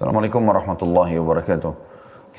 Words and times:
Assalamualaikum 0.00 0.48
warahmatullahi 0.48 1.20
wabarakatuh. 1.20 1.76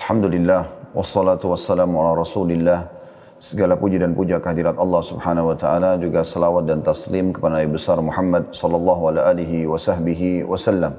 Alhamdulillah 0.02 0.66
wassalatu 0.98 1.54
wassalamu 1.54 2.02
ala 2.02 2.18
Rasulillah. 2.18 2.90
Segala 3.38 3.78
puji 3.78 4.02
dan 4.02 4.18
puja 4.18 4.42
kehadirat 4.42 4.82
Allah 4.82 5.02
Subhanahu 5.06 5.54
wa 5.54 5.58
taala 5.62 5.94
juga 6.02 6.26
salawat 6.26 6.66
dan 6.66 6.82
taslim 6.82 7.30
kepada 7.30 7.62
Nabi 7.62 7.70
besar 7.70 8.02
Muhammad 8.02 8.50
sallallahu 8.50 9.14
alaihi 9.14 9.70
wasallam. 9.70 10.98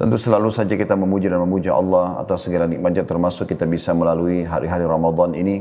Tentu 0.00 0.16
selalu 0.16 0.48
saja 0.48 0.72
kita 0.72 0.96
memuji 0.96 1.28
dan 1.28 1.44
memuja 1.44 1.76
Allah 1.76 2.16
atas 2.16 2.48
segala 2.48 2.64
nikmatnya 2.64 3.04
termasuk 3.04 3.52
kita 3.52 3.68
bisa 3.68 3.92
melalui 3.92 4.48
hari-hari 4.48 4.88
Ramadan 4.88 5.36
ini 5.36 5.60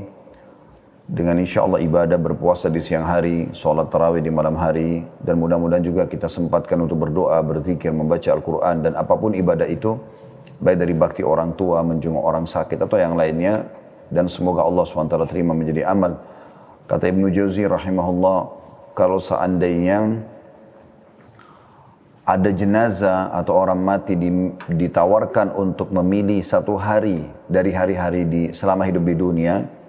dengan 1.05 1.38
insya 1.38 1.62
Allah 1.62 1.86
ibadah 1.86 2.18
berpuasa 2.18 2.66
di 2.66 2.82
siang 2.82 3.05
hari, 3.05 3.54
sholat 3.54 3.94
tarawih 3.94 4.26
di 4.26 4.34
malam 4.34 4.58
hari, 4.58 5.05
dan 5.22 5.38
mudah-mudahan 5.38 5.86
juga 5.86 6.09
kita 6.09 6.26
sempatkan 6.26 6.81
untuk 6.81 7.05
berdoa, 7.05 7.38
berzikir, 7.45 7.94
membaca 7.94 8.26
Al-Quran, 8.34 8.81
dan 8.81 8.98
apa 8.98 9.14
pun 9.14 9.38
ibadah 9.38 9.70
itu, 9.70 10.02
baik 10.58 10.81
dari 10.81 10.94
bakti 10.98 11.22
orang 11.22 11.54
tua, 11.54 11.86
menjenguk 11.86 12.26
orang 12.26 12.50
sakit, 12.50 12.81
atau 12.81 12.98
yang 12.98 13.14
lainnya, 13.14 13.70
dan 14.09 14.26
semoga 14.26 14.66
Allah 14.66 14.81
SWT 14.81 15.14
terima 15.30 15.53
menjadi 15.53 15.86
amal. 15.86 16.17
Kata 16.89 17.06
Ibnu 17.06 17.30
Jauzi 17.30 17.70
rahimahullah, 17.70 18.39
kalau 18.98 19.22
seandainya 19.22 20.26
ada 22.26 22.50
jenazah 22.50 23.30
atau 23.30 23.53
orang 23.53 23.78
mati 23.78 24.17
ditawarkan 24.73 25.53
untuk 25.53 25.94
memilih 25.94 26.42
satu 26.42 26.73
hari 26.73 27.22
dari 27.45 27.70
hari-hari 27.70 28.26
di 28.26 28.42
selama 28.50 28.89
hidup 28.89 29.06
di 29.06 29.14
dunia 29.14 29.84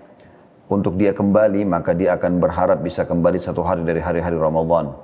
untuk 0.67 0.99
dia 0.99 1.15
kembali 1.15 1.63
maka 1.63 1.95
dia 1.95 2.19
akan 2.19 2.43
berharap 2.43 2.83
bisa 2.83 3.07
kembali 3.07 3.39
satu 3.39 3.63
hari 3.63 3.87
dari 3.87 4.03
hari-hari 4.03 4.35
Ramadan. 4.35 4.95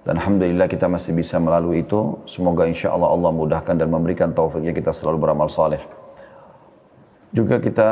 Dan 0.00 0.16
Alhamdulillah 0.16 0.66
kita 0.66 0.88
masih 0.88 1.12
bisa 1.12 1.36
melalui 1.36 1.84
itu. 1.84 2.18
Semoga 2.24 2.64
insya 2.64 2.90
Allah 2.90 3.12
Allah 3.12 3.30
mudahkan 3.30 3.76
dan 3.76 3.88
memberikan 3.92 4.32
taufiknya 4.32 4.72
kita 4.72 4.96
selalu 4.96 5.28
beramal 5.28 5.52
saleh. 5.52 5.84
Juga 7.30 7.60
kita 7.60 7.90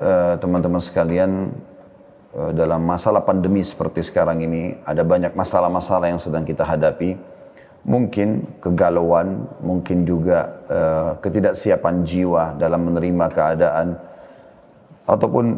eh, 0.00 0.34
teman-teman 0.40 0.80
sekalian 0.80 1.52
uh, 2.32 2.52
dalam 2.52 2.84
masalah 2.84 3.20
pandemi 3.24 3.60
seperti 3.64 4.04
sekarang 4.04 4.40
ini 4.44 4.76
ada 4.84 5.04
banyak 5.04 5.32
masalah-masalah 5.32 6.08
yang 6.12 6.20
sedang 6.20 6.44
kita 6.44 6.64
hadapi. 6.64 7.16
Mungkin 7.88 8.60
kegalauan, 8.60 9.48
mungkin 9.64 10.04
juga 10.04 10.60
uh, 10.68 11.10
ketidaksiapan 11.24 12.04
jiwa 12.04 12.58
dalam 12.58 12.84
menerima 12.84 13.26
keadaan, 13.32 13.96
ataupun 15.08 15.56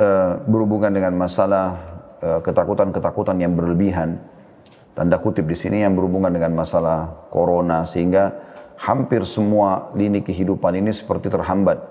uh, 0.00 0.40
berhubungan 0.48 0.88
dengan 0.88 1.12
masalah 1.12 1.76
eh, 2.24 2.40
ketakutan-ketakutan 2.40 3.36
yang 3.36 3.52
berlebihan, 3.52 4.16
tanda 4.96 5.20
kutip 5.20 5.44
di 5.44 5.56
sini 5.56 5.84
yang 5.84 5.92
berhubungan 5.92 6.32
dengan 6.32 6.56
masalah 6.56 7.28
corona, 7.28 7.84
sehingga 7.84 8.32
hampir 8.80 9.24
semua 9.28 9.92
lini 9.92 10.24
kehidupan 10.24 10.80
ini 10.80 10.92
seperti 10.92 11.28
terhambat. 11.28 11.84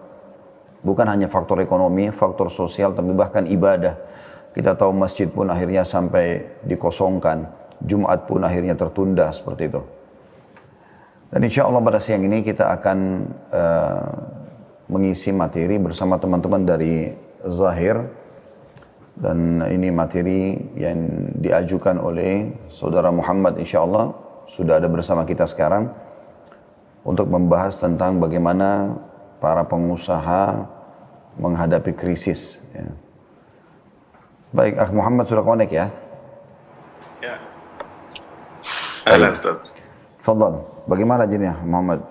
Bukan 0.81 1.05
hanya 1.05 1.27
faktor 1.27 1.61
ekonomi, 1.61 2.09
faktor 2.09 2.49
sosial, 2.49 2.95
tapi 2.97 3.13
bahkan 3.13 3.45
ibadah. 3.45 3.99
Kita 4.49 4.73
tahu 4.73 4.95
masjid 4.95 5.29
pun 5.29 5.45
akhirnya 5.51 5.85
sampai 5.85 6.57
dikosongkan 6.65 7.45
Jumat 7.79 8.25
pun 8.25 8.41
akhirnya 8.41 8.73
tertunda 8.73 9.29
seperti 9.29 9.69
itu. 9.69 9.81
Dan 11.29 11.45
insya 11.45 11.69
Allah 11.69 11.85
pada 11.85 12.01
siang 12.01 12.25
ini 12.25 12.41
kita 12.41 12.73
akan 12.73 12.97
uh, 13.53 14.09
mengisi 14.89 15.29
materi 15.29 15.77
bersama 15.77 16.17
teman-teman 16.17 16.65
dari 16.65 17.13
Zahir. 17.47 18.09
Dan 19.19 19.59
ini 19.67 19.91
materi 19.91 20.55
yang 20.79 21.27
diajukan 21.35 21.99
oleh 21.99 22.55
saudara 22.71 23.11
Muhammad 23.11 23.59
insya 23.59 23.83
Allah 23.83 24.15
sudah 24.47 24.79
ada 24.79 24.87
bersama 24.87 25.27
kita 25.27 25.43
sekarang 25.43 25.91
untuk 27.03 27.27
membahas 27.27 27.75
tentang 27.83 28.23
bagaimana 28.23 28.95
para 29.43 29.67
pengusaha 29.67 30.63
menghadapi 31.35 31.91
krisis. 31.99 32.63
Ya. 32.71 32.87
Baik, 34.55 34.79
Akh 34.79 34.91
Muhammad 34.95 35.27
sudah 35.27 35.43
connect 35.43 35.75
ya? 35.75 35.91
Halo 39.09 39.33
Ustaz. 39.33 39.73
Fadal, 40.21 40.69
bagaimana 40.85 41.25
jadinya 41.25 41.57
Muhammad? 41.65 42.05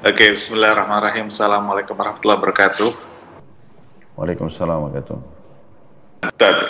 Oke, 0.00 0.16
okay, 0.16 0.28
bismillahirrahmanirrahim. 0.32 1.28
Assalamualaikum 1.28 1.92
warahmatullahi 1.92 2.40
wabarakatuh. 2.40 3.03
Waalaikumsalam 4.14 4.78
warahmatullahi. 4.88 5.32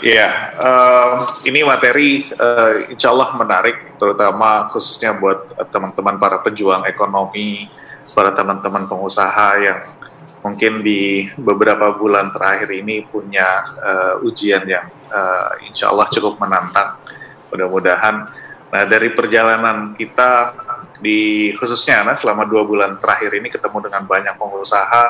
Ya, 0.05 0.53
uh, 0.59 1.25
ini 1.47 1.63
materi 1.63 2.27
uh, 2.37 2.91
insya 2.91 3.15
Allah 3.15 3.33
menarik, 3.39 3.97
terutama 3.97 4.69
khususnya 4.75 5.15
buat 5.15 5.55
teman-teman 5.71 6.19
para 6.19 6.43
pejuang 6.43 6.85
ekonomi, 6.91 7.71
para 8.13 8.35
teman-teman 8.35 8.85
pengusaha 8.85 9.49
yang 9.63 9.79
mungkin 10.45 10.85
di 10.85 11.31
beberapa 11.41 11.97
bulan 11.97 12.29
terakhir 12.35 12.69
ini 12.75 13.07
punya 13.09 13.47
uh, 13.81 14.27
ujian 14.27 14.67
yang 14.69 14.91
uh, 15.09 15.57
insya 15.65 15.89
Allah 15.89 16.11
cukup 16.13 16.37
menantang. 16.43 17.01
Mudah-mudahan 17.55 18.29
Nah 18.75 18.83
dari 18.91 19.15
perjalanan 19.15 19.95
kita 19.95 20.51
di 20.99 21.55
khususnya 21.55 22.03
nah, 22.03 22.19
selama 22.19 22.43
dua 22.43 22.67
bulan 22.67 22.99
terakhir 22.99 23.31
ini 23.39 23.47
ketemu 23.47 23.87
dengan 23.87 24.03
banyak 24.03 24.35
pengusaha, 24.35 25.03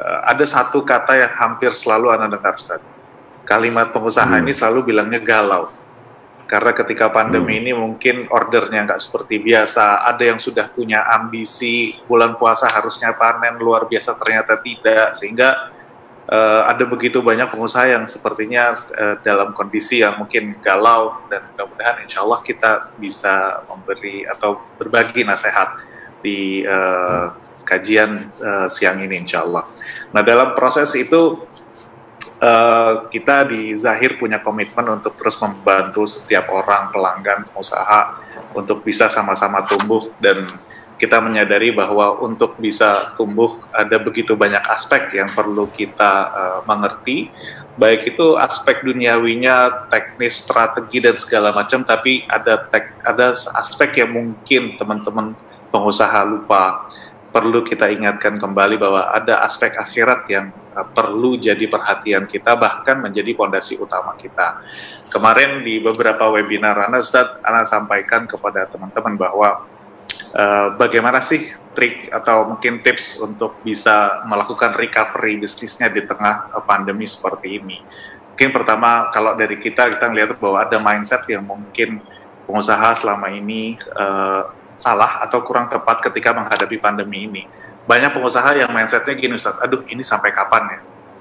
ada 0.00 0.44
satu 0.48 0.80
kata 0.80 1.12
yang 1.16 1.32
hampir 1.36 1.72
selalu 1.76 2.08
anda 2.08 2.32
dengar, 2.32 2.56
Ustaz. 2.56 2.80
Kalimat 3.44 3.92
pengusaha 3.92 4.30
hmm. 4.30 4.42
ini 4.46 4.52
selalu 4.56 4.94
bilangnya 4.94 5.20
galau. 5.20 5.68
Karena 6.48 6.74
ketika 6.74 7.06
pandemi 7.12 7.54
hmm. 7.54 7.60
ini 7.62 7.72
mungkin 7.76 8.16
ordernya 8.26 8.88
nggak 8.88 9.00
seperti 9.02 9.38
biasa, 9.38 10.02
ada 10.08 10.22
yang 10.24 10.40
sudah 10.40 10.66
punya 10.72 11.06
ambisi 11.06 11.94
bulan 12.08 12.34
puasa 12.40 12.66
harusnya 12.66 13.14
panen 13.14 13.60
luar 13.60 13.86
biasa 13.86 14.18
ternyata 14.18 14.58
tidak, 14.58 15.14
sehingga 15.14 15.70
uh, 16.30 16.62
ada 16.66 16.84
begitu 16.86 17.18
banyak 17.20 17.50
pengusaha 17.50 17.90
yang 17.90 18.04
sepertinya 18.06 18.74
uh, 18.94 19.16
dalam 19.20 19.52
kondisi 19.52 20.02
yang 20.02 20.18
mungkin 20.18 20.54
galau 20.62 21.18
dan 21.26 21.44
mudah-mudahan 21.52 22.06
insya 22.06 22.22
Allah 22.22 22.40
kita 22.40 22.94
bisa 22.96 23.66
memberi 23.66 24.26
atau 24.26 24.58
berbagi 24.78 25.26
nasihat 25.26 25.89
di 26.20 26.64
uh, 26.64 27.32
kajian 27.64 28.16
uh, 28.40 28.68
siang 28.70 29.00
ini 29.04 29.20
insya 29.20 29.44
Allah. 29.44 29.64
Nah 30.12 30.22
dalam 30.24 30.56
proses 30.56 30.92
itu 30.96 31.44
uh, 32.40 33.06
kita 33.12 33.46
di 33.46 33.76
Zahir 33.76 34.16
punya 34.16 34.40
komitmen 34.40 35.00
untuk 35.00 35.14
terus 35.14 35.36
membantu 35.38 36.08
setiap 36.08 36.48
orang 36.50 36.90
pelanggan 36.90 37.46
pengusaha 37.50 38.20
untuk 38.56 38.82
bisa 38.82 39.06
sama-sama 39.06 39.62
tumbuh 39.62 40.10
dan 40.18 40.42
kita 41.00 41.16
menyadari 41.16 41.72
bahwa 41.72 42.20
untuk 42.20 42.60
bisa 42.60 43.16
tumbuh 43.16 43.56
ada 43.72 43.96
begitu 43.96 44.36
banyak 44.36 44.60
aspek 44.68 45.16
yang 45.16 45.32
perlu 45.32 45.64
kita 45.72 46.12
uh, 46.28 46.60
mengerti, 46.68 47.32
baik 47.80 48.12
itu 48.12 48.36
aspek 48.36 48.84
duniawinya, 48.84 49.88
teknis, 49.88 50.44
strategi 50.44 51.00
dan 51.00 51.16
segala 51.16 51.56
macam, 51.56 51.80
tapi 51.88 52.28
ada 52.28 52.60
tek, 52.68 52.92
ada 53.00 53.32
aspek 53.32 54.04
yang 54.04 54.12
mungkin 54.12 54.76
teman-teman 54.76 55.32
pengusaha 55.70 56.20
lupa. 56.26 56.90
Perlu 57.30 57.62
kita 57.62 57.86
ingatkan 57.94 58.42
kembali 58.42 58.74
bahwa 58.74 59.06
ada 59.14 59.46
aspek 59.46 59.78
akhirat 59.78 60.26
yang 60.26 60.50
uh, 60.74 60.82
perlu 60.82 61.38
jadi 61.38 61.62
perhatian 61.70 62.26
kita, 62.26 62.58
bahkan 62.58 62.98
menjadi 62.98 63.38
fondasi 63.38 63.78
utama 63.78 64.18
kita. 64.18 64.66
Kemarin 65.14 65.62
di 65.62 65.78
beberapa 65.78 66.26
webinar, 66.26 66.90
Anda 66.90 66.98
Ustadz, 66.98 67.38
Anda 67.46 67.62
sampaikan 67.62 68.26
kepada 68.26 68.66
teman-teman 68.66 69.14
bahwa 69.14 69.62
Eh, 70.30 70.68
bagaimana 70.78 71.18
sih 71.18 71.50
trik 71.74 72.06
atau 72.06 72.54
mungkin 72.54 72.86
tips 72.86 73.18
untuk 73.18 73.58
bisa 73.66 74.22
melakukan 74.30 74.78
recovery 74.78 75.42
bisnisnya 75.42 75.90
di 75.90 76.06
tengah 76.06 76.54
uh, 76.54 76.62
pandemi 76.62 77.02
seperti 77.10 77.58
ini? 77.58 77.82
Mungkin 78.34 78.50
pertama 78.54 79.10
kalau 79.10 79.34
dari 79.34 79.58
kita 79.58 79.90
kita 79.90 80.06
melihat 80.06 80.38
bahwa 80.38 80.62
ada 80.62 80.78
mindset 80.78 81.26
yang 81.26 81.42
mungkin 81.42 81.98
pengusaha 82.46 82.94
selama 83.02 83.26
ini 83.34 83.74
uh, 83.98 84.54
salah 84.80 85.20
atau 85.20 85.44
kurang 85.44 85.68
tepat 85.68 86.00
ketika 86.08 86.32
menghadapi 86.32 86.80
pandemi 86.80 87.28
ini. 87.28 87.42
Banyak 87.84 88.16
pengusaha 88.16 88.56
yang 88.56 88.72
mindsetnya 88.72 89.12
gini 89.12 89.36
Ustaz, 89.36 89.60
aduh 89.60 89.84
ini 89.92 90.00
sampai 90.00 90.32
kapan 90.32 90.64
ya? 90.72 90.80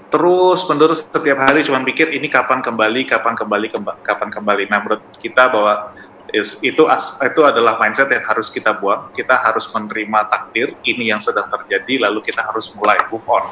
Terus 0.10 0.66
menerus 0.66 1.06
setiap 1.06 1.38
hari 1.38 1.62
cuma 1.62 1.84
pikir 1.86 2.10
ini 2.10 2.32
kapan 2.32 2.66
kembali, 2.66 3.06
kapan 3.06 3.38
kembali, 3.38 3.68
kemba, 3.70 3.94
kapan 4.02 4.30
kembali. 4.34 4.64
Nah 4.66 4.80
menurut 4.82 5.04
kita 5.22 5.52
bahwa 5.54 5.94
is, 6.34 6.62
itu 6.66 6.86
as, 6.90 7.18
itu 7.22 7.42
adalah 7.46 7.78
mindset 7.78 8.10
yang 8.10 8.26
harus 8.26 8.50
kita 8.50 8.74
buang. 8.74 9.14
Kita 9.14 9.38
harus 9.38 9.70
menerima 9.70 10.20
takdir 10.30 10.74
ini 10.82 11.14
yang 11.14 11.22
sedang 11.22 11.46
terjadi, 11.50 12.10
lalu 12.10 12.26
kita 12.26 12.42
harus 12.42 12.74
mulai 12.74 12.98
move 13.10 13.26
on. 13.30 13.46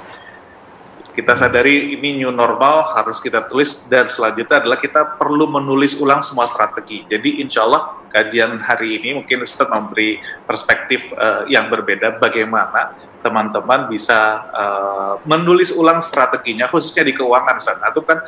Kita 1.18 1.34
sadari 1.34 1.98
ini 1.98 2.22
new 2.22 2.30
normal 2.30 2.94
harus 2.94 3.18
kita 3.18 3.50
tulis 3.50 3.90
dan 3.90 4.06
selanjutnya 4.06 4.62
adalah 4.62 4.78
kita 4.78 5.18
perlu 5.18 5.50
menulis 5.50 5.98
ulang 5.98 6.22
semua 6.22 6.46
strategi. 6.46 7.10
Jadi 7.10 7.42
insya 7.42 7.66
Allah 7.66 8.06
kajian 8.14 8.62
hari 8.62 9.02
ini 9.02 9.18
mungkin 9.18 9.42
Ustaz 9.42 9.66
memberi 9.66 10.22
perspektif 10.46 11.10
uh, 11.18 11.50
yang 11.50 11.74
berbeda 11.74 12.22
bagaimana 12.22 12.94
teman-teman 13.26 13.90
bisa 13.90 14.46
uh, 14.54 15.14
menulis 15.26 15.74
ulang 15.74 16.06
strateginya 16.06 16.70
khususnya 16.70 17.02
di 17.02 17.18
keuangan 17.18 17.66
Ustaz. 17.66 17.82
Atau 17.82 18.06
kan 18.06 18.22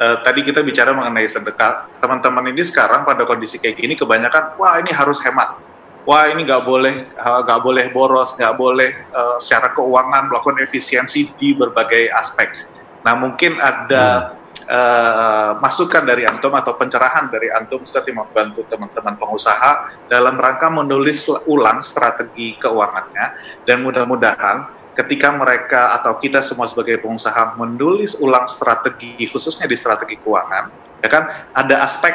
uh, 0.00 0.24
tadi 0.24 0.40
kita 0.40 0.64
bicara 0.64 0.96
mengenai 0.96 1.28
sedekah. 1.28 1.92
Teman-teman 2.00 2.56
ini 2.56 2.64
sekarang 2.64 3.04
pada 3.04 3.28
kondisi 3.28 3.60
kayak 3.60 3.76
gini 3.76 4.00
kebanyakan, 4.00 4.56
wah 4.56 4.80
ini 4.80 4.96
harus 4.96 5.20
hemat. 5.20 5.60
Wah 6.04 6.24
ini 6.28 6.44
nggak 6.44 6.62
boleh 6.64 6.94
nggak 7.16 7.60
boleh 7.60 7.84
boros, 7.92 8.36
nggak 8.36 8.54
boleh 8.56 8.90
uh, 9.12 9.36
secara 9.42 9.72
keuangan 9.76 10.32
melakukan 10.32 10.60
efisiensi 10.64 11.32
di 11.36 11.52
berbagai 11.52 12.08
aspek. 12.12 12.66
Nah 13.04 13.14
mungkin 13.16 13.56
ada 13.60 14.36
hmm. 14.36 14.68
uh, 14.68 15.52
masukan 15.60 16.04
dari 16.04 16.24
antum 16.24 16.52
atau 16.52 16.76
pencerahan 16.76 17.28
dari 17.28 17.48
antum 17.52 17.84
Ustaz 17.84 18.04
yang 18.08 18.24
membantu 18.24 18.64
teman-teman 18.68 19.16
pengusaha 19.16 20.04
dalam 20.08 20.36
rangka 20.36 20.68
menulis 20.72 21.28
ulang 21.48 21.84
strategi 21.84 22.56
keuangannya 22.60 23.26
dan 23.64 23.80
mudah-mudahan 23.84 24.80
ketika 24.96 25.32
mereka 25.32 25.96
atau 25.96 26.18
kita 26.20 26.44
semua 26.44 26.68
sebagai 26.68 27.00
pengusaha 27.00 27.56
menulis 27.56 28.20
ulang 28.20 28.44
strategi 28.50 29.16
khususnya 29.30 29.64
di 29.64 29.78
strategi 29.78 30.20
keuangan 30.20 30.64
ya 31.00 31.08
kan 31.08 31.24
ada 31.56 31.86
aspek 31.86 32.12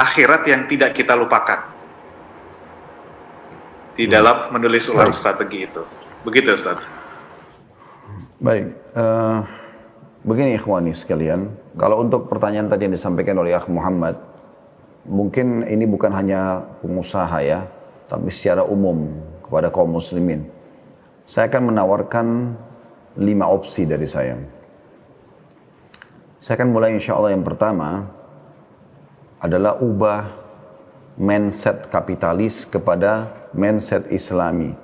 akhirat 0.00 0.48
yang 0.48 0.64
tidak 0.64 0.96
kita 0.96 1.12
lupakan 1.12 1.79
di 4.00 4.08
dalam 4.08 4.48
menulis 4.48 4.88
ulang 4.88 5.12
Baik. 5.12 5.20
strategi 5.20 5.68
itu. 5.68 5.84
Begitu 6.24 6.56
Ustaz. 6.56 6.80
Baik. 8.40 8.72
Uh, 8.96 9.44
begini 10.24 10.56
ikhwani 10.56 10.96
sekalian, 10.96 11.52
kalau 11.76 12.00
untuk 12.00 12.32
pertanyaan 12.32 12.72
tadi 12.72 12.88
yang 12.88 12.96
disampaikan 12.96 13.36
oleh 13.36 13.52
Akh 13.52 13.68
Muhammad, 13.68 14.16
mungkin 15.04 15.68
ini 15.68 15.84
bukan 15.84 16.16
hanya 16.16 16.64
pengusaha 16.80 17.44
ya, 17.44 17.68
tapi 18.08 18.32
secara 18.32 18.64
umum 18.64 19.20
kepada 19.44 19.68
kaum 19.68 19.92
muslimin. 19.92 20.48
Saya 21.28 21.52
akan 21.52 21.68
menawarkan 21.68 22.26
lima 23.20 23.52
opsi 23.52 23.84
dari 23.84 24.08
saya. 24.08 24.40
Saya 26.40 26.56
akan 26.56 26.72
mulai 26.72 26.96
insya 26.96 27.20
Allah 27.20 27.36
yang 27.36 27.44
pertama 27.44 28.08
adalah 29.44 29.76
ubah 29.76 30.24
mindset 31.20 31.92
kapitalis 31.92 32.64
kepada 32.64 33.39
mindset 33.54 34.08
islami. 34.10 34.74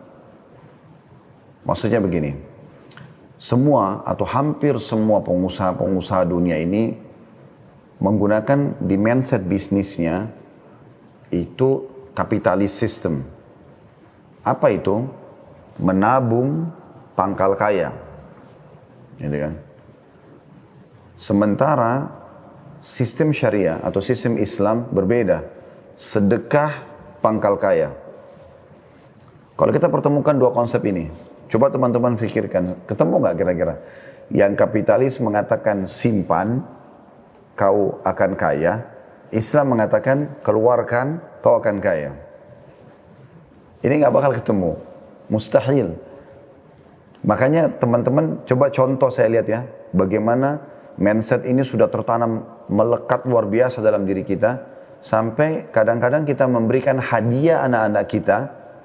Maksudnya 1.67 1.99
begini, 1.99 2.39
semua 3.37 4.01
atau 4.07 4.25
hampir 4.25 4.79
semua 4.79 5.21
pengusaha-pengusaha 5.21 6.25
dunia 6.25 6.57
ini 6.57 6.97
menggunakan 8.01 8.77
di 8.81 8.97
mindset 8.97 9.45
bisnisnya 9.45 10.31
itu 11.29 11.85
kapitalis 12.17 12.73
sistem. 12.73 13.25
Apa 14.47 14.73
itu? 14.73 15.05
Menabung 15.77 16.73
pangkal 17.13 17.53
kaya. 17.59 17.93
Gitu 19.21 19.37
kan? 19.37 19.55
Sementara 21.17 22.09
sistem 22.81 23.33
syariah 23.33 23.81
atau 23.83 24.01
sistem 24.01 24.41
Islam 24.41 24.89
berbeda 24.89 25.45
sedekah 25.97 26.73
pangkal 27.21 27.61
kaya. 27.61 28.06
Kalau 29.57 29.73
kita 29.73 29.89
pertemukan 29.89 30.37
dua 30.37 30.53
konsep 30.53 30.85
ini, 30.85 31.09
coba 31.49 31.73
teman-teman 31.73 32.15
pikirkan, 32.21 32.77
ketemu 32.85 33.15
nggak 33.25 33.37
kira-kira? 33.41 33.75
Yang 34.29 34.53
kapitalis 34.61 35.15
mengatakan 35.17 35.89
simpan, 35.89 36.61
kau 37.57 37.97
akan 38.05 38.37
kaya. 38.37 38.85
Islam 39.33 39.75
mengatakan 39.75 40.39
keluarkan, 40.45 41.25
kau 41.41 41.57
akan 41.57 41.81
kaya. 41.81 42.13
Ini 43.81 44.05
nggak 44.05 44.13
bakal 44.13 44.37
ketemu, 44.37 44.77
mustahil. 45.33 45.97
Makanya 47.25 47.73
teman-teman 47.81 48.45
coba 48.45 48.69
contoh 48.69 49.09
saya 49.09 49.33
lihat 49.33 49.47
ya, 49.49 49.65
bagaimana 49.97 50.61
mindset 51.01 51.49
ini 51.49 51.65
sudah 51.65 51.89
tertanam 51.89 52.45
melekat 52.69 53.25
luar 53.25 53.49
biasa 53.49 53.81
dalam 53.81 54.05
diri 54.05 54.21
kita 54.21 54.77
Sampai 55.07 55.69
kadang-kadang 55.71 56.25
kita 56.27 56.49
memberikan 56.49 56.99
hadiah 56.99 57.63
anak-anak 57.63 58.05
kita, 58.09 58.39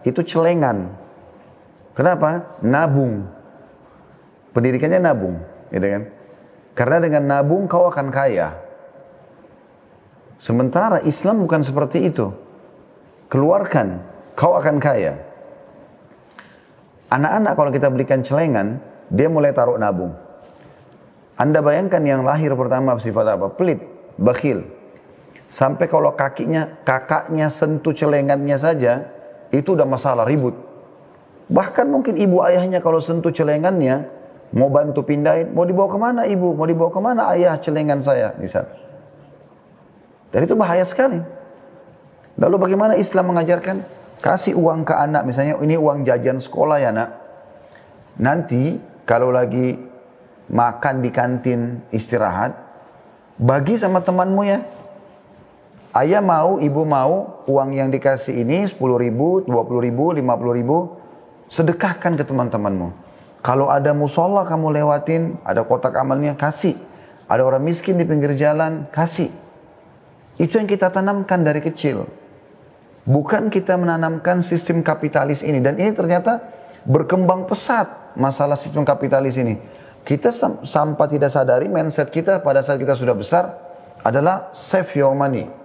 itu 0.08 0.22
celengan. 0.26 0.92
Kenapa? 1.94 2.58
Nabung. 2.64 3.28
Pendidikannya 4.52 5.00
nabung, 5.00 5.40
gitu 5.72 5.88
kan? 5.88 6.04
Karena 6.76 6.98
dengan 7.04 7.24
nabung 7.28 7.68
kau 7.68 7.88
akan 7.88 8.12
kaya. 8.12 8.56
Sementara 10.42 11.00
Islam 11.06 11.46
bukan 11.46 11.62
seperti 11.62 12.10
itu. 12.10 12.34
Keluarkan, 13.32 14.02
kau 14.36 14.58
akan 14.58 14.82
kaya. 14.82 15.16
Anak-anak 17.12 17.54
kalau 17.56 17.72
kita 17.72 17.88
belikan 17.92 18.24
celengan, 18.24 18.80
dia 19.12 19.28
mulai 19.28 19.52
taruh 19.52 19.76
nabung. 19.76 20.16
Anda 21.36 21.60
bayangkan 21.60 22.04
yang 22.04 22.24
lahir 22.24 22.56
pertama 22.56 22.96
sifat 23.00 23.36
apa? 23.36 23.52
Pelit, 23.56 23.84
bakhil. 24.20 24.68
Sampai 25.52 25.92
kalau 25.92 26.16
kakinya, 26.16 26.80
kakaknya 26.88 27.52
sentuh 27.52 27.92
celengannya 27.92 28.56
saja, 28.56 29.12
itu 29.52 29.76
udah 29.76 29.86
masalah 29.86 30.24
ribut. 30.24 30.56
Bahkan 31.52 31.92
mungkin 31.92 32.16
ibu 32.16 32.40
ayahnya 32.48 32.80
kalau 32.80 33.04
sentuh 33.04 33.30
celengannya, 33.30 34.08
mau 34.56 34.72
bantu 34.72 35.04
pindahin, 35.04 35.52
mau 35.52 35.68
dibawa 35.68 35.88
ke 35.92 36.00
mana 36.00 36.22
ibu, 36.24 36.56
mau 36.56 36.64
dibawa 36.64 36.90
ke 36.92 37.00
mana 37.04 37.28
ayah 37.36 37.60
celengan 37.60 38.00
saya, 38.00 38.32
misal. 38.40 38.68
Dan 40.32 40.48
itu 40.48 40.56
bahaya 40.56 40.88
sekali. 40.88 41.20
Lalu 42.40 42.56
bagaimana 42.56 42.96
Islam 42.96 43.36
mengajarkan? 43.36 43.84
Kasih 44.24 44.56
uang 44.56 44.88
ke 44.88 44.96
anak, 44.96 45.28
misalnya 45.28 45.60
ini 45.60 45.76
uang 45.76 46.08
jajan 46.08 46.40
sekolah 46.40 46.78
ya 46.80 46.96
nak. 46.96 47.10
Nanti 48.22 48.80
kalau 49.04 49.34
lagi 49.34 49.76
makan 50.48 51.04
di 51.04 51.10
kantin 51.12 51.84
istirahat, 51.92 52.54
bagi 53.42 53.76
sama 53.76 54.00
temanmu 54.00 54.42
ya. 54.46 54.62
Ayah 55.92 56.24
mau, 56.24 56.56
ibu 56.64 56.88
mau 56.88 57.44
uang 57.52 57.76
yang 57.76 57.92
dikasih 57.92 58.48
ini 58.48 58.64
10 58.64 58.80
ribu, 58.96 59.44
20 59.44 59.84
ribu, 59.84 60.16
50 60.16 60.56
ribu. 60.56 60.78
Sedekahkan 61.52 62.16
ke 62.16 62.24
teman-temanmu. 62.24 62.96
Kalau 63.44 63.68
ada 63.68 63.92
musola 63.92 64.48
kamu 64.48 64.80
lewatin, 64.80 65.36
ada 65.44 65.68
kotak 65.68 65.92
amalnya, 66.00 66.40
kasih. 66.40 66.80
Ada 67.28 67.44
orang 67.44 67.68
miskin 67.68 68.00
di 68.00 68.08
pinggir 68.08 68.32
jalan, 68.40 68.88
kasih. 68.88 69.36
Itu 70.40 70.64
yang 70.64 70.70
kita 70.72 70.96
tanamkan 70.96 71.44
dari 71.44 71.60
kecil. 71.60 72.08
Bukan 73.04 73.52
kita 73.52 73.76
menanamkan 73.76 74.40
sistem 74.40 74.80
kapitalis 74.88 75.44
ini. 75.44 75.60
Dan 75.60 75.76
ini 75.76 75.92
ternyata 75.92 76.40
berkembang 76.88 77.52
pesat 77.52 78.16
masalah 78.16 78.56
sistem 78.56 78.88
kapitalis 78.88 79.36
ini. 79.36 79.60
Kita 80.08 80.32
sampai 80.64 81.06
tidak 81.12 81.36
sadari 81.36 81.68
mindset 81.68 82.08
kita 82.08 82.40
pada 82.40 82.64
saat 82.64 82.80
kita 82.80 82.96
sudah 82.96 83.12
besar 83.12 83.60
adalah 84.08 84.56
save 84.56 84.88
your 84.96 85.12
money 85.12 85.61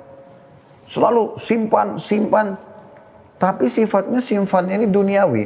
Selalu 0.87 1.37
simpan, 1.39 1.99
simpan. 1.99 2.55
Tapi 3.37 3.69
sifatnya 3.69 4.23
simpannya 4.23 4.81
ini 4.81 4.87
duniawi. 4.89 5.45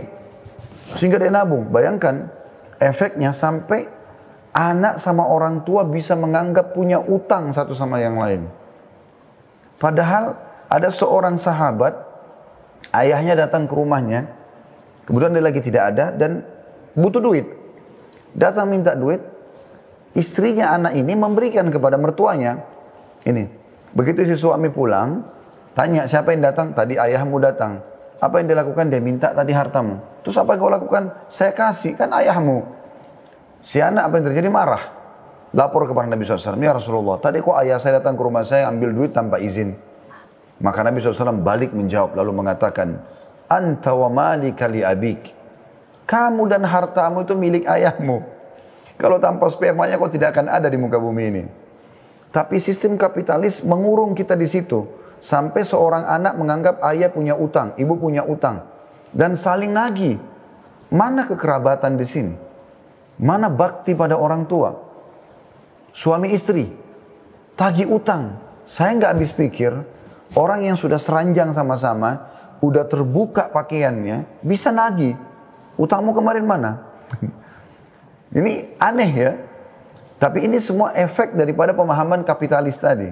Sehingga 0.95 1.19
dia 1.19 1.33
nabung. 1.33 1.67
Bayangkan 1.73 2.31
efeknya 2.79 3.35
sampai 3.35 3.89
anak 4.55 4.99
sama 4.99 5.27
orang 5.27 5.63
tua 5.63 5.87
bisa 5.87 6.15
menganggap 6.15 6.75
punya 6.75 6.99
utang 6.99 7.51
satu 7.51 7.75
sama 7.75 7.99
yang 8.03 8.19
lain. 8.19 8.47
Padahal 9.81 10.37
ada 10.69 10.89
seorang 10.93 11.41
sahabat, 11.41 11.97
ayahnya 12.93 13.47
datang 13.47 13.65
ke 13.65 13.75
rumahnya, 13.75 14.29
kemudian 15.09 15.33
dia 15.33 15.43
lagi 15.43 15.61
tidak 15.65 15.95
ada 15.95 16.13
dan 16.13 16.45
butuh 16.95 17.23
duit. 17.23 17.47
Datang 18.37 18.71
minta 18.71 18.95
duit, 18.95 19.19
istrinya 20.15 20.77
anak 20.77 20.95
ini 20.95 21.17
memberikan 21.17 21.67
kepada 21.73 21.99
mertuanya. 21.99 22.63
Ini, 23.27 23.60
Begitu 23.91 24.23
si 24.27 24.35
suami 24.39 24.71
pulang, 24.71 25.27
tanya 25.75 26.07
siapa 26.07 26.31
yang 26.31 26.47
datang? 26.47 26.71
Tadi 26.71 26.95
ayahmu 26.95 27.37
datang. 27.43 27.83
Apa 28.21 28.45
yang 28.45 28.53
dilakukan? 28.53 28.93
Dia 28.93 29.01
minta 29.03 29.33
tadi 29.33 29.51
hartamu. 29.51 29.99
Terus 30.21 30.37
apa 30.37 30.55
yang 30.55 30.61
kau 30.61 30.71
lakukan? 30.71 31.03
Saya 31.33 31.57
kasih, 31.57 31.97
kan 31.97 32.13
ayahmu. 32.13 32.63
Si 33.65 33.81
anak 33.81 34.13
apa 34.13 34.15
yang 34.21 34.27
terjadi? 34.31 34.49
Marah. 34.53 34.85
Lapor 35.51 35.89
kepada 35.89 36.07
Nabi 36.07 36.23
SAW. 36.23 36.61
Ya 36.63 36.71
Rasulullah, 36.71 37.19
tadi 37.19 37.43
kok 37.43 37.57
ayah 37.59 37.81
saya 37.83 37.99
datang 37.99 38.15
ke 38.15 38.23
rumah 38.23 38.47
saya 38.47 38.71
ambil 38.71 38.95
duit 38.95 39.11
tanpa 39.11 39.43
izin. 39.43 39.75
Maka 40.61 40.85
Nabi 40.85 41.01
SAW 41.01 41.41
balik 41.41 41.73
menjawab 41.73 42.15
lalu 42.15 42.31
mengatakan, 42.37 43.01
Anta 43.51 43.97
wa 43.97 44.07
mali 44.13 44.55
kali 44.55 44.85
abik. 44.85 45.35
Kamu 46.07 46.47
dan 46.47 46.63
hartamu 46.63 47.27
itu 47.27 47.35
milik 47.35 47.67
ayahmu. 47.67 48.23
Kalau 49.01 49.17
tanpa 49.17 49.49
spermanya 49.49 49.97
kau 49.97 50.13
tidak 50.13 50.37
akan 50.37 50.53
ada 50.53 50.69
di 50.69 50.77
muka 50.77 51.01
bumi 51.01 51.25
ini. 51.33 51.43
Tapi 52.31 52.63
sistem 52.63 52.95
kapitalis 52.95 53.67
mengurung 53.67 54.15
kita 54.15 54.39
di 54.39 54.47
situ. 54.47 54.87
Sampai 55.21 55.67
seorang 55.67 56.07
anak 56.07 56.39
menganggap 56.39 56.81
ayah 56.89 57.13
punya 57.13 57.37
utang, 57.37 57.77
ibu 57.77 57.99
punya 57.99 58.25
utang. 58.25 58.65
Dan 59.11 59.35
saling 59.37 59.75
nagih. 59.75 60.17
Mana 60.91 61.27
kekerabatan 61.27 61.99
di 61.99 62.07
sini? 62.07 62.35
Mana 63.21 63.53
bakti 63.53 63.93
pada 63.93 64.17
orang 64.17 64.49
tua? 64.49 64.75
Suami 65.93 66.33
istri, 66.33 66.71
tagih 67.59 67.91
utang. 67.91 68.39
Saya 68.65 68.95
nggak 68.97 69.13
habis 69.13 69.35
pikir, 69.35 69.75
orang 70.39 70.65
yang 70.65 70.79
sudah 70.79 70.97
seranjang 70.97 71.51
sama-sama, 71.51 72.31
udah 72.63 72.87
terbuka 72.87 73.51
pakaiannya, 73.51 74.41
bisa 74.41 74.71
nagih. 74.71 75.19
Utangmu 75.75 76.15
kemarin 76.15 76.47
mana? 76.47 76.89
Ini 78.39 78.79
aneh 78.79 79.11
ya. 79.11 79.33
Tapi 80.21 80.45
ini 80.45 80.61
semua 80.61 80.93
efek 80.93 81.33
daripada 81.33 81.73
pemahaman 81.73 82.21
kapitalis 82.23 82.77
tadi. 82.77 83.09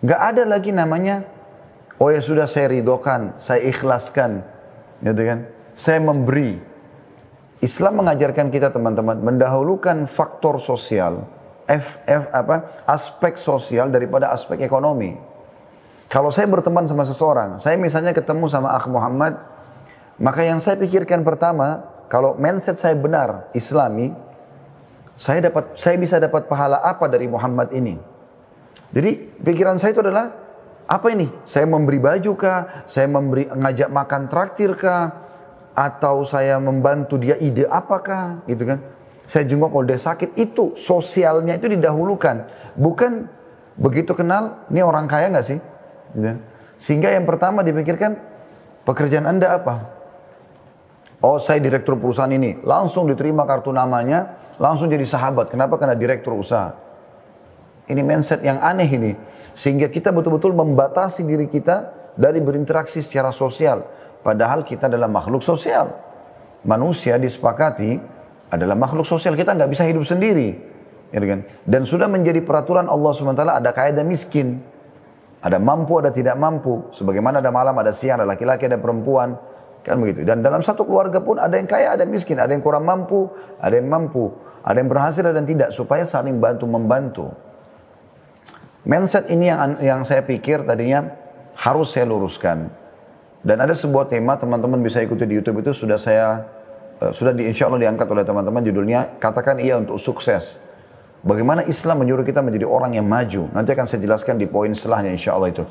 Gak 0.00 0.20
ada 0.32 0.42
lagi 0.48 0.72
namanya 0.72 1.34
Oh 2.02 2.10
ya 2.10 2.18
sudah 2.18 2.50
saya 2.50 2.74
ridhokan, 2.74 3.38
saya 3.38 3.62
ikhlaskan. 3.70 4.42
Gitu 4.98 5.22
kan? 5.22 5.46
Saya 5.74 6.02
memberi. 6.02 6.58
Islam 7.62 8.02
mengajarkan 8.02 8.50
kita 8.50 8.74
teman-teman 8.74 9.22
mendahulukan 9.22 10.04
faktor 10.10 10.58
sosial, 10.58 11.24
F, 11.70 12.02
F, 12.04 12.28
apa, 12.34 12.66
aspek 12.84 13.38
sosial 13.38 13.88
daripada 13.94 14.34
aspek 14.34 14.60
ekonomi. 14.66 15.16
Kalau 16.10 16.28
saya 16.28 16.50
berteman 16.50 16.84
sama 16.84 17.06
seseorang, 17.06 17.56
saya 17.62 17.78
misalnya 17.80 18.12
ketemu 18.12 18.50
sama 18.50 18.74
Akh 18.74 18.90
Muhammad, 18.90 19.38
maka 20.20 20.44
yang 20.44 20.60
saya 20.60 20.76
pikirkan 20.76 21.24
pertama, 21.24 21.88
kalau 22.12 22.36
mindset 22.36 22.76
saya 22.76 22.98
benar, 22.98 23.48
Islami, 23.56 24.12
saya 25.14 25.46
dapat, 25.46 25.78
saya 25.78 25.94
bisa 25.94 26.18
dapat 26.18 26.50
pahala 26.50 26.82
apa 26.82 27.06
dari 27.06 27.30
Muhammad 27.30 27.70
ini? 27.70 27.94
Jadi 28.94 29.42
pikiran 29.42 29.78
saya 29.78 29.94
itu 29.94 30.02
adalah 30.02 30.30
apa 30.90 31.06
ini? 31.14 31.30
Saya 31.46 31.66
memberi 31.70 32.02
baju 32.02 32.32
kah? 32.34 32.86
Saya 32.86 33.06
memberi 33.06 33.46
ngajak 33.46 33.90
makan 33.90 34.26
traktir 34.26 34.74
kah? 34.74 35.22
Atau 35.74 36.22
saya 36.26 36.58
membantu 36.58 37.18
dia 37.18 37.38
ide 37.38 37.66
apakah? 37.66 38.42
Gitu 38.46 38.66
kan? 38.66 38.78
Saya 39.24 39.48
jenguk 39.48 39.72
kalau 39.72 39.86
dia 39.86 39.98
sakit 39.98 40.36
itu 40.36 40.76
sosialnya 40.76 41.56
itu 41.56 41.70
didahulukan. 41.70 42.44
Bukan 42.76 43.30
begitu 43.78 44.12
kenal, 44.12 44.66
ini 44.70 44.84
orang 44.84 45.06
kaya 45.06 45.30
nggak 45.30 45.46
sih? 45.46 45.58
Gitu. 46.14 46.26
Kan? 46.26 46.38
Sehingga 46.76 47.08
yang 47.14 47.24
pertama 47.24 47.62
dipikirkan 47.62 48.18
pekerjaan 48.82 49.30
anda 49.30 49.56
apa? 49.56 49.93
Oh 51.22 51.38
saya 51.38 51.62
direktur 51.62 51.96
perusahaan 52.00 52.30
ini, 52.32 52.62
langsung 52.66 53.06
diterima 53.06 53.46
kartu 53.46 53.70
namanya, 53.70 54.34
langsung 54.58 54.90
jadi 54.90 55.04
sahabat. 55.06 55.52
Kenapa? 55.52 55.78
Karena 55.78 55.94
direktur 55.94 56.34
usaha. 56.34 56.74
Ini 57.84 58.00
mindset 58.00 58.40
yang 58.40 58.60
aneh 58.64 58.88
ini. 58.88 59.12
Sehingga 59.52 59.92
kita 59.92 60.08
betul-betul 60.08 60.56
membatasi 60.56 61.24
diri 61.28 61.46
kita 61.52 61.92
dari 62.16 62.40
berinteraksi 62.40 63.04
secara 63.04 63.28
sosial. 63.28 63.84
Padahal 64.24 64.64
kita 64.64 64.88
adalah 64.88 65.08
makhluk 65.08 65.44
sosial. 65.44 65.92
Manusia 66.64 67.20
disepakati 67.20 68.00
adalah 68.48 68.72
makhluk 68.72 69.04
sosial. 69.04 69.36
Kita 69.36 69.52
nggak 69.52 69.68
bisa 69.68 69.84
hidup 69.84 70.08
sendiri. 70.08 70.56
Ya 71.12 71.20
kan? 71.20 71.44
Dan 71.68 71.84
sudah 71.84 72.08
menjadi 72.08 72.40
peraturan 72.40 72.88
Allah 72.88 73.12
SWT 73.12 73.44
ada 73.44 73.70
kaya 73.70 73.92
miskin. 74.00 74.64
Ada 75.44 75.60
mampu, 75.60 76.00
ada 76.00 76.08
tidak 76.08 76.40
mampu. 76.40 76.88
Sebagaimana 76.96 77.44
ada 77.44 77.52
malam, 77.52 77.76
ada 77.76 77.92
siang, 77.92 78.16
ada 78.16 78.24
laki-laki, 78.24 78.64
ada 78.64 78.80
perempuan. 78.80 79.36
Kan 79.84 80.00
begitu. 80.00 80.24
Dan 80.24 80.40
dalam 80.40 80.64
satu 80.64 80.88
keluarga 80.88 81.20
pun 81.20 81.36
ada 81.36 81.60
yang 81.60 81.68
kaya, 81.68 81.92
ada 81.92 82.08
yang 82.08 82.12
miskin. 82.16 82.40
Ada 82.40 82.56
yang 82.56 82.64
kurang 82.64 82.88
mampu, 82.88 83.28
ada 83.60 83.76
yang 83.76 83.86
mampu. 83.86 84.32
Ada 84.64 84.80
yang 84.80 84.88
berhasil, 84.88 85.20
ada 85.20 85.36
yang 85.36 85.48
tidak. 85.48 85.70
Supaya 85.76 86.08
saling 86.08 86.40
bantu-membantu. 86.40 87.28
Mindset 88.88 89.28
ini 89.28 89.52
yang 89.52 89.76
yang 89.80 90.00
saya 90.08 90.24
pikir 90.24 90.64
tadinya 90.64 91.12
harus 91.60 91.92
saya 91.92 92.08
luruskan. 92.08 92.72
Dan 93.44 93.60
ada 93.60 93.76
sebuah 93.76 94.08
tema 94.08 94.40
teman-teman 94.40 94.80
bisa 94.80 95.04
ikuti 95.04 95.28
di 95.28 95.36
YouTube 95.36 95.60
itu 95.60 95.76
sudah 95.76 96.00
saya 96.00 96.48
uh, 97.04 97.12
sudah 97.12 97.36
di, 97.36 97.44
insya 97.44 97.68
Allah 97.68 97.84
diangkat 97.84 98.08
oleh 98.08 98.24
teman-teman 98.24 98.64
judulnya 98.64 99.20
katakan 99.20 99.60
iya 99.60 99.76
untuk 99.76 100.00
sukses. 100.00 100.60
Bagaimana 101.24 101.64
Islam 101.64 102.04
menyuruh 102.04 102.24
kita 102.24 102.44
menjadi 102.44 102.68
orang 102.68 102.96
yang 102.96 103.08
maju. 103.08 103.48
Nanti 103.52 103.72
akan 103.72 103.84
saya 103.88 104.00
jelaskan 104.04 104.36
di 104.40 104.48
poin 104.48 104.72
setelahnya 104.72 105.12
insya 105.12 105.32
Allah 105.36 105.52
itu. 105.52 105.64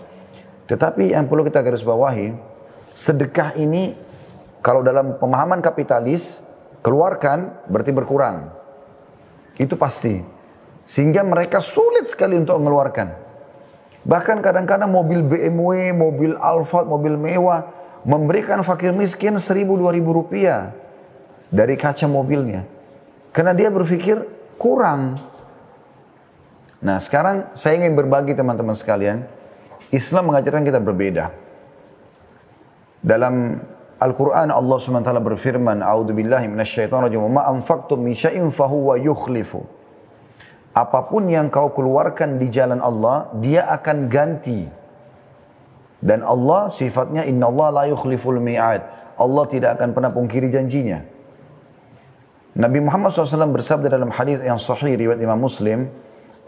Tetapi 0.65 1.13
yang 1.13 1.29
perlu 1.29 1.45
kita 1.45 1.61
garis 1.61 1.85
bawahi, 1.85 2.33
sedekah 2.93 3.53
ini 3.61 3.93
kalau 4.63 4.79
dalam 4.79 5.19
pemahaman 5.19 5.59
kapitalis 5.59 6.47
keluarkan 6.79 7.67
berarti 7.67 7.91
berkurang. 7.91 8.47
Itu 9.59 9.75
pasti. 9.75 10.23
Sehingga 10.87 11.21
mereka 11.27 11.59
sulit 11.59 12.07
sekali 12.07 12.39
untuk 12.39 12.55
mengeluarkan. 12.63 13.11
Bahkan 14.07 14.39
kadang-kadang 14.39 14.87
mobil 14.87 15.19
BMW, 15.19 15.91
mobil 15.91 16.35
Alphard, 16.39 16.87
mobil 16.87 17.19
mewah 17.19 17.67
memberikan 18.07 18.59
fakir 18.63 18.91
miskin 18.91 19.35
seribu 19.39 19.79
dua 19.79 19.95
ribu 19.95 20.15
rupiah 20.15 20.71
dari 21.51 21.75
kaca 21.75 22.07
mobilnya. 22.07 22.67
Karena 23.35 23.51
dia 23.51 23.67
berpikir 23.67 24.19
kurang. 24.59 25.19
Nah 26.83 26.99
sekarang 26.99 27.51
saya 27.55 27.79
ingin 27.79 27.95
berbagi 27.95 28.35
teman-teman 28.35 28.75
sekalian. 28.75 29.27
Islam 29.91 30.31
mengajarkan 30.31 30.63
kita 30.67 30.79
berbeda. 30.83 31.31
Dalam 33.03 33.59
Al-Quran 34.03 34.51
Allah 34.51 34.77
SWT 34.77 35.07
berfirman, 35.23 35.79
A'udhu 35.79 36.11
billahi 36.11 36.51
minasyaitonirrajim, 36.51 37.23
ma 37.31 37.47
anfaqtum 37.47 38.03
min 38.03 38.11
syai'in 38.11 38.51
fahuwa 38.51 38.99
yukhlifu 38.99 39.63
apa 40.73 41.05
pun 41.05 41.29
yang 41.29 41.53
kau 41.53 41.69
keluarkan 41.69 42.41
di 42.41 42.49
jalan 42.49 42.81
Allah, 42.81 43.29
dia 43.37 43.69
akan 43.69 44.09
ganti. 44.09 44.65
Dan 46.01 46.25
Allah 46.25 46.73
sifatnya 46.73 47.23
inna 47.29 47.47
Allah 47.47 47.69
la 47.69 47.83
yukhliful 47.93 48.41
mi'ad. 48.41 48.81
Allah 49.15 49.43
tidak 49.45 49.77
akan 49.77 49.93
pernah 49.93 50.09
pungkiri 50.09 50.49
janjinya. 50.49 51.05
Nabi 52.57 52.81
Muhammad 52.81 53.13
SAW 53.13 53.53
bersabda 53.53 53.87
dalam 53.87 54.09
hadis 54.09 54.41
yang 54.41 54.57
sahih 54.57 54.97
riwayat 54.97 55.21
Imam 55.21 55.37
Muslim, 55.37 55.89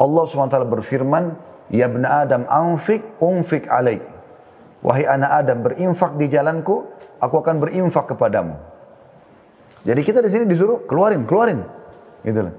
Allah 0.01 0.23
SWT 0.25 0.57
berfirman, 0.73 1.37
Ya 1.69 1.85
ibn 1.89 2.05
Adam 2.05 2.49
anfik 2.49 3.21
unfik 3.21 3.69
alaik. 3.69 4.01
Wahai 4.85 5.05
anak 5.05 5.31
Adam 5.45 5.65
berinfak 5.65 6.17
di 6.17 6.29
jalanku, 6.29 6.85
aku 7.25 7.41
akan 7.41 7.61
berinfak 7.61 8.13
kepadamu. 8.13 8.55
Jadi 9.85 10.01
kita 10.01 10.21
di 10.21 10.29
sini 10.29 10.45
disuruh 10.49 10.85
keluarin, 10.85 11.25
keluarin. 11.25 11.61
Gitu 12.25 12.41
loh. 12.41 12.53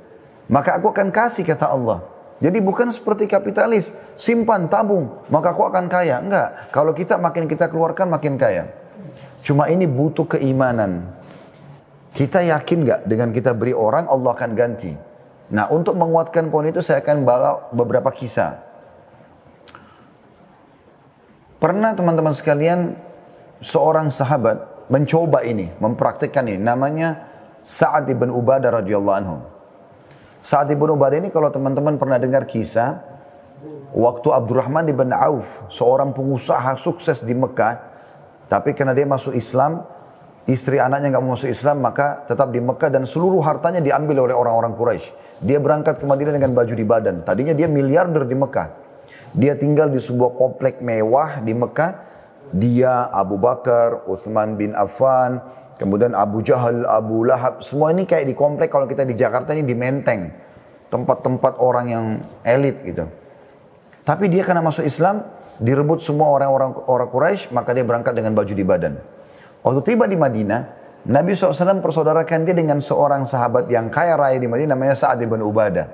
Maka 0.46 0.78
aku 0.78 0.94
akan 0.94 1.10
kasih 1.10 1.42
kata 1.42 1.70
Allah. 1.70 2.02
Jadi 2.36 2.60
bukan 2.60 2.92
seperti 2.92 3.24
kapitalis, 3.26 3.90
simpan, 4.14 4.68
tabung, 4.68 5.08
maka 5.32 5.56
aku 5.56 5.64
akan 5.66 5.88
kaya. 5.88 6.20
Enggak, 6.20 6.68
kalau 6.68 6.92
kita 6.92 7.16
makin 7.16 7.48
kita 7.48 7.72
keluarkan 7.72 8.12
makin 8.12 8.36
kaya. 8.36 8.70
Cuma 9.40 9.66
ini 9.72 9.88
butuh 9.88 10.28
keimanan. 10.28 11.16
Kita 12.12 12.44
yakin 12.44 12.78
enggak 12.84 13.00
dengan 13.08 13.32
kita 13.32 13.56
beri 13.56 13.72
orang 13.72 14.08
Allah 14.08 14.36
akan 14.36 14.52
ganti. 14.52 14.92
Nah 15.52 15.70
untuk 15.70 15.94
menguatkan 15.94 16.50
poin 16.50 16.66
itu 16.66 16.82
saya 16.82 17.00
akan 17.00 17.22
bawa 17.22 17.70
beberapa 17.70 18.10
kisah. 18.10 18.58
Pernah 21.56 21.96
teman-teman 21.96 22.34
sekalian 22.36 22.98
seorang 23.60 24.12
sahabat 24.12 24.88
mencoba 24.92 25.42
ini, 25.42 25.72
mempraktikkan 25.82 26.46
ini. 26.46 26.60
Namanya 26.60 27.28
Sa'ad 27.66 28.06
ibn 28.06 28.30
Ubadah 28.30 28.82
radhiyallahu 28.82 29.18
anhu. 29.18 29.38
Saat 30.46 30.70
Ibnu 30.70 30.94
Ubadah 30.94 31.18
ini 31.18 31.34
kalau 31.34 31.50
teman-teman 31.50 31.98
pernah 31.98 32.22
dengar 32.22 32.46
kisah, 32.46 33.02
waktu 33.90 34.30
Abdurrahman 34.30 34.86
ibn 34.86 35.10
Auf, 35.10 35.66
seorang 35.74 36.14
pengusaha 36.14 36.78
sukses 36.78 37.26
di 37.26 37.34
Mekah, 37.34 37.82
tapi 38.46 38.70
karena 38.70 38.94
dia 38.94 39.10
masuk 39.10 39.34
Islam, 39.34 39.82
istri 40.46 40.78
anaknya 40.78 41.18
nggak 41.18 41.22
mau 41.26 41.34
masuk 41.34 41.50
Islam, 41.50 41.82
maka 41.82 42.22
tetap 42.30 42.54
di 42.54 42.62
Mekah 42.62 42.94
dan 42.94 43.02
seluruh 43.02 43.42
hartanya 43.42 43.82
diambil 43.82 44.30
oleh 44.30 44.38
orang-orang 44.38 44.70
Quraisy. 44.78 45.42
Dia 45.42 45.58
berangkat 45.58 45.98
ke 45.98 46.06
Madinah 46.06 46.38
dengan 46.38 46.54
baju 46.54 46.74
di 46.78 46.86
badan. 46.86 47.26
Tadinya 47.26 47.50
dia 47.50 47.66
miliarder 47.66 48.22
di 48.22 48.38
Mekah. 48.38 48.70
Dia 49.34 49.58
tinggal 49.58 49.90
di 49.90 49.98
sebuah 49.98 50.38
komplek 50.38 50.78
mewah 50.78 51.42
di 51.42 51.58
Mekah. 51.58 52.05
Dia 52.54 53.10
Abu 53.10 53.40
Bakar, 53.40 54.06
Uthman 54.06 54.54
bin 54.54 54.76
Affan, 54.76 55.42
Kemudian 55.76 56.16
Abu 56.16 56.40
Jahal, 56.40 56.88
Abu 56.88 57.28
Lahab, 57.28 57.60
semua 57.60 57.92
ini 57.92 58.08
kayak 58.08 58.24
di 58.24 58.32
komplek 58.32 58.72
kalau 58.72 58.88
kita 58.88 59.04
di 59.04 59.12
Jakarta 59.12 59.52
ini 59.52 59.68
di 59.68 59.76
Menteng. 59.76 60.32
Tempat-tempat 60.88 61.60
orang 61.60 61.86
yang 61.92 62.04
elit 62.40 62.80
gitu. 62.80 63.04
Tapi 64.00 64.32
dia 64.32 64.40
karena 64.40 64.64
masuk 64.64 64.88
Islam, 64.88 65.20
direbut 65.60 66.00
semua 66.00 66.32
orang-orang 66.32 66.80
orang 66.88 67.08
Quraisy, 67.12 67.52
maka 67.52 67.76
dia 67.76 67.84
berangkat 67.84 68.16
dengan 68.16 68.32
baju 68.32 68.54
di 68.56 68.64
badan. 68.64 68.96
Waktu 69.60 69.80
tiba 69.84 70.08
di 70.08 70.16
Madinah, 70.16 70.60
Nabi 71.10 71.36
SAW 71.36 71.84
persaudarakan 71.84 72.48
dia 72.48 72.56
dengan 72.56 72.80
seorang 72.80 73.28
sahabat 73.28 73.68
yang 73.68 73.92
kaya 73.92 74.16
raya 74.16 74.40
di 74.40 74.48
Madinah 74.48 74.72
namanya 74.78 74.96
Sa'ad 74.96 75.20
bin 75.20 75.44
Ubadah. 75.44 75.86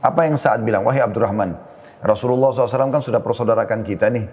Apa 0.00 0.24
yang 0.24 0.40
Sa'ad 0.40 0.64
bilang? 0.64 0.86
Wahai 0.86 1.04
Abdurrahman, 1.04 1.52
Rasulullah 2.00 2.54
SAW 2.54 2.94
kan 2.94 3.02
sudah 3.04 3.20
persaudarakan 3.20 3.84
kita 3.84 4.08
nih. 4.08 4.24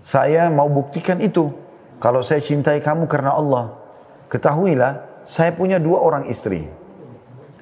Saya 0.00 0.48
mau 0.48 0.68
buktikan 0.68 1.20
itu. 1.20 1.52
Kalau 2.00 2.24
saya 2.24 2.40
cintai 2.40 2.80
kamu 2.80 3.04
karena 3.06 3.36
Allah, 3.36 3.76
ketahuilah 4.32 5.24
saya 5.28 5.52
punya 5.52 5.76
dua 5.76 6.00
orang 6.00 6.24
istri. 6.32 6.64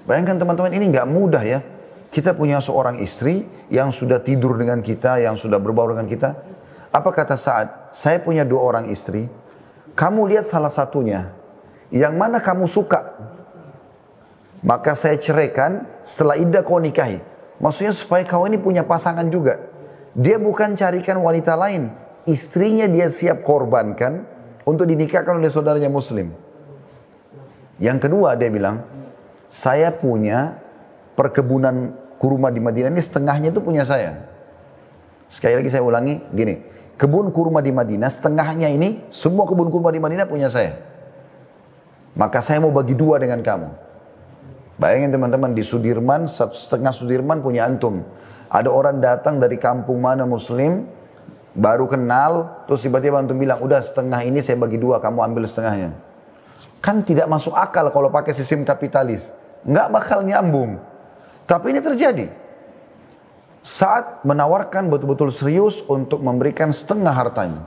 Bayangkan 0.07 0.39
teman-teman 0.39 0.73
ini 0.73 0.89
nggak 0.95 1.09
mudah 1.11 1.43
ya. 1.43 1.61
Kita 2.09 2.33
punya 2.33 2.63
seorang 2.63 2.97
istri 3.03 3.45
yang 3.69 3.93
sudah 3.93 4.23
tidur 4.25 4.57
dengan 4.57 4.81
kita, 4.81 5.21
yang 5.21 5.37
sudah 5.37 5.61
berbaur 5.61 5.93
dengan 5.93 6.09
kita. 6.09 6.31
Apa 6.89 7.13
kata 7.13 7.37
saat 7.37 7.93
saya 7.93 8.17
punya 8.25 8.49
dua 8.49 8.65
orang 8.65 8.89
istri, 8.89 9.29
kamu 9.93 10.33
lihat 10.33 10.49
salah 10.49 10.73
satunya, 10.73 11.37
yang 11.93 12.17
mana 12.17 12.41
kamu 12.41 12.65
suka, 12.65 13.13
maka 14.65 14.97
saya 14.97 15.21
ceraikan 15.21 15.85
setelah 16.01 16.41
indah 16.41 16.65
kau 16.65 16.81
nikahi. 16.81 17.21
Maksudnya 17.61 17.93
supaya 17.93 18.25
kau 18.25 18.49
ini 18.49 18.57
punya 18.57 18.87
pasangan 18.89 19.29
juga. 19.29 19.61
Dia 20.17 20.41
bukan 20.41 20.79
carikan 20.81 21.21
wanita 21.21 21.53
lain, 21.61 21.93
istrinya 22.29 22.85
dia 22.85 23.09
siap 23.09 23.41
korbankan 23.41 24.29
untuk 24.69 24.85
dinikahkan 24.85 25.41
oleh 25.41 25.49
saudaranya 25.49 25.89
muslim. 25.89 26.31
Yang 27.81 27.99
kedua 28.07 28.37
dia 28.37 28.53
bilang, 28.53 28.85
saya 29.49 29.89
punya 29.91 30.61
perkebunan 31.17 31.97
kurma 32.21 32.53
di 32.53 32.61
Madinah 32.61 32.93
ini 32.93 33.01
setengahnya 33.01 33.49
itu 33.49 33.65
punya 33.65 33.83
saya. 33.89 34.29
Sekali 35.29 35.61
lagi 35.61 35.71
saya 35.73 35.85
ulangi, 35.85 36.21
gini. 36.33 36.61
Kebun 36.99 37.31
kurma 37.31 37.63
di 37.63 37.71
Madinah, 37.71 38.11
setengahnya 38.11 38.69
ini, 38.75 39.07
semua 39.13 39.47
kebun 39.47 39.71
kurma 39.71 39.95
di 39.95 40.03
Madinah 40.03 40.27
punya 40.27 40.51
saya. 40.51 40.75
Maka 42.19 42.43
saya 42.43 42.59
mau 42.59 42.75
bagi 42.75 42.99
dua 42.99 43.23
dengan 43.23 43.39
kamu. 43.39 43.69
Bayangin 44.83 45.15
teman-teman, 45.15 45.55
di 45.55 45.63
Sudirman, 45.63 46.27
setengah 46.27 46.91
Sudirman 46.91 47.39
punya 47.39 47.71
antum. 47.71 48.03
Ada 48.51 48.67
orang 48.73 48.99
datang 48.99 49.39
dari 49.39 49.61
kampung 49.61 50.03
mana 50.03 50.27
muslim, 50.27 50.89
baru 51.57 51.89
kenal, 51.89 52.65
terus 52.69 52.85
tiba-tiba 52.85 53.21
antum 53.21 53.37
bilang, 53.37 53.61
udah 53.63 53.81
setengah 53.81 54.21
ini 54.25 54.43
saya 54.45 54.61
bagi 54.61 54.77
dua, 54.77 55.01
kamu 55.01 55.25
ambil 55.33 55.45
setengahnya. 55.49 55.95
Kan 56.79 57.03
tidak 57.03 57.27
masuk 57.27 57.53
akal 57.57 57.89
kalau 57.91 58.09
pakai 58.13 58.33
sistem 58.35 58.63
kapitalis. 58.63 59.35
Nggak 59.67 59.89
bakal 59.91 60.23
nyambung. 60.23 60.79
Tapi 61.49 61.75
ini 61.75 61.81
terjadi 61.81 62.29
saat 63.69 64.23
menawarkan 64.25 64.89
betul-betul 64.89 65.29
serius 65.35 65.83
untuk 65.85 66.23
memberikan 66.23 66.71
setengah 66.71 67.13
hartanya. 67.13 67.67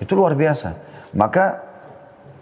Itu 0.00 0.16
luar 0.16 0.32
biasa. 0.32 0.76
Maka 1.16 1.64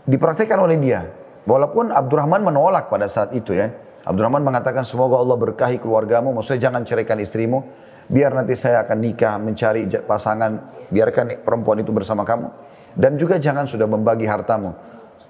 dipraktikkan 0.05 0.59
oleh 0.63 0.79
dia. 0.79 1.09
Walaupun 1.45 1.93
Abdurrahman 1.93 2.47
menolak 2.47 2.89
pada 2.89 3.11
saat 3.11 3.35
itu 3.35 3.53
ya. 3.53 3.73
Abdurrahman 4.05 4.45
mengatakan 4.45 4.85
semoga 4.85 5.17
Allah 5.17 5.35
berkahi 5.35 5.81
keluargamu. 5.81 6.31
Maksudnya 6.31 6.71
jangan 6.71 6.87
ceraikan 6.87 7.19
istrimu. 7.19 7.65
Biar 8.09 8.37
nanti 8.37 8.53
saya 8.55 8.85
akan 8.85 8.99
nikah 9.01 9.41
mencari 9.41 9.89
pasangan. 10.05 10.73
Biarkan 10.93 11.41
perempuan 11.41 11.81
itu 11.81 11.91
bersama 11.91 12.23
kamu. 12.23 12.49
Dan 12.95 13.17
juga 13.17 13.41
jangan 13.41 13.65
sudah 13.65 13.89
membagi 13.89 14.29
hartamu. 14.29 14.77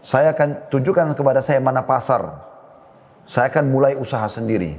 Saya 0.04 0.36
akan 0.36 0.68
tunjukkan 0.68 1.16
kepada 1.16 1.40
saya 1.40 1.62
mana 1.62 1.80
pasar. 1.86 2.44
Saya 3.24 3.48
akan 3.48 3.72
mulai 3.72 3.96
usaha 3.96 4.28
sendiri. 4.28 4.76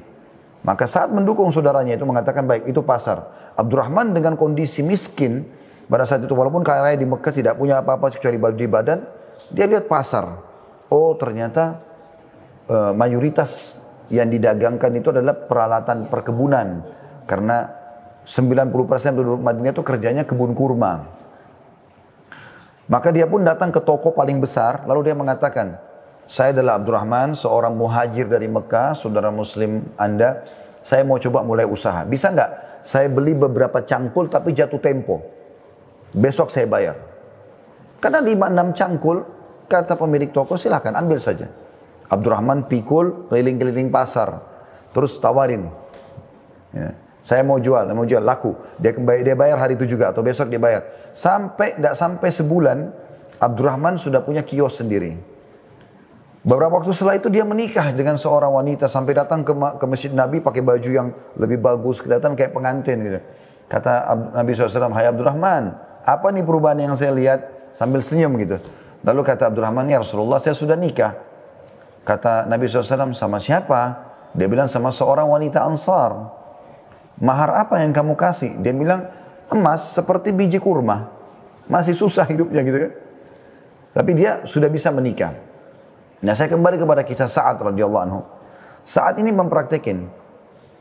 Maka 0.65 0.89
saat 0.89 1.13
mendukung 1.13 1.49
saudaranya 1.53 1.93
itu 1.97 2.05
mengatakan 2.05 2.45
baik 2.45 2.69
itu 2.69 2.81
pasar. 2.81 3.25
Abdurrahman 3.53 4.17
dengan 4.17 4.33
kondisi 4.33 4.81
miskin 4.81 5.45
pada 5.85 6.09
saat 6.09 6.25
itu 6.25 6.33
walaupun 6.33 6.65
kaya 6.65 6.97
di 6.97 7.05
Mekah 7.05 7.33
tidak 7.33 7.53
punya 7.61 7.85
apa-apa 7.85 8.09
kecuali 8.17 8.41
baju 8.41 8.57
di 8.57 8.69
badan, 8.69 8.99
dia 9.53 9.69
lihat 9.69 9.85
pasar. 9.85 10.41
Oh 10.89 11.13
ternyata 11.17 11.81
uh, 12.69 12.93
mayoritas 12.97 13.77
yang 14.09 14.29
didagangkan 14.29 14.89
itu 14.97 15.13
adalah 15.13 15.33
peralatan 15.45 16.09
perkebunan 16.09 16.81
karena 17.29 17.84
90% 18.25 19.15
penduduk 19.15 19.41
Madinah 19.41 19.71
itu 19.71 19.83
kerjanya 19.85 20.23
kebun 20.25 20.57
kurma. 20.57 21.05
Maka 22.85 23.09
dia 23.09 23.25
pun 23.25 23.41
datang 23.41 23.73
ke 23.73 23.81
toko 23.81 24.13
paling 24.13 24.41
besar 24.41 24.85
lalu 24.85 25.09
dia 25.09 25.15
mengatakan, 25.17 25.77
saya 26.25 26.57
adalah 26.57 26.81
Abdurrahman, 26.81 27.37
seorang 27.37 27.77
muhajir 27.77 28.25
dari 28.25 28.49
Mekah, 28.49 28.97
saudara 28.97 29.29
muslim 29.29 29.85
Anda. 29.93 30.41
Saya 30.81 31.05
mau 31.05 31.17
coba 31.17 31.41
mulai 31.45 31.65
usaha. 31.65 32.05
Bisa 32.05 32.29
nggak? 32.33 32.81
Saya 32.85 33.09
beli 33.09 33.33
beberapa 33.33 33.81
cangkul 33.81 34.29
tapi 34.29 34.53
jatuh 34.53 34.77
tempo. 34.81 35.21
Besok 36.13 36.49
saya 36.53 36.69
bayar. 36.69 36.97
Karena 37.97 38.21
5-6 38.21 38.77
cangkul, 38.77 39.17
kata 39.65 39.97
pemilik 39.97 40.29
toko 40.29 40.57
silahkan 40.57 40.93
ambil 40.93 41.17
saja. 41.17 41.49
Abdurrahman 42.05 42.69
pikul 42.69 43.29
keliling-keliling 43.29 43.89
pasar. 43.89 44.45
Terus 44.93 45.17
tawarin. 45.17 45.69
Ya. 46.69 46.93
Saya 47.25 47.41
mau 47.41 47.57
jual, 47.57 47.89
mau 47.97 48.05
jual, 48.05 48.21
laku. 48.21 48.53
Dia 48.77 48.93
kembali 48.93 49.25
dia 49.25 49.33
bayar 49.33 49.57
hari 49.57 49.73
itu 49.73 49.97
juga 49.97 50.13
atau 50.13 50.21
besok 50.21 50.45
dia 50.45 50.61
bayar. 50.61 50.85
Sampai 51.09 51.73
tidak 51.73 51.97
sampai 51.97 52.29
sebulan, 52.29 52.93
Abdurrahman 53.41 53.97
sudah 53.97 54.21
punya 54.21 54.45
kios 54.45 54.77
sendiri. 54.77 55.17
Beberapa 56.45 56.77
waktu 56.77 56.93
setelah 56.93 57.17
itu 57.17 57.33
dia 57.33 57.41
menikah 57.41 57.89
dengan 57.97 58.21
seorang 58.21 58.53
wanita 58.53 58.85
sampai 58.85 59.17
datang 59.17 59.41
ke, 59.41 59.57
ke 59.57 59.85
masjid 59.89 60.13
Nabi 60.13 60.37
pakai 60.37 60.61
baju 60.61 60.89
yang 60.93 61.09
lebih 61.41 61.57
bagus, 61.57 61.97
kelihatan 61.97 62.37
kayak 62.37 62.53
pengantin 62.53 63.01
gitu. 63.01 63.19
Kata 63.65 64.13
Nabi 64.37 64.53
SAW, 64.53 64.93
Hai 64.93 65.09
Abdurrahman, 65.09 65.73
apa 66.05 66.27
nih 66.29 66.45
perubahan 66.45 66.77
yang 66.77 66.93
saya 66.93 67.09
lihat 67.17 67.73
sambil 67.73 68.05
senyum 68.05 68.37
gitu. 68.37 68.61
Lalu 69.01 69.25
kata 69.25 69.49
Abdurrahman, 69.49 69.89
ya 69.89 70.05
Rasulullah 70.05 70.37
saya 70.37 70.53
sudah 70.53 70.77
nikah. 70.77 71.17
Kata 72.05 72.45
Nabi 72.45 72.69
SAW, 72.69 73.17
sama 73.17 73.41
siapa? 73.41 74.13
Dia 74.37 74.45
bilang 74.45 74.69
sama 74.69 74.93
seorang 74.93 75.25
wanita 75.25 75.65
ansar. 75.65 76.44
Mahar 77.21 77.55
apa 77.63 77.79
yang 77.79 77.95
kamu 77.95 78.19
kasih? 78.19 78.59
Dia 78.59 78.75
bilang, 78.75 79.07
emas 79.51 79.95
seperti 79.95 80.35
biji 80.35 80.59
kurma. 80.59 81.11
Masih 81.71 81.95
susah 81.95 82.27
hidupnya 82.27 82.61
gitu 82.61 82.77
kan. 82.89 82.91
Tapi 83.95 84.11
dia 84.11 84.43
sudah 84.43 84.67
bisa 84.67 84.91
menikah. 84.91 85.31
Nah 86.19 86.33
saya 86.35 86.51
kembali 86.51 86.75
kepada 86.75 87.01
kisah 87.07 87.31
Sa'ad 87.31 87.63
radhiyallahu 87.63 88.03
anhu. 88.03 88.21
Saat 88.83 89.17
ini 89.23 89.31
mempraktekin. 89.31 90.05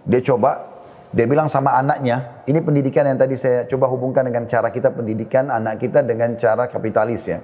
Dia 0.05 0.21
coba, 0.21 0.75
dia 1.15 1.25
bilang 1.31 1.49
sama 1.49 1.79
anaknya, 1.79 2.45
ini 2.51 2.61
pendidikan 2.61 3.07
yang 3.07 3.17
tadi 3.17 3.39
saya 3.39 3.65
coba 3.65 3.89
hubungkan 3.89 4.27
dengan 4.27 4.45
cara 4.51 4.69
kita 4.69 4.93
pendidikan 4.93 5.49
anak 5.49 5.81
kita 5.81 6.03
dengan 6.03 6.37
cara 6.37 6.69
kapitalis 6.69 7.25
ya. 7.25 7.41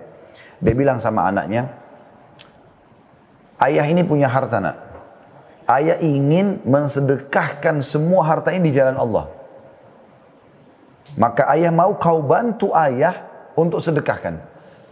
Dia 0.60 0.74
bilang 0.76 1.00
sama 1.00 1.24
anaknya, 1.24 1.70
ayah 3.64 3.86
ini 3.88 4.04
punya 4.04 4.28
harta 4.28 4.60
nak. 4.60 4.89
Ayah 5.70 6.02
ingin 6.02 6.58
mensedekahkan 6.66 7.78
semua 7.86 8.26
harta 8.26 8.50
ini 8.50 8.74
di 8.74 8.74
jalan 8.74 8.98
Allah. 8.98 9.30
Maka 11.14 11.46
ayah 11.54 11.70
mau 11.70 11.94
kau 11.94 12.26
bantu 12.26 12.74
ayah 12.74 13.14
untuk 13.54 13.78
sedekahkan. 13.78 14.42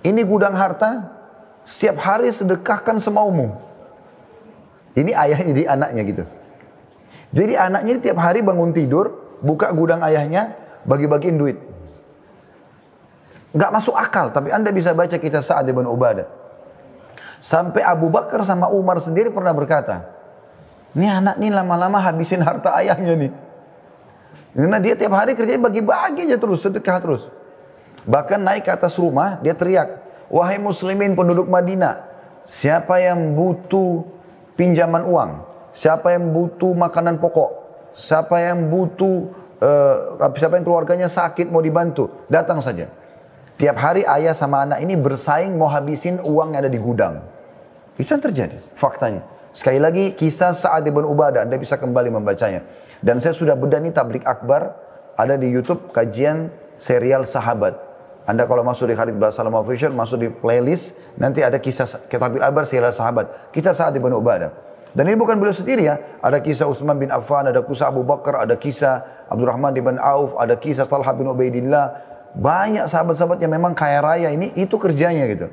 Ini 0.07 0.23
gudang 0.23 0.55
harta, 0.55 1.11
setiap 1.67 1.99
hari 1.99 2.31
sedekahkan 2.31 3.03
semaumu. 3.03 3.59
Ini 4.95 5.11
ayahnya 5.19 5.51
jadi 5.51 5.65
anaknya 5.67 6.03
gitu. 6.07 6.25
Jadi 7.35 7.55
anaknya 7.59 7.95
tiap 7.99 8.19
hari 8.23 8.47
bangun 8.47 8.71
tidur, 8.71 9.35
buka 9.43 9.75
gudang 9.75 9.99
ayahnya, 10.07 10.55
bagi-bagiin 10.87 11.37
duit. 11.39 11.59
Gak 13.51 13.75
masuk 13.75 13.99
akal, 13.99 14.31
tapi 14.31 14.55
anda 14.55 14.71
bisa 14.71 14.95
baca 14.95 15.19
kita 15.19 15.43
saat 15.43 15.67
di 15.67 15.75
Banu 15.75 15.91
Ubadah. 15.91 16.31
Sampai 17.43 17.83
Abu 17.83 18.11
Bakar 18.11 18.47
sama 18.47 18.71
Umar 18.71 19.03
sendiri 19.03 19.31
pernah 19.31 19.51
berkata, 19.51 20.18
ini 20.97 21.07
anak 21.09 21.37
ini 21.37 21.53
lama-lama 21.53 22.01
habisin 22.01 22.41
harta 22.41 22.73
ayahnya 22.81 23.15
nih. 23.17 23.33
Karena 24.57 24.79
dia 24.81 24.95
tiap 24.97 25.13
hari 25.13 25.37
kerjanya 25.37 25.69
bagi-bagi 25.69 26.25
aja 26.25 26.37
terus, 26.41 26.65
sedekah 26.65 26.99
terus. 27.03 27.23
Bahkan 28.09 28.41
naik 28.41 28.65
ke 28.65 28.73
atas 28.73 28.97
rumah, 28.97 29.37
dia 29.45 29.53
teriak, 29.53 30.01
Wahai 30.29 30.61
muslimin 30.61 31.17
penduduk 31.17 31.49
Madinah, 31.49 32.05
siapa 32.45 33.01
yang 33.01 33.37
butuh 33.37 34.05
pinjaman 34.57 35.05
uang, 35.05 35.45
siapa 35.73 36.17
yang 36.17 36.33
butuh 36.33 36.73
makanan 36.77 37.17
pokok, 37.17 37.51
siapa 37.97 38.41
yang 38.41 38.69
butuh 38.69 39.33
uh, 39.61 40.33
siapa 40.37 40.61
yang 40.61 40.65
keluarganya 40.69 41.09
sakit 41.09 41.49
mau 41.49 41.65
dibantu, 41.65 42.09
datang 42.29 42.61
saja. 42.61 42.93
Tiap 43.59 43.77
hari 43.81 44.07
ayah 44.07 44.37
sama 44.37 44.63
anak 44.69 44.85
ini 44.85 44.95
bersaing 44.95 45.57
mau 45.57 45.67
habisin 45.67 46.23
uang 46.23 46.55
yang 46.55 46.63
ada 46.63 46.71
di 46.71 46.79
gudang. 46.79 47.25
Itu 47.99 48.15
yang 48.15 48.23
terjadi, 48.23 48.57
faktanya. 48.79 49.38
Sekali 49.59 49.83
lagi 49.83 50.15
kisah 50.15 50.55
Sa'ad 50.55 50.87
ibn 50.87 51.03
Ubadah, 51.03 51.43
Anda 51.43 51.59
bisa 51.59 51.75
kembali 51.75 52.15
membacanya. 52.15 52.63
Dan 53.03 53.19
saya 53.19 53.35
sudah 53.35 53.59
bedah 53.59 53.83
nih 53.83 53.91
tablik 53.91 54.23
akbar, 54.23 54.79
ada 55.19 55.35
di 55.35 55.51
Youtube 55.51 55.91
kajian 55.91 56.55
serial 56.79 57.27
sahabat. 57.27 57.75
Anda 58.23 58.47
kalau 58.47 58.63
masuk 58.63 58.87
di 58.87 58.95
Khalid 58.95 59.19
Basalam 59.19 59.59
Official, 59.59 59.91
masuk 59.91 60.23
di 60.23 60.31
playlist, 60.31 61.03
nanti 61.19 61.43
ada 61.43 61.59
kisah 61.59 62.07
Kitabul 62.07 62.39
Abar 62.39 62.71
Sirah 62.71 62.95
Sahabat. 62.95 63.51
Kisah 63.51 63.75
saat 63.75 63.91
di 63.91 63.99
Banu 63.99 64.23
Ubadah. 64.23 64.55
Dan 64.95 65.11
ini 65.11 65.19
bukan 65.19 65.35
beliau 65.43 65.51
sendiri 65.51 65.91
ya. 65.91 65.99
Ada 66.23 66.39
kisah 66.39 66.71
Uthman 66.71 66.95
bin 66.95 67.11
Affan, 67.11 67.51
ada 67.51 67.59
kisah 67.59 67.91
Abu 67.91 68.07
Bakar, 68.07 68.47
ada 68.47 68.55
kisah 68.55 69.27
Abdurrahman 69.27 69.75
bin 69.75 69.99
Auf, 69.99 70.39
ada 70.39 70.55
kisah 70.55 70.87
Talha 70.87 71.11
bin 71.19 71.27
Ubaidillah. 71.27 71.99
Banyak 72.39 72.87
sahabat-sahabat 72.87 73.43
yang 73.43 73.51
memang 73.51 73.75
kaya 73.75 73.99
raya 74.07 74.31
ini, 74.31 74.55
itu 74.55 74.79
kerjanya 74.79 75.27
gitu. 75.27 75.51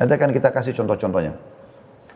Nanti 0.00 0.12
akan 0.16 0.32
kita 0.32 0.48
kasih 0.48 0.72
contoh-contohnya. 0.72 1.36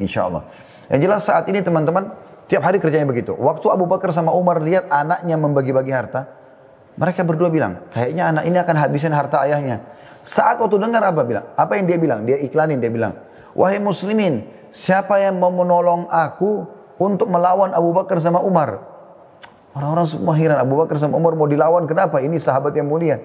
Insya 0.01 0.33
Allah. 0.33 0.49
Yang 0.87 1.01
jelas 1.03 1.23
saat 1.27 1.45
ini 1.51 1.63
teman-teman, 1.63 2.15
tiap 2.47 2.63
hari 2.63 2.79
kerjanya 2.79 3.07
begitu. 3.07 3.35
Waktu 3.35 3.67
Abu 3.75 3.91
Bakar 3.91 4.15
sama 4.15 4.31
Umar 4.31 4.63
lihat 4.63 4.87
anaknya 4.91 5.35
membagi-bagi 5.35 5.91
harta, 5.91 6.31
mereka 6.97 7.27
berdua 7.27 7.51
bilang, 7.51 7.85
kayaknya 7.93 8.33
anak 8.33 8.45
ini 8.49 8.57
akan 8.57 8.77
habisin 8.79 9.13
harta 9.13 9.43
ayahnya. 9.45 9.85
Saat 10.23 10.59
waktu 10.59 10.81
dengar 10.81 11.03
apa 11.05 11.23
bilang? 11.23 11.47
Apa 11.55 11.79
yang 11.79 11.87
dia 11.87 11.99
bilang? 12.01 12.25
Dia 12.25 12.39
iklanin, 12.41 12.81
dia 12.81 12.91
bilang, 12.91 13.15
Wahai 13.57 13.81
muslimin, 13.81 14.47
siapa 14.69 15.17
yang 15.21 15.41
mau 15.41 15.49
menolong 15.49 16.07
aku 16.13 16.69
untuk 17.01 17.29
melawan 17.33 17.73
Abu 17.73 17.93
Bakar 17.93 18.21
sama 18.21 18.41
Umar? 18.45 18.81
Orang-orang 19.77 20.09
semua 20.09 20.33
heran, 20.33 20.57
Abu 20.57 20.77
Bakar 20.81 20.97
sama 20.97 21.21
Umar 21.21 21.37
mau 21.37 21.45
dilawan, 21.45 21.85
kenapa? 21.85 22.25
Ini 22.25 22.41
sahabat 22.41 22.73
yang 22.73 22.89
mulia. 22.89 23.21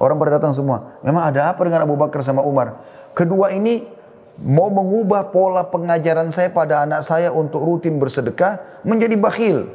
Orang 0.00 0.16
pada 0.16 0.40
datang 0.40 0.56
semua. 0.56 0.96
Memang 1.04 1.28
ada 1.28 1.52
apa 1.52 1.60
dengan 1.60 1.84
Abu 1.84 1.92
Bakar 1.92 2.24
sama 2.24 2.40
Umar? 2.40 2.80
Kedua 3.12 3.52
ini 3.52 3.84
mau 4.40 4.72
mengubah 4.72 5.28
pola 5.28 5.68
pengajaran 5.68 6.32
saya 6.32 6.48
pada 6.48 6.88
anak 6.88 7.04
saya 7.04 7.28
untuk 7.28 7.60
rutin 7.60 8.00
bersedekah 8.00 8.82
menjadi 8.82 9.14
bakhil. 9.20 9.68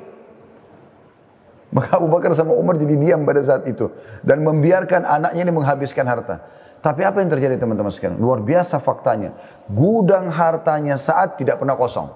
Maka 1.76 2.00
Abu 2.00 2.08
Bakar 2.08 2.32
sama 2.32 2.56
Umar 2.56 2.80
jadi 2.80 2.96
diam 2.96 3.28
pada 3.28 3.44
saat 3.44 3.68
itu. 3.68 3.92
Dan 4.24 4.48
membiarkan 4.48 5.04
anaknya 5.04 5.42
ini 5.44 5.54
menghabiskan 5.54 6.08
harta. 6.08 6.40
Tapi 6.80 7.02
apa 7.04 7.20
yang 7.20 7.34
terjadi 7.34 7.60
teman-teman 7.60 7.92
sekalian? 7.92 8.22
Luar 8.22 8.40
biasa 8.40 8.80
faktanya. 8.80 9.36
Gudang 9.68 10.32
hartanya 10.32 10.96
saat 10.96 11.36
tidak 11.36 11.60
pernah 11.60 11.76
kosong. 11.76 12.08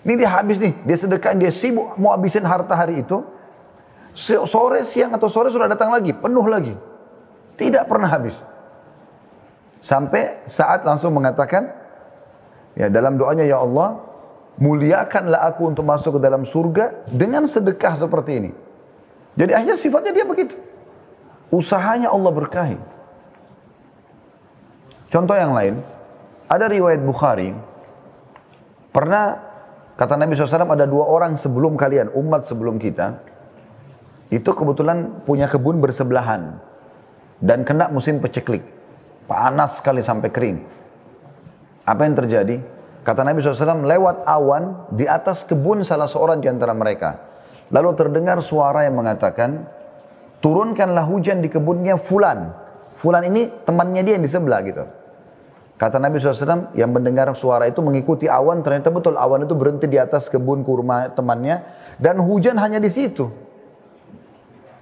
Ini 0.00 0.16
dia 0.16 0.30
habis 0.32 0.56
nih, 0.56 0.72
dia 0.88 0.96
sedekah, 0.96 1.36
dia 1.36 1.52
sibuk 1.52 2.00
mau 2.00 2.16
habisin 2.16 2.46
harta 2.48 2.72
hari 2.72 3.04
itu. 3.04 3.20
Sore, 4.16 4.80
siang 4.88 5.12
atau 5.12 5.28
sore 5.28 5.52
sudah 5.52 5.68
datang 5.68 5.92
lagi, 5.92 6.16
penuh 6.16 6.46
lagi. 6.48 6.72
Tidak 7.60 7.84
pernah 7.84 8.08
habis. 8.08 8.40
Sampai 9.80 10.44
saat 10.44 10.84
langsung 10.84 11.16
mengatakan, 11.16 11.72
ya 12.76 12.92
dalam 12.92 13.16
doanya 13.16 13.48
ya 13.48 13.64
Allah, 13.64 13.96
muliakanlah 14.60 15.48
aku 15.48 15.72
untuk 15.72 15.88
masuk 15.88 16.20
ke 16.20 16.20
dalam 16.20 16.44
surga 16.44 17.08
dengan 17.08 17.48
sedekah 17.48 17.96
seperti 17.96 18.32
ini. 18.44 18.50
Jadi 19.40 19.56
akhirnya 19.56 19.78
sifatnya 19.80 20.12
dia 20.12 20.28
begitu. 20.28 20.54
Usahanya 21.48 22.12
Allah 22.12 22.30
berkahi. 22.30 22.78
Contoh 25.10 25.34
yang 25.34 25.56
lain, 25.56 25.80
ada 26.46 26.70
riwayat 26.70 27.02
Bukhari, 27.02 27.50
pernah 28.94 29.42
kata 29.98 30.14
Nabi 30.14 30.38
SAW 30.38 30.70
ada 30.70 30.86
dua 30.86 31.08
orang 31.08 31.34
sebelum 31.34 31.74
kalian, 31.74 32.14
umat 32.14 32.46
sebelum 32.46 32.78
kita, 32.78 33.18
itu 34.30 34.46
kebetulan 34.46 35.26
punya 35.26 35.50
kebun 35.50 35.82
bersebelahan 35.82 36.62
dan 37.42 37.66
kena 37.66 37.90
musim 37.90 38.22
peceklik. 38.22 38.79
Panas 39.30 39.78
sekali 39.78 40.02
sampai 40.02 40.26
kering. 40.34 40.58
Apa 41.86 42.02
yang 42.02 42.18
terjadi? 42.18 42.58
Kata 43.06 43.22
Nabi 43.22 43.38
SAW, 43.38 43.86
lewat 43.86 44.26
awan 44.26 44.90
di 44.90 45.06
atas 45.06 45.46
kebun 45.46 45.86
salah 45.86 46.10
seorang 46.10 46.42
di 46.42 46.50
antara 46.50 46.74
mereka. 46.74 47.14
Lalu 47.70 47.94
terdengar 47.94 48.42
suara 48.42 48.82
yang 48.82 48.98
mengatakan, 48.98 49.70
turunkanlah 50.42 51.06
hujan 51.06 51.38
di 51.38 51.46
kebunnya 51.46 51.94
Fulan. 51.94 52.50
Fulan 52.98 53.22
ini 53.30 53.46
temannya 53.62 54.02
dia 54.02 54.18
yang 54.18 54.26
di 54.26 54.32
sebelah 54.34 54.66
gitu. 54.66 54.82
Kata 55.78 56.02
Nabi 56.02 56.18
SAW 56.18 56.74
yang 56.76 56.90
mendengar 56.90 57.30
suara 57.38 57.70
itu 57.70 57.80
mengikuti 57.80 58.26
awan, 58.26 58.66
ternyata 58.66 58.90
betul 58.90 59.14
awan 59.14 59.46
itu 59.46 59.54
berhenti 59.54 59.86
di 59.86 59.96
atas 59.96 60.26
kebun 60.26 60.66
kurma 60.66 61.06
temannya. 61.14 61.62
Dan 62.02 62.18
hujan 62.18 62.58
hanya 62.58 62.82
di 62.82 62.90
situ. 62.90 63.30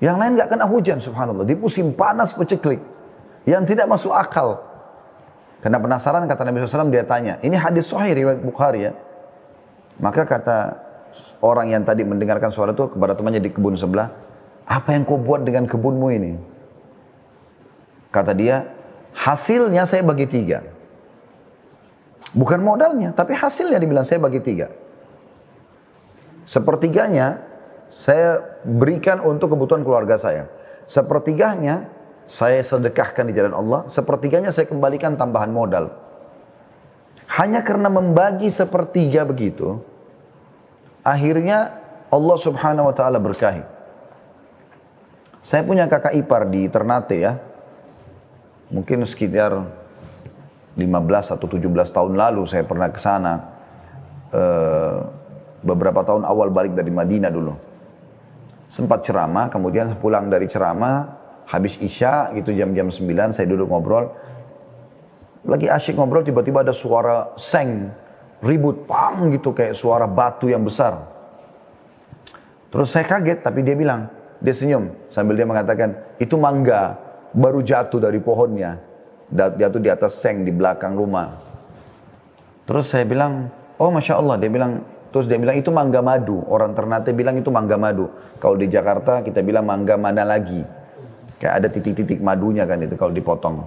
Yang 0.00 0.16
lain 0.18 0.32
nggak 0.40 0.48
kena 0.56 0.64
hujan 0.64 0.98
subhanallah. 1.04 1.44
Di 1.44 1.52
musim 1.54 1.92
panas 1.92 2.32
peceklik. 2.32 2.97
Yang 3.48 3.72
tidak 3.72 3.88
masuk 3.88 4.12
akal. 4.12 4.61
Karena 5.64 5.80
penasaran 5.80 6.28
kata 6.28 6.44
Nabi 6.44 6.61
SAW 6.61 6.92
dia 6.92 7.08
tanya. 7.08 7.40
Ini 7.40 7.56
hadis 7.56 7.88
sahih 7.88 8.12
riwayat 8.12 8.44
Bukhari 8.44 8.84
ya. 8.84 8.92
Maka 9.98 10.28
kata 10.28 10.76
orang 11.40 11.72
yang 11.72 11.82
tadi 11.82 12.04
mendengarkan 12.04 12.52
suara 12.52 12.76
itu 12.76 12.87
kepada 12.92 13.16
temannya 13.16 13.40
di 13.40 13.50
kebun 13.50 13.74
sebelah. 13.74 14.12
Apa 14.68 14.92
yang 14.92 15.08
kau 15.08 15.16
buat 15.16 15.42
dengan 15.42 15.64
kebunmu 15.64 16.08
ini? 16.12 16.37
Kata 18.12 18.37
dia, 18.37 18.68
hasilnya 19.16 19.88
saya 19.88 20.04
bagi 20.04 20.28
tiga. 20.28 20.61
Bukan 22.37 22.61
modalnya, 22.61 23.16
tapi 23.16 23.32
hasilnya 23.32 23.80
dibilang 23.80 24.04
saya 24.04 24.20
bagi 24.20 24.44
tiga. 24.44 24.68
Sepertiganya 26.44 27.40
saya 27.88 28.61
berikan 28.62 29.24
untuk 29.24 29.56
kebutuhan 29.56 29.80
keluarga 29.80 30.20
saya. 30.20 30.52
Sepertiganya 30.84 31.88
saya 32.28 32.60
sedekahkan 32.60 33.24
di 33.24 33.32
jalan 33.32 33.56
Allah, 33.56 33.80
sepertiganya 33.88 34.52
saya 34.52 34.68
kembalikan 34.68 35.16
tambahan 35.16 35.48
modal. 35.48 35.88
Hanya 37.40 37.64
karena 37.64 37.88
membagi 37.88 38.52
sepertiga 38.52 39.24
begitu, 39.24 39.80
akhirnya 41.00 41.72
Allah 42.12 42.36
subhanahu 42.36 42.92
wa 42.92 42.94
ta'ala 42.94 43.16
berkahi. 43.16 43.64
Saya 45.40 45.64
punya 45.64 45.88
kakak 45.88 46.12
ipar 46.20 46.44
di 46.52 46.68
Ternate 46.68 47.16
ya, 47.16 47.40
mungkin 48.68 49.08
sekitar 49.08 49.64
15 50.76 50.84
atau 51.32 51.46
17 51.48 51.64
tahun 51.96 52.12
lalu 52.12 52.44
saya 52.44 52.68
pernah 52.68 52.92
ke 52.92 53.00
sana. 53.00 53.56
Uh, 54.28 55.08
beberapa 55.64 56.04
tahun 56.04 56.28
awal 56.28 56.52
balik 56.52 56.76
dari 56.76 56.92
Madinah 56.92 57.32
dulu 57.32 57.56
sempat 58.68 59.02
ceramah, 59.02 59.48
kemudian 59.48 59.96
pulang 59.96 60.28
dari 60.28 60.44
ceramah, 60.44 61.17
habis 61.48 61.80
isya 61.80 62.30
gitu 62.37 62.52
jam-jam 62.52 62.92
9 62.92 63.32
saya 63.32 63.46
duduk 63.48 63.72
ngobrol. 63.72 64.12
Lagi 65.48 65.64
asyik 65.64 65.96
ngobrol 65.96 66.20
tiba-tiba 66.20 66.61
ada 66.61 66.76
suara 66.76 67.32
seng, 67.40 67.88
ribut, 68.44 68.84
pang 68.84 69.32
gitu 69.32 69.56
kayak 69.56 69.72
suara 69.72 70.04
batu 70.04 70.52
yang 70.52 70.61
besar. 70.61 71.08
Terus 72.68 72.92
saya 72.92 73.08
kaget 73.08 73.40
tapi 73.40 73.64
dia 73.64 73.72
bilang, 73.72 74.12
dia 74.44 74.52
senyum 74.52 74.92
sambil 75.08 75.40
dia 75.40 75.48
mengatakan, 75.48 75.96
itu 76.20 76.37
mangga 76.37 77.00
baru 77.32 77.64
jatuh 77.64 77.96
dari 77.96 78.20
pohonnya. 78.20 78.76
Jatuh 79.32 79.80
di 79.80 79.88
atas 79.88 80.20
seng 80.20 80.44
di 80.44 80.52
belakang 80.52 80.96
rumah. 80.96 81.32
Terus 82.68 82.92
saya 82.92 83.08
bilang, 83.08 83.48
oh 83.80 83.88
Masya 83.88 84.20
Allah. 84.20 84.37
Dia 84.40 84.48
bilang, 84.52 84.84
Terus 85.08 85.24
dia 85.24 85.40
bilang 85.40 85.56
itu 85.56 85.72
mangga 85.72 86.04
madu. 86.04 86.44
Orang 86.52 86.76
Ternate 86.76 87.16
bilang 87.16 87.40
itu 87.40 87.48
mangga 87.48 87.80
madu. 87.80 88.12
Kalau 88.37 88.61
di 88.61 88.68
Jakarta 88.68 89.24
kita 89.24 89.40
bilang 89.40 89.64
mangga 89.64 89.96
mana 89.96 90.20
lagi. 90.20 90.61
Kayak 91.38 91.55
ada 91.62 91.68
titik-titik 91.70 92.18
madunya 92.18 92.66
kan 92.66 92.83
itu 92.83 92.98
kalau 92.98 93.14
dipotong. 93.14 93.62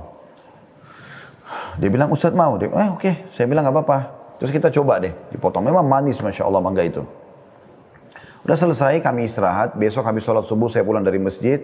Dia 1.79 1.87
bilang 1.87 2.11
Ustadz 2.11 2.35
mau. 2.35 2.59
Dia, 2.59 2.67
eh 2.67 2.89
oke. 2.91 2.99
Okay. 2.99 3.13
Saya 3.31 3.47
bilang 3.47 3.63
nggak 3.63 3.75
apa-apa. 3.79 3.97
Terus 4.43 4.51
kita 4.51 4.67
coba 4.71 4.99
deh. 4.99 5.13
Dipotong. 5.31 5.63
Memang 5.63 5.87
manis 5.87 6.19
Masya 6.19 6.43
Allah 6.43 6.59
mangga 6.59 6.83
itu. 6.83 7.03
Udah 8.43 8.57
selesai 8.59 8.99
kami 8.99 9.29
istirahat. 9.29 9.79
Besok 9.79 10.03
habis 10.03 10.27
sholat 10.27 10.43
subuh 10.43 10.67
saya 10.67 10.83
pulang 10.83 11.05
dari 11.05 11.21
masjid. 11.21 11.63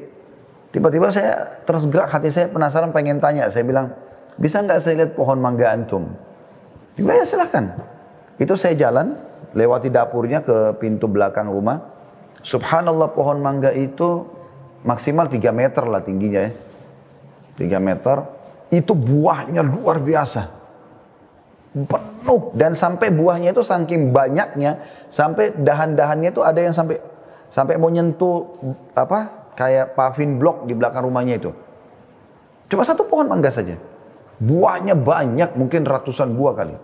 Tiba-tiba 0.71 1.11
saya 1.11 1.63
terus 1.63 1.87
gerak 1.87 2.11
hati 2.11 2.31
saya 2.31 2.47
penasaran 2.47 2.95
pengen 2.95 3.19
tanya. 3.19 3.51
Saya 3.51 3.67
bilang 3.67 3.91
bisa 4.39 4.63
nggak 4.63 4.79
saya 4.79 4.95
lihat 5.03 5.11
pohon 5.17 5.41
mangga 5.41 5.73
antum? 5.73 6.13
Dia 6.95 7.19
ya 7.19 7.25
silahkan. 7.25 7.73
Itu 8.37 8.53
saya 8.53 8.77
jalan, 8.77 9.17
lewati 9.57 9.89
dapurnya 9.89 10.45
ke 10.45 10.77
pintu 10.77 11.09
belakang 11.09 11.49
rumah. 11.49 11.81
Subhanallah 12.45 13.11
pohon 13.17 13.41
mangga 13.41 13.73
itu 13.73 14.36
maksimal 14.87 15.27
3 15.27 15.51
meter 15.51 15.83
lah 15.83 15.99
tingginya 15.99 16.47
ya. 16.47 16.51
3 17.59 17.83
meter. 17.83 18.17
Itu 18.71 18.95
buahnya 18.95 19.59
luar 19.59 19.99
biasa. 19.99 20.47
Penuh. 21.75 22.55
Dan 22.55 22.71
sampai 22.71 23.11
buahnya 23.11 23.51
itu 23.51 23.61
saking 23.61 24.15
banyaknya. 24.15 24.79
Sampai 25.11 25.51
dahan-dahannya 25.51 26.31
itu 26.31 26.39
ada 26.39 26.63
yang 26.63 26.71
sampai 26.71 26.97
sampai 27.51 27.75
mau 27.75 27.91
nyentuh 27.91 28.59
apa 28.95 29.51
kayak 29.55 29.95
pavin 29.95 30.39
blok 30.39 30.63
di 30.63 30.73
belakang 30.75 31.03
rumahnya 31.03 31.35
itu. 31.39 31.51
Cuma 32.67 32.83
satu 32.83 33.07
pohon 33.07 33.27
mangga 33.27 33.51
saja. 33.51 33.79
Buahnya 34.37 34.93
banyak, 34.93 35.57
mungkin 35.57 35.81
ratusan 35.81 36.37
buah 36.37 36.53
kali. 36.53 36.75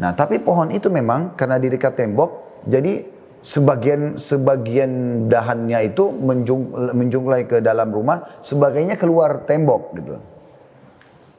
Nah, 0.00 0.16
tapi 0.16 0.40
pohon 0.40 0.72
itu 0.72 0.88
memang 0.88 1.36
karena 1.36 1.60
di 1.60 1.68
dekat 1.68 2.00
tembok, 2.00 2.64
jadi 2.64 3.13
sebagian 3.44 4.16
sebagian 4.16 4.92
dahannya 5.28 5.92
itu 5.92 6.08
menjung, 6.08 6.72
menjunglai 6.96 7.44
ke 7.44 7.60
dalam 7.60 7.92
rumah, 7.92 8.24
sebagainya 8.40 8.96
keluar 8.96 9.44
tembok 9.44 9.92
gitu. 10.00 10.16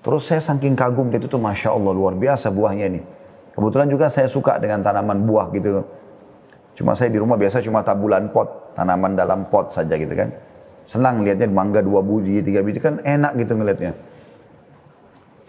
Terus 0.06 0.22
saya 0.30 0.38
saking 0.38 0.78
kagum 0.78 1.10
itu 1.10 1.26
tuh 1.26 1.42
masya 1.42 1.74
Allah 1.74 1.90
luar 1.90 2.14
biasa 2.14 2.54
buahnya 2.54 2.86
ini. 2.94 3.02
Kebetulan 3.58 3.90
juga 3.90 4.06
saya 4.14 4.30
suka 4.30 4.62
dengan 4.62 4.86
tanaman 4.86 5.26
buah 5.26 5.50
gitu. 5.50 5.82
Cuma 6.78 6.94
saya 6.94 7.10
di 7.10 7.18
rumah 7.18 7.42
biasa 7.42 7.66
cuma 7.66 7.82
tabulan 7.82 8.30
pot, 8.30 8.78
tanaman 8.78 9.18
dalam 9.18 9.50
pot 9.50 9.74
saja 9.74 9.98
gitu 9.98 10.14
kan. 10.14 10.30
Senang 10.86 11.26
lihatnya 11.26 11.50
mangga 11.50 11.82
dua 11.82 12.06
biji, 12.06 12.46
tiga 12.46 12.62
biji 12.62 12.78
kan 12.78 13.02
enak 13.02 13.34
gitu 13.42 13.58
ngelihatnya. 13.58 13.98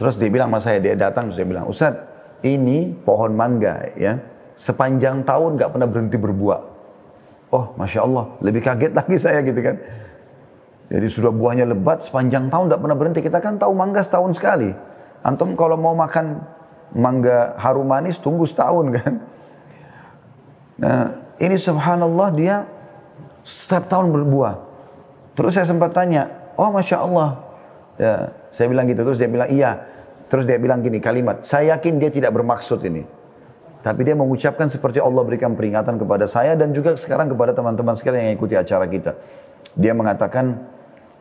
Terus 0.01 0.17
dia 0.17 0.33
bilang 0.33 0.49
sama 0.49 0.61
saya, 0.65 0.81
dia 0.81 0.97
datang 0.97 1.29
terus 1.29 1.37
dia 1.37 1.49
bilang, 1.49 1.69
Ustadz 1.69 2.41
ini 2.41 2.97
pohon 2.97 3.37
mangga 3.37 3.93
ya 3.93 4.17
sepanjang 4.57 5.23
tahun 5.23 5.61
nggak 5.61 5.71
pernah 5.77 5.89
berhenti 5.89 6.17
berbuah. 6.17 6.61
Oh, 7.55 7.77
masya 7.79 8.03
Allah, 8.03 8.35
lebih 8.43 8.65
kaget 8.65 8.93
lagi 8.97 9.17
saya 9.25 9.45
gitu 9.45 9.61
kan. 9.61 9.77
Jadi 10.87 11.07
sudah 11.11 11.31
buahnya 11.35 11.67
lebat 11.67 12.03
sepanjang 12.03 12.51
tahun 12.51 12.73
nggak 12.73 12.81
pernah 12.81 12.97
berhenti. 12.97 13.21
Kita 13.23 13.39
kan 13.39 13.61
tahu 13.61 13.77
mangga 13.77 14.03
setahun 14.03 14.35
sekali. 14.39 14.71
Antum 15.23 15.55
kalau 15.55 15.79
mau 15.79 15.95
makan 15.95 16.43
mangga 16.95 17.59
harum 17.61 17.87
manis 17.87 18.19
tunggu 18.19 18.47
setahun 18.47 18.95
kan. 18.95 19.13
Nah, 20.77 21.05
ini 21.43 21.57
subhanallah 21.59 22.29
dia 22.35 22.65
setiap 23.43 23.91
tahun 23.91 24.15
berbuah. 24.15 24.63
Terus 25.37 25.59
saya 25.59 25.67
sempat 25.69 25.93
tanya, 25.93 26.31
oh 26.57 26.71
masya 26.71 27.03
Allah. 27.03 27.29
Ya, 27.97 28.15
saya 28.53 28.71
bilang 28.71 28.87
gitu 28.87 29.03
terus 29.09 29.17
dia 29.17 29.29
bilang 29.29 29.49
iya 29.49 29.97
Terus 30.27 30.43
dia 30.43 30.59
bilang 30.59 30.83
gini 30.83 30.99
kalimat, 30.99 31.47
saya 31.47 31.79
yakin 31.79 32.03
dia 32.03 32.11
tidak 32.11 32.35
bermaksud 32.35 32.83
ini. 32.83 33.07
Tapi 33.87 34.03
dia 34.03 34.19
mengucapkan 34.19 34.67
seperti 34.67 34.99
Allah 34.99 35.23
berikan 35.23 35.55
peringatan 35.55 35.95
kepada 35.95 36.27
saya 36.27 36.59
dan 36.59 36.75
juga 36.75 36.99
sekarang 36.99 37.31
kepada 37.31 37.55
teman-teman 37.55 37.95
sekalian 37.95 38.27
yang 38.27 38.35
ikuti 38.35 38.59
acara 38.59 38.83
kita. 38.91 39.15
Dia 39.79 39.95
mengatakan, 39.95 40.59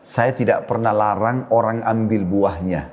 saya 0.02 0.34
tidak 0.34 0.66
pernah 0.66 0.90
larang 0.90 1.46
orang 1.54 1.86
ambil 1.86 2.26
buahnya. 2.26 2.90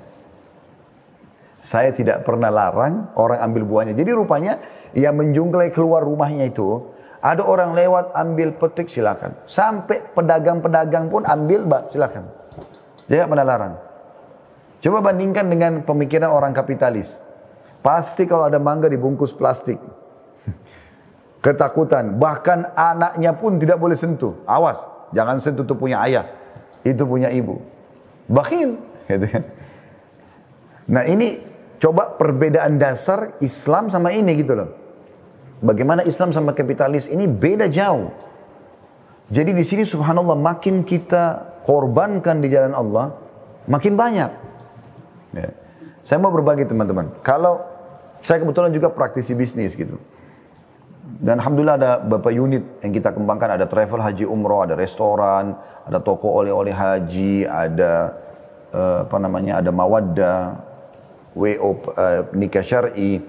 Saya 1.57 1.89
tidak 1.89 2.21
pernah 2.21 2.53
larang 2.53 3.17
orang 3.17 3.41
ambil 3.49 3.65
buahnya. 3.65 3.97
Jadi 3.97 4.13
rupanya 4.13 4.61
yang 4.93 5.17
menjunglai 5.17 5.73
keluar 5.73 6.05
rumahnya 6.05 6.53
itu, 6.53 6.93
ada 7.25 7.41
orang 7.41 7.73
lewat 7.73 8.13
ambil 8.13 8.53
petik 8.53 8.93
silakan. 8.93 9.41
Sampai 9.49 10.05
pedagang-pedagang 10.13 11.09
pun 11.09 11.25
ambil 11.25 11.65
silakan. 11.89 12.29
Dia 13.09 13.25
tidak 13.25 13.29
pernah 13.33 13.47
larang. 13.49 13.75
Coba 14.85 15.01
bandingkan 15.01 15.49
dengan 15.49 15.81
pemikiran 15.81 16.29
orang 16.29 16.53
kapitalis. 16.53 17.32
Pasti 17.83 18.25
kalau 18.25 18.47
ada 18.47 18.63
mangga 18.63 18.87
dibungkus 18.87 19.35
plastik. 19.35 19.77
Ketakutan. 21.45 22.15
Bahkan 22.17 22.79
anaknya 22.79 23.35
pun 23.35 23.59
tidak 23.59 23.83
boleh 23.83 23.99
sentuh. 23.99 24.39
Awas, 24.47 24.79
jangan 25.11 25.43
sentuh 25.43 25.67
itu 25.67 25.75
punya 25.75 25.99
ayah. 26.07 26.31
Itu 26.87 27.03
punya 27.05 27.29
ibu. 27.35 27.59
Bakhil. 28.31 28.79
Gitu 29.11 29.27
kan. 29.27 29.45
Nah 30.89 31.03
ini 31.07 31.39
coba 31.83 32.15
perbedaan 32.15 32.79
dasar 32.79 33.35
Islam 33.43 33.91
sama 33.91 34.15
ini 34.15 34.39
gitu 34.39 34.55
loh. 34.55 34.71
Bagaimana 35.63 36.03
Islam 36.07 36.35
sama 36.35 36.55
kapitalis 36.55 37.07
ini 37.07 37.27
beda 37.27 37.71
jauh. 37.71 38.11
Jadi 39.31 39.51
di 39.55 39.65
sini 39.65 39.83
subhanallah 39.87 40.39
makin 40.39 40.83
kita 40.83 41.55
korbankan 41.63 42.43
di 42.43 42.51
jalan 42.51 42.75
Allah, 42.75 43.15
makin 43.71 43.95
banyak. 43.95 44.31
Ya. 45.33 45.51
Saya 46.03 46.19
mau 46.19 46.35
berbagi 46.35 46.67
teman-teman. 46.67 47.15
Kalau 47.23 47.72
saya 48.23 48.39
kebetulan 48.39 48.71
juga 48.71 48.89
praktisi 48.95 49.35
bisnis 49.35 49.75
gitu. 49.75 49.99
Dan 51.23 51.43
Alhamdulillah 51.43 51.77
ada 51.79 51.93
beberapa 51.99 52.31
unit 52.31 52.83
yang 52.83 52.95
kita 52.95 53.11
kembangkan. 53.11 53.59
Ada 53.59 53.67
travel 53.67 53.99
haji 53.99 54.25
umroh, 54.27 54.63
ada 54.63 54.79
restoran, 54.79 55.59
ada 55.87 55.99
toko 55.99 56.31
oleh-oleh 56.31 56.71
haji, 56.71 57.47
ada 57.47 58.15
uh, 58.71 59.07
apa 59.07 59.17
namanya, 59.19 59.59
ada 59.59 59.71
mawaddah, 59.75 60.59
WO 61.35 61.83
uh, 61.95 62.31
nikah 62.35 62.63
syar'i. 62.63 63.23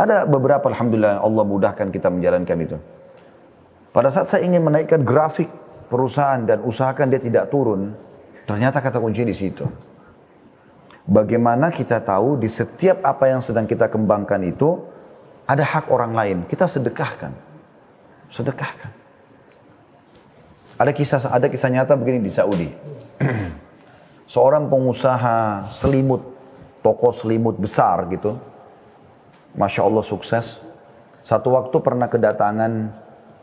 Ada 0.00 0.24
beberapa 0.24 0.64
Alhamdulillah 0.72 1.20
Allah 1.20 1.44
mudahkan 1.44 1.92
kita 1.92 2.08
menjalankan 2.08 2.56
itu. 2.64 2.76
Pada 3.92 4.08
saat 4.08 4.28
saya 4.32 4.44
ingin 4.48 4.64
menaikkan 4.64 5.04
grafik 5.04 5.48
perusahaan 5.92 6.40
dan 6.44 6.64
usahakan 6.64 7.08
dia 7.12 7.20
tidak 7.20 7.52
turun, 7.52 7.92
ternyata 8.48 8.80
kata 8.80 9.00
kunci 9.00 9.24
di 9.24 9.34
situ. 9.36 9.64
Bagaimana 11.08 11.72
kita 11.72 12.04
tahu 12.04 12.36
di 12.36 12.52
setiap 12.52 13.00
apa 13.00 13.32
yang 13.32 13.40
sedang 13.40 13.64
kita 13.64 13.88
kembangkan 13.88 14.44
itu 14.44 14.76
ada 15.48 15.64
hak 15.64 15.88
orang 15.88 16.12
lain, 16.12 16.38
kita 16.44 16.68
sedekahkan. 16.68 17.32
Sedekahkan. 18.28 18.92
Ada 20.76 20.92
kisah 20.92 21.32
ada 21.32 21.48
kisah 21.48 21.72
nyata 21.72 21.96
begini 21.96 22.20
di 22.20 22.28
Saudi. 22.28 22.68
Seorang 24.36 24.68
pengusaha 24.68 25.64
selimut, 25.72 26.20
toko 26.84 27.08
selimut 27.08 27.56
besar 27.56 28.04
gitu. 28.12 28.36
Masya 29.56 29.88
Allah 29.88 30.04
sukses. 30.04 30.60
Satu 31.24 31.56
waktu 31.56 31.76
pernah 31.80 32.12
kedatangan 32.12 32.92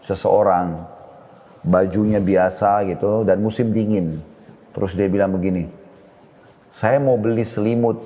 seseorang, 0.06 0.86
bajunya 1.65 2.21
biasa 2.21 2.86
gitu, 2.93 3.25
dan 3.25 3.41
musim 3.41 3.73
dingin. 3.73 4.21
Terus 4.69 4.93
dia 4.93 5.10
bilang 5.10 5.34
begini, 5.34 5.65
saya 6.76 7.00
mau 7.00 7.16
beli 7.16 7.48
selimut, 7.48 8.04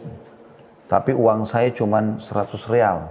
tapi 0.86 1.10
uang 1.10 1.42
saya 1.50 1.74
cuma 1.74 2.22
100 2.22 2.54
real. 2.70 3.10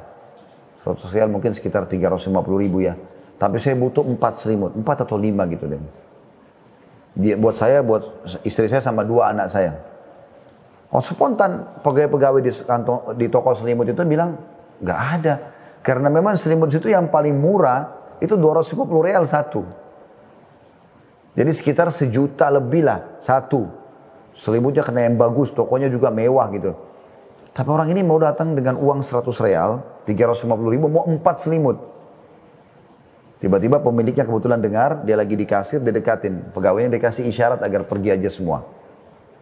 100 0.86 1.02
real 1.10 1.26
mungkin 1.26 1.50
sekitar 1.50 1.90
350 1.90 2.30
ribu 2.62 2.86
ya. 2.86 2.94
Tapi 3.42 3.58
saya 3.58 3.74
butuh 3.74 4.06
4 4.06 4.14
selimut, 4.38 4.70
4 4.78 4.86
atau 5.02 5.18
5 5.18 5.50
gitu 5.50 5.66
deh. 5.66 5.82
Dia, 7.18 7.34
buat 7.34 7.58
saya, 7.58 7.82
buat 7.82 8.22
istri 8.46 8.70
saya 8.70 8.78
sama 8.78 9.02
dua 9.02 9.34
anak 9.34 9.50
saya. 9.50 9.74
Oh 10.94 11.02
spontan 11.02 11.82
pegawai-pegawai 11.82 12.38
di, 12.38 12.54
di 13.18 13.26
toko 13.26 13.50
selimut 13.58 13.90
itu 13.90 13.98
bilang, 14.06 14.38
nggak 14.78 15.00
ada. 15.18 15.34
Karena 15.82 16.06
memang 16.06 16.38
selimut 16.38 16.70
itu 16.70 16.86
yang 16.86 17.10
paling 17.10 17.34
murah, 17.34 18.14
itu 18.22 18.38
250 18.38 18.78
real 19.02 19.26
satu. 19.26 19.66
Jadi 21.34 21.50
sekitar 21.50 21.90
sejuta 21.90 22.46
lebih 22.46 22.86
lah 22.86 23.18
satu. 23.18 23.77
Selimutnya 24.38 24.86
kena 24.86 25.02
yang 25.02 25.18
bagus, 25.18 25.50
tokonya 25.50 25.90
juga 25.90 26.14
mewah 26.14 26.46
gitu. 26.54 26.78
Tapi 27.50 27.68
orang 27.74 27.90
ini 27.90 28.06
mau 28.06 28.22
datang 28.22 28.54
dengan 28.54 28.78
uang 28.78 29.02
100 29.02 29.26
real, 29.42 29.82
350 30.06 30.46
ribu, 30.70 30.86
mau 30.86 31.02
empat 31.10 31.42
selimut. 31.42 31.74
Tiba-tiba 33.42 33.82
pemiliknya 33.82 34.22
kebetulan 34.22 34.62
dengar, 34.62 35.02
dia 35.02 35.18
lagi 35.18 35.34
di 35.34 35.42
kasir, 35.42 35.82
dia 35.82 35.90
dekatin. 35.90 36.54
Pegawainya 36.54 36.86
dikasih 36.94 37.26
isyarat 37.26 37.66
agar 37.66 37.90
pergi 37.90 38.14
aja 38.14 38.30
semua. 38.30 38.62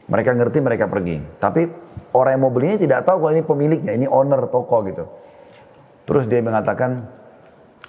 Mereka 0.08 0.32
ngerti, 0.32 0.64
mereka 0.64 0.88
pergi. 0.88 1.20
Tapi 1.36 1.68
orang 2.16 2.36
yang 2.36 2.42
mau 2.48 2.52
belinya 2.52 2.80
tidak 2.80 3.04
tahu 3.04 3.20
kalau 3.24 3.32
ini 3.36 3.44
pemiliknya, 3.44 3.92
ini 3.92 4.08
owner 4.08 4.48
toko 4.48 4.80
gitu. 4.88 5.04
Terus 6.08 6.24
dia 6.24 6.40
mengatakan, 6.40 7.04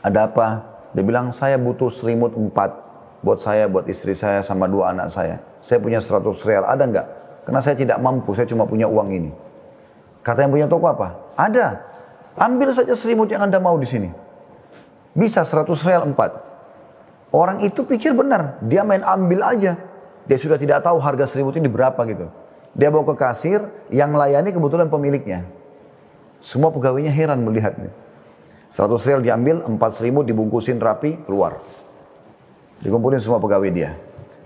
ada 0.03 0.27
apa? 0.27 0.47
Dia 0.91 1.03
bilang, 1.07 1.31
saya 1.31 1.55
butuh 1.55 1.87
selimut 1.87 2.35
empat. 2.35 2.86
Buat 3.25 3.41
saya, 3.41 3.65
buat 3.65 3.89
istri 3.89 4.13
saya, 4.13 4.45
sama 4.45 4.69
dua 4.69 4.93
anak 4.93 5.09
saya. 5.09 5.41
Saya 5.61 5.81
punya 5.81 5.97
100 5.97 6.21
real, 6.45 6.63
ada 6.69 6.83
nggak? 6.85 7.07
Karena 7.47 7.61
saya 7.63 7.75
tidak 7.79 7.97
mampu, 7.97 8.37
saya 8.37 8.45
cuma 8.45 8.69
punya 8.69 8.85
uang 8.85 9.09
ini. 9.09 9.31
Kata 10.21 10.43
yang 10.45 10.51
punya 10.51 10.67
toko 10.67 10.91
apa? 10.91 11.15
Ada. 11.39 11.81
Ambil 12.37 12.69
saja 12.75 12.93
selimut 12.93 13.31
yang 13.31 13.47
Anda 13.47 13.57
mau 13.57 13.79
di 13.79 13.87
sini. 13.87 14.11
Bisa 15.17 15.41
100 15.41 15.87
real 15.87 16.03
4. 16.05 17.33
Orang 17.33 17.63
itu 17.65 17.81
pikir 17.87 18.13
benar. 18.13 18.61
Dia 18.61 18.85
main 18.85 19.01
ambil 19.01 19.41
aja. 19.41 19.73
Dia 20.27 20.37
sudah 20.37 20.59
tidak 20.59 20.83
tahu 20.83 20.99
harga 20.99 21.25
selimut 21.25 21.55
ini 21.55 21.71
berapa 21.71 21.97
gitu. 22.05 22.27
Dia 22.77 22.93
bawa 22.93 23.07
ke 23.09 23.15
kasir, 23.17 23.63
yang 23.89 24.13
layani 24.13 24.53
kebetulan 24.53 24.91
pemiliknya. 24.91 25.47
Semua 26.43 26.69
pegawainya 26.69 27.09
heran 27.09 27.41
melihatnya. 27.41 27.89
100 28.69 29.07
real 29.07 29.21
diambil, 29.23 29.63
4 29.63 29.79
selimut 29.95 30.27
dibungkusin 30.27 30.77
rapi, 30.77 31.23
keluar. 31.25 31.63
Dikumpulin 32.81 33.17
semua 33.21 33.41
pegawai 33.41 33.69
dia. 33.73 33.97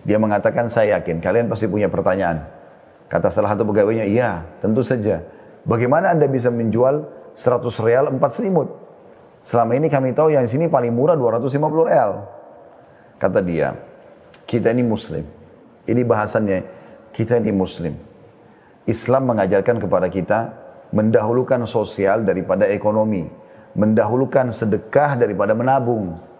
Dia 0.01 0.17
mengatakan, 0.17 0.71
saya 0.71 0.97
yakin 0.97 1.21
kalian 1.21 1.51
pasti 1.51 1.69
punya 1.69 1.91
pertanyaan. 1.91 2.47
Kata 3.11 3.27
salah 3.27 3.51
satu 3.51 3.67
pegawainya, 3.67 4.07
iya 4.07 4.47
tentu 4.63 4.81
saja. 4.81 5.19
Bagaimana 5.67 6.15
Anda 6.15 6.31
bisa 6.31 6.47
menjual 6.47 7.05
100 7.35 7.67
real 7.83 8.07
4 8.07 8.17
selimut? 8.31 8.71
Selama 9.43 9.75
ini 9.75 9.91
kami 9.91 10.15
tahu 10.15 10.31
yang 10.31 10.47
sini 10.47 10.71
paling 10.71 10.95
murah 10.95 11.19
250 11.19 11.89
real. 11.91 12.23
Kata 13.19 13.43
dia, 13.43 13.75
kita 14.47 14.71
ini 14.71 14.81
muslim. 14.81 15.27
Ini 15.85 16.01
bahasannya, 16.07 16.59
kita 17.11 17.37
ini 17.41 17.51
muslim. 17.51 17.93
Islam 18.87 19.27
mengajarkan 19.29 19.77
kepada 19.77 20.07
kita 20.09 20.39
mendahulukan 20.95 21.67
sosial 21.67 22.23
daripada 22.25 22.65
ekonomi. 22.69 23.27
Mendahulukan 23.77 24.49
sedekah 24.55 25.19
daripada 25.19 25.51
menabung. 25.51 26.30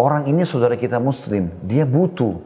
Orang 0.00 0.24
ini 0.24 0.42
saudara 0.48 0.74
kita 0.76 0.96
muslim, 0.96 1.52
dia 1.64 1.84
butuh. 1.84 2.40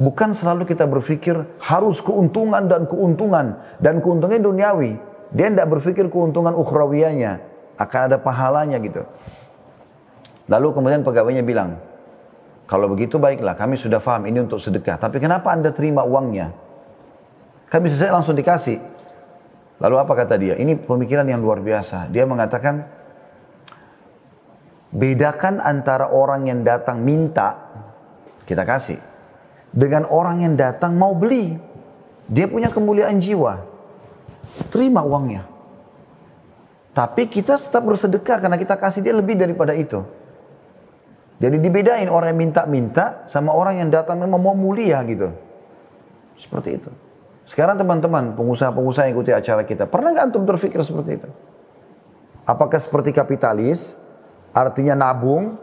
Bukan 0.00 0.32
selalu 0.32 0.64
kita 0.64 0.88
berpikir 0.88 1.36
harus 1.60 2.00
keuntungan 2.00 2.64
dan 2.64 2.88
keuntungan. 2.88 3.60
Dan 3.76 4.00
keuntungannya 4.00 4.40
duniawi. 4.40 4.92
Dia 5.36 5.52
tidak 5.52 5.68
berpikir 5.76 6.08
keuntungan 6.08 6.56
ukhrawiyanya. 6.56 7.44
Akan 7.76 8.08
ada 8.08 8.16
pahalanya 8.16 8.80
gitu. 8.80 9.04
Lalu 10.48 10.68
kemudian 10.72 11.04
pegawainya 11.04 11.44
bilang, 11.44 11.76
kalau 12.64 12.88
begitu 12.88 13.20
baiklah 13.20 13.52
kami 13.54 13.76
sudah 13.76 14.00
paham 14.00 14.24
ini 14.24 14.40
untuk 14.40 14.56
sedekah. 14.56 14.96
Tapi 14.96 15.20
kenapa 15.20 15.52
anda 15.52 15.68
terima 15.68 16.00
uangnya? 16.02 16.54
Bisa 17.70 17.96
saya 18.08 18.16
langsung 18.16 18.34
dikasih. 18.34 18.80
Lalu 19.80 19.96
apa 19.96 20.12
kata 20.12 20.34
dia? 20.40 20.54
Ini 20.56 20.80
pemikiran 20.80 21.28
yang 21.28 21.44
luar 21.44 21.60
biasa. 21.60 22.08
Dia 22.12 22.24
mengatakan, 22.28 22.84
bedakan 24.90 25.62
antara 25.62 26.10
orang 26.10 26.46
yang 26.50 26.60
datang 26.66 27.02
minta, 27.02 27.56
kita 28.46 28.66
kasih. 28.66 28.98
Dengan 29.70 30.06
orang 30.10 30.42
yang 30.42 30.54
datang 30.58 30.98
mau 30.98 31.14
beli. 31.14 31.54
Dia 32.30 32.46
punya 32.46 32.70
kemuliaan 32.70 33.18
jiwa 33.18 33.70
terima 34.70 35.02
uangnya. 35.02 35.46
Tapi 36.90 37.30
kita 37.30 37.54
tetap 37.54 37.86
bersedekah 37.86 38.42
karena 38.42 38.58
kita 38.58 38.74
kasih 38.74 39.02
dia 39.02 39.14
lebih 39.14 39.38
daripada 39.38 39.74
itu. 39.74 40.02
Jadi 41.40 41.56
dibedain 41.56 42.10
orang 42.10 42.34
yang 42.36 42.50
minta-minta 42.50 43.24
sama 43.24 43.54
orang 43.54 43.80
yang 43.80 43.88
datang 43.88 44.20
memang 44.20 44.42
mau 44.42 44.52
mulia 44.52 45.00
gitu. 45.06 45.32
Seperti 46.36 46.76
itu. 46.76 46.90
Sekarang 47.48 47.80
teman-teman, 47.80 48.36
pengusaha-pengusaha 48.36 49.08
yang 49.08 49.14
ikuti 49.16 49.32
acara 49.32 49.64
kita, 49.64 49.88
pernah 49.88 50.12
nggak 50.12 50.24
antum 50.30 50.44
terfikir 50.44 50.78
seperti 50.84 51.18
itu? 51.18 51.28
Apakah 52.44 52.78
seperti 52.78 53.10
kapitalis, 53.10 53.98
artinya 54.52 54.94
nabung, 54.98 55.58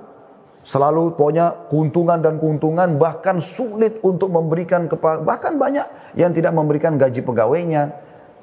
selalu 0.63 1.15
punya 1.15 1.67
keuntungan 1.71 2.19
dan 2.19 2.39
keuntungan, 2.39 2.99
bahkan 2.99 3.39
sulit 3.39 4.03
untuk 4.03 4.31
memberikan, 4.31 4.87
bahkan 5.23 5.55
banyak 5.55 6.15
yang 6.19 6.35
tidak 6.35 6.51
memberikan 6.51 6.99
gaji 6.99 7.23
pegawainya, 7.23 7.83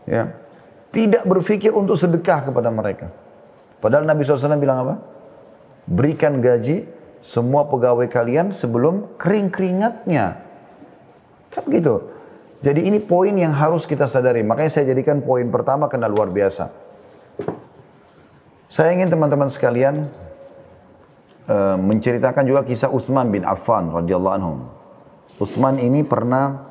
ya 0.08 0.44
tidak 0.94 1.26
berpikir 1.26 1.74
untuk 1.74 1.98
sedekah 1.98 2.46
kepada 2.46 2.70
mereka. 2.70 3.10
Padahal 3.82 4.06
Nabi 4.06 4.22
SAW 4.22 4.62
bilang 4.62 4.86
apa? 4.86 4.94
Berikan 5.90 6.38
gaji 6.38 6.86
semua 7.18 7.66
pegawai 7.66 8.06
kalian 8.06 8.54
sebelum 8.54 9.18
kering 9.18 9.50
keringatnya. 9.50 10.38
Kan 11.50 11.66
begitu. 11.66 12.14
Jadi 12.62 12.88
ini 12.88 13.02
poin 13.02 13.34
yang 13.34 13.52
harus 13.52 13.84
kita 13.84 14.08
sadari. 14.08 14.40
Makanya 14.46 14.70
saya 14.70 14.94
jadikan 14.94 15.20
poin 15.20 15.50
pertama 15.50 15.90
karena 15.90 16.08
luar 16.08 16.30
biasa. 16.30 16.70
Saya 18.70 18.96
ingin 18.96 19.12
teman-teman 19.12 19.50
sekalian 19.50 20.08
uh, 21.48 21.76
menceritakan 21.80 22.44
juga 22.44 22.62
kisah 22.64 22.92
Uthman 22.92 23.28
bin 23.32 23.42
Affan 23.42 23.90
radhiyallahu 23.92 24.34
anhu. 24.36 24.54
Uthman 25.40 25.80
ini 25.82 26.06
pernah 26.06 26.62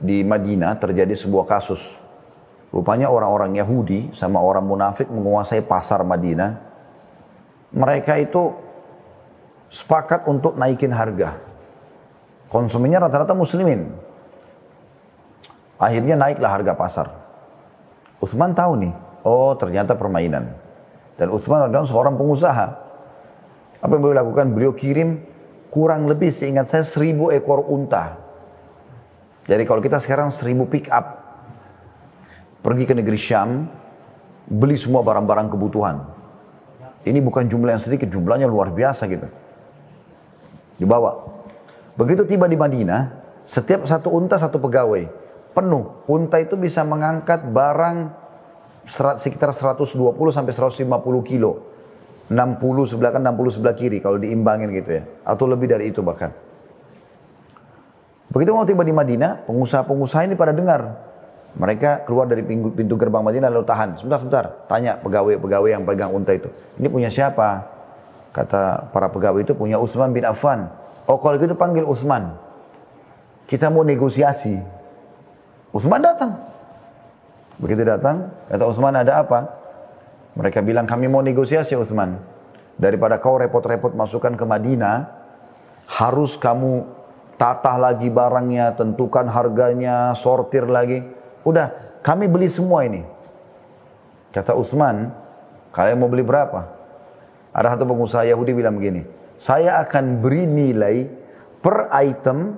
di 0.00 0.22
Madinah 0.22 0.78
terjadi 0.78 1.12
sebuah 1.12 1.44
kasus 1.50 2.00
Rupanya 2.70 3.10
orang-orang 3.10 3.58
Yahudi 3.58 4.14
sama 4.14 4.38
orang 4.38 4.62
munafik 4.62 5.10
menguasai 5.10 5.66
pasar 5.66 6.06
Madinah. 6.06 6.70
Mereka 7.74 8.14
itu 8.22 8.54
sepakat 9.66 10.30
untuk 10.30 10.54
naikin 10.54 10.94
harga. 10.94 11.34
Konsumennya 12.46 13.02
rata-rata 13.02 13.34
muslimin. 13.34 13.90
Akhirnya 15.82 16.14
naiklah 16.14 16.50
harga 16.50 16.72
pasar. 16.78 17.06
Utsman 18.22 18.54
tahu 18.54 18.86
nih, 18.86 18.92
oh 19.26 19.54
ternyata 19.58 19.98
permainan. 19.98 20.54
Dan 21.18 21.34
Utsman 21.34 21.66
adalah 21.66 21.86
seorang 21.86 22.14
pengusaha. 22.14 22.89
Apa 23.80 23.96
yang 23.96 24.02
beliau 24.04 24.20
lakukan? 24.20 24.52
Beliau 24.52 24.72
kirim 24.76 25.24
kurang 25.72 26.04
lebih 26.04 26.28
seingat 26.28 26.68
saya 26.68 26.84
seribu 26.84 27.32
ekor 27.32 27.64
unta. 27.64 28.20
Jadi 29.48 29.64
kalau 29.64 29.80
kita 29.80 29.96
sekarang 29.96 30.28
seribu 30.28 30.68
pick 30.68 30.92
up, 30.92 31.16
pergi 32.60 32.84
ke 32.84 32.94
negeri 32.94 33.16
Syam, 33.16 33.66
beli 34.46 34.76
semua 34.76 35.00
barang-barang 35.00 35.48
kebutuhan. 35.48 35.96
Ini 37.00 37.18
bukan 37.24 37.48
jumlah 37.48 37.72
yang 37.72 37.82
sedikit, 37.82 38.12
jumlahnya 38.12 38.44
luar 38.44 38.68
biasa 38.68 39.08
gitu. 39.08 39.26
Dibawa. 40.76 41.16
Begitu 41.96 42.28
tiba 42.28 42.44
di 42.44 42.60
Madinah, 42.60 43.16
setiap 43.48 43.88
satu 43.88 44.12
unta 44.12 44.36
satu 44.36 44.60
pegawai. 44.60 45.08
Penuh. 45.56 46.04
Unta 46.06 46.38
itu 46.38 46.54
bisa 46.60 46.84
mengangkat 46.84 47.48
barang 47.48 48.12
sekitar 49.16 49.50
120 49.50 49.96
sampai 50.30 50.52
150 50.52 50.84
kilo. 51.24 51.64
60 52.30 52.62
sebelah 52.86 53.10
kan 53.10 53.26
60 53.26 53.58
sebelah 53.58 53.74
kiri 53.74 53.98
kalau 53.98 54.14
diimbangin 54.14 54.70
gitu 54.70 55.02
ya. 55.02 55.02
Atau 55.26 55.50
lebih 55.50 55.66
dari 55.66 55.90
itu 55.90 55.98
bahkan. 55.98 56.30
Begitu 58.30 58.54
mau 58.54 58.62
tiba 58.62 58.86
di 58.86 58.94
Madinah, 58.94 59.42
pengusaha-pengusaha 59.50 60.30
ini 60.30 60.38
pada 60.38 60.54
dengar. 60.54 61.10
Mereka 61.58 62.06
keluar 62.06 62.30
dari 62.30 62.46
pintu, 62.46 62.70
pintu 62.70 62.94
gerbang 62.94 63.26
Madinah 63.26 63.50
lalu 63.50 63.66
tahan. 63.66 63.98
Sebentar, 63.98 64.22
sebentar. 64.22 64.44
Tanya 64.70 65.02
pegawai-pegawai 65.02 65.74
yang 65.74 65.82
pegang 65.82 66.14
unta 66.14 66.30
itu. 66.30 66.46
Ini 66.78 66.86
punya 66.86 67.10
siapa? 67.10 67.66
Kata 68.30 68.86
para 68.94 69.10
pegawai 69.10 69.42
itu 69.42 69.58
punya 69.58 69.82
Utsman 69.82 70.14
bin 70.14 70.22
Affan. 70.22 70.70
Oh 71.10 71.18
kalau 71.18 71.34
gitu 71.42 71.58
panggil 71.58 71.82
Utsman. 71.82 72.38
Kita 73.50 73.66
mau 73.66 73.82
negosiasi. 73.82 74.54
Utsman 75.74 75.98
datang. 75.98 76.38
Begitu 77.58 77.82
datang, 77.82 78.30
kata 78.46 78.64
Utsman 78.70 78.94
ada 78.94 79.18
apa? 79.18 79.59
Mereka 80.38 80.62
bilang 80.62 80.86
kami 80.86 81.10
mau 81.10 81.22
negosiasi 81.24 81.74
Uthman. 81.74 82.20
Daripada 82.80 83.20
kau 83.20 83.36
repot-repot 83.36 83.92
masukkan 83.92 84.32
ke 84.32 84.44
Madinah, 84.46 85.04
harus 86.00 86.38
kamu 86.38 86.86
tata 87.36 87.76
lagi 87.76 88.08
barangnya, 88.08 88.72
tentukan 88.76 89.28
harganya, 89.28 90.16
sortir 90.16 90.64
lagi. 90.70 91.04
Udah, 91.44 91.72
kami 92.00 92.28
beli 92.28 92.48
semua 92.48 92.86
ini. 92.86 93.04
Kata 94.30 94.54
Uthman, 94.54 95.10
kalian 95.74 95.98
mau 95.98 96.08
beli 96.08 96.22
berapa? 96.22 96.70
Ada 97.50 97.74
satu 97.74 97.84
pengusaha 97.90 98.22
Yahudi 98.30 98.54
bilang 98.54 98.78
begini, 98.78 99.02
saya 99.34 99.82
akan 99.82 100.22
beri 100.22 100.46
nilai 100.46 101.10
per 101.58 101.90
item 101.98 102.54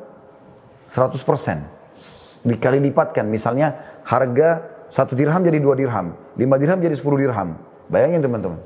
100%. 0.85 2.45
Dikali 2.45 2.83
lipatkan, 2.83 3.25
misalnya 3.31 3.79
harga 4.03 4.72
satu 4.93 5.17
dirham 5.17 5.41
jadi 5.41 5.57
dua 5.57 5.73
dirham. 5.73 6.13
Lima 6.37 6.61
dirham 6.61 6.77
jadi 6.77 6.93
sepuluh 6.93 7.17
dirham. 7.17 7.57
Bayangin 7.89 8.21
teman-teman. 8.21 8.61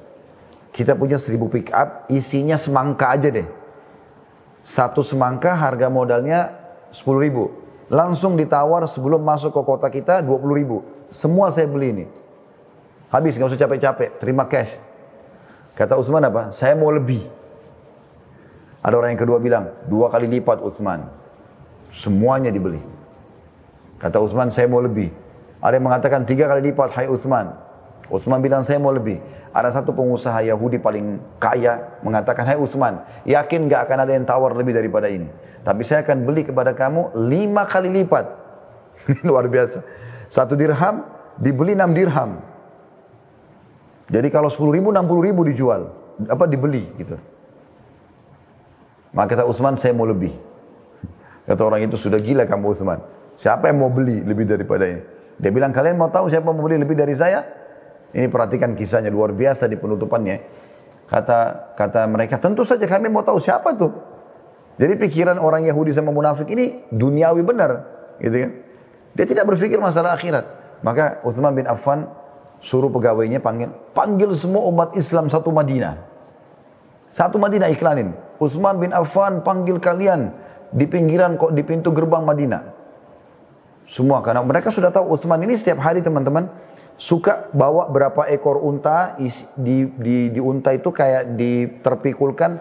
Kita 0.75 0.99
punya 0.99 1.23
seribu 1.23 1.47
pick 1.47 1.71
up, 1.71 2.11
isinya 2.11 2.59
semangka 2.59 3.15
aja 3.15 3.31
deh. 3.31 3.47
Satu 4.59 5.07
semangka 5.07 5.55
harga 5.55 5.87
modalnya 5.87 6.51
sepuluh 6.91 7.23
ribu. 7.23 7.45
Langsung 7.87 8.35
ditawar 8.35 8.83
sebelum 8.91 9.23
masuk 9.23 9.55
ke 9.55 9.63
kota 9.63 9.87
kita 9.87 10.19
dua 10.27 10.43
puluh 10.43 10.59
ribu. 10.59 10.83
Semua 11.07 11.55
saya 11.55 11.71
beli 11.71 11.95
ini. 11.95 12.07
Habis, 13.07 13.39
nggak 13.39 13.55
usah 13.55 13.63
capek-capek, 13.63 14.19
terima 14.19 14.51
cash. 14.51 14.75
Kata 15.79 15.95
Utsman 15.95 16.27
apa? 16.27 16.51
Saya 16.51 16.75
mau 16.75 16.91
lebih. 16.91 17.23
Ada 18.83 18.99
orang 18.99 19.15
yang 19.15 19.23
kedua 19.23 19.39
bilang, 19.39 19.71
dua 19.87 20.11
kali 20.11 20.27
lipat 20.27 20.59
Utsman. 20.59 21.07
Semuanya 21.95 22.51
dibeli. 22.51 22.83
Kata 24.03 24.19
Utsman, 24.19 24.51
saya 24.51 24.67
mau 24.67 24.83
lebih. 24.83 25.15
Ada 25.61 25.81
yang 25.81 25.87
mengatakan 25.89 26.29
tiga 26.29 26.47
kali 26.47 26.73
lipat, 26.73 26.93
hai 26.97 27.09
Uthman. 27.09 27.67
Uthman 28.07 28.39
bilang 28.39 28.63
saya 28.63 28.79
mau 28.79 28.95
lebih. 28.95 29.19
Ada 29.51 29.81
satu 29.81 29.97
pengusaha 29.97 30.45
Yahudi 30.45 30.77
paling 30.79 31.19
kaya 31.41 31.99
mengatakan, 32.05 32.45
hai 32.45 32.59
Uthman, 32.61 33.03
yakin 33.25 33.67
gak 33.73 33.89
akan 33.89 33.99
ada 34.05 34.13
yang 34.13 34.29
tawar 34.29 34.53
lebih 34.53 34.77
daripada 34.77 35.09
ini. 35.09 35.27
Tapi 35.65 35.83
saya 35.83 36.05
akan 36.05 36.29
beli 36.29 36.45
kepada 36.45 36.77
kamu 36.77 37.17
lima 37.27 37.65
kali 37.65 37.89
lipat. 37.91 38.29
Luar 39.29 39.49
biasa. 39.49 39.83
Satu 40.29 40.55
dirham 40.55 41.03
dibeli 41.41 41.73
enam 41.73 41.91
dirham. 41.97 42.39
Jadi 44.07 44.29
kalau 44.31 44.47
sepuluh 44.53 44.79
ribu, 44.79 44.95
enam 44.95 45.09
puluh 45.09 45.27
ribu 45.27 45.43
dijual. 45.43 45.91
Apa 46.31 46.47
dibeli 46.47 46.87
gitu. 47.01 47.19
Maka 49.11 49.35
kata 49.35 49.49
Uthman, 49.49 49.75
saya 49.75 49.97
mau 49.97 50.05
lebih. 50.05 50.31
Kata 51.49 51.63
orang 51.65 51.89
itu, 51.89 51.97
sudah 51.97 52.21
gila 52.21 52.45
kamu 52.45 52.77
Uthman. 52.77 53.01
Siapa 53.33 53.73
yang 53.73 53.81
mau 53.81 53.89
beli 53.89 54.21
lebih 54.21 54.45
daripada 54.45 54.85
ini? 54.85 55.16
Dia 55.37 55.51
bilang, 55.53 55.73
kalian 55.73 56.01
mau 56.01 56.09
tahu 56.09 56.33
siapa 56.33 56.49
mau 56.49 56.65
beli 56.65 56.81
lebih 56.81 56.97
dari 56.97 57.13
saya? 57.13 57.45
Ini 58.17 58.33
perhatikan 58.33 58.73
kisahnya 58.73 59.13
luar 59.13 59.37
biasa 59.37 59.69
di 59.69 59.77
penutupannya. 59.77 60.37
Kata 61.07 61.73
kata 61.77 62.09
mereka, 62.09 62.41
tentu 62.41 62.65
saja 62.65 62.89
kami 62.89 63.13
mau 63.13 63.21
tahu 63.21 63.39
siapa 63.39 63.77
tuh. 63.77 63.93
Jadi 64.77 64.93
pikiran 65.01 65.41
orang 65.41 65.65
Yahudi 65.65 65.93
sama 65.93 66.13
munafik 66.13 66.53
ini 66.53 66.85
duniawi 66.93 67.41
benar, 67.41 67.71
gitu 68.21 68.37
kan? 68.37 68.51
Dia 69.17 69.25
tidak 69.25 69.45
berpikir 69.49 69.81
masalah 69.81 70.13
akhirat. 70.13 70.45
Maka 70.85 71.25
Uthman 71.25 71.57
bin 71.57 71.65
Affan 71.65 72.05
suruh 72.61 72.93
pegawainya 72.93 73.41
panggil, 73.41 73.73
panggil 73.97 74.29
semua 74.37 74.69
umat 74.69 74.93
Islam 74.93 75.33
satu 75.33 75.49
Madinah. 75.49 75.97
Satu 77.17 77.41
Madinah 77.41 77.73
iklanin. 77.73 78.13
Uthman 78.37 78.77
bin 78.77 78.93
Affan 78.93 79.41
panggil 79.41 79.81
kalian 79.81 80.37
di 80.69 80.85
pinggiran 80.85 81.41
kok 81.41 81.57
di 81.57 81.65
pintu 81.65 81.97
gerbang 81.97 82.29
Madinah. 82.29 82.76
Semua 83.87 84.19
karena 84.19 84.43
mereka 84.43 84.75
sudah 84.75 84.91
tahu 84.91 85.15
Uthman 85.15 85.39
ini 85.47 85.55
setiap 85.55 85.79
hari 85.79 86.03
teman-teman 86.03 86.51
suka 86.99 87.47
bawa 87.55 87.87
berapa 87.87 88.27
ekor 88.35 88.59
unta 88.59 89.15
di, 89.55 89.87
di, 89.95 90.35
di 90.35 90.41
unta 90.43 90.75
itu 90.75 90.91
kayak 90.91 91.39
diterpikulkan 91.39 92.59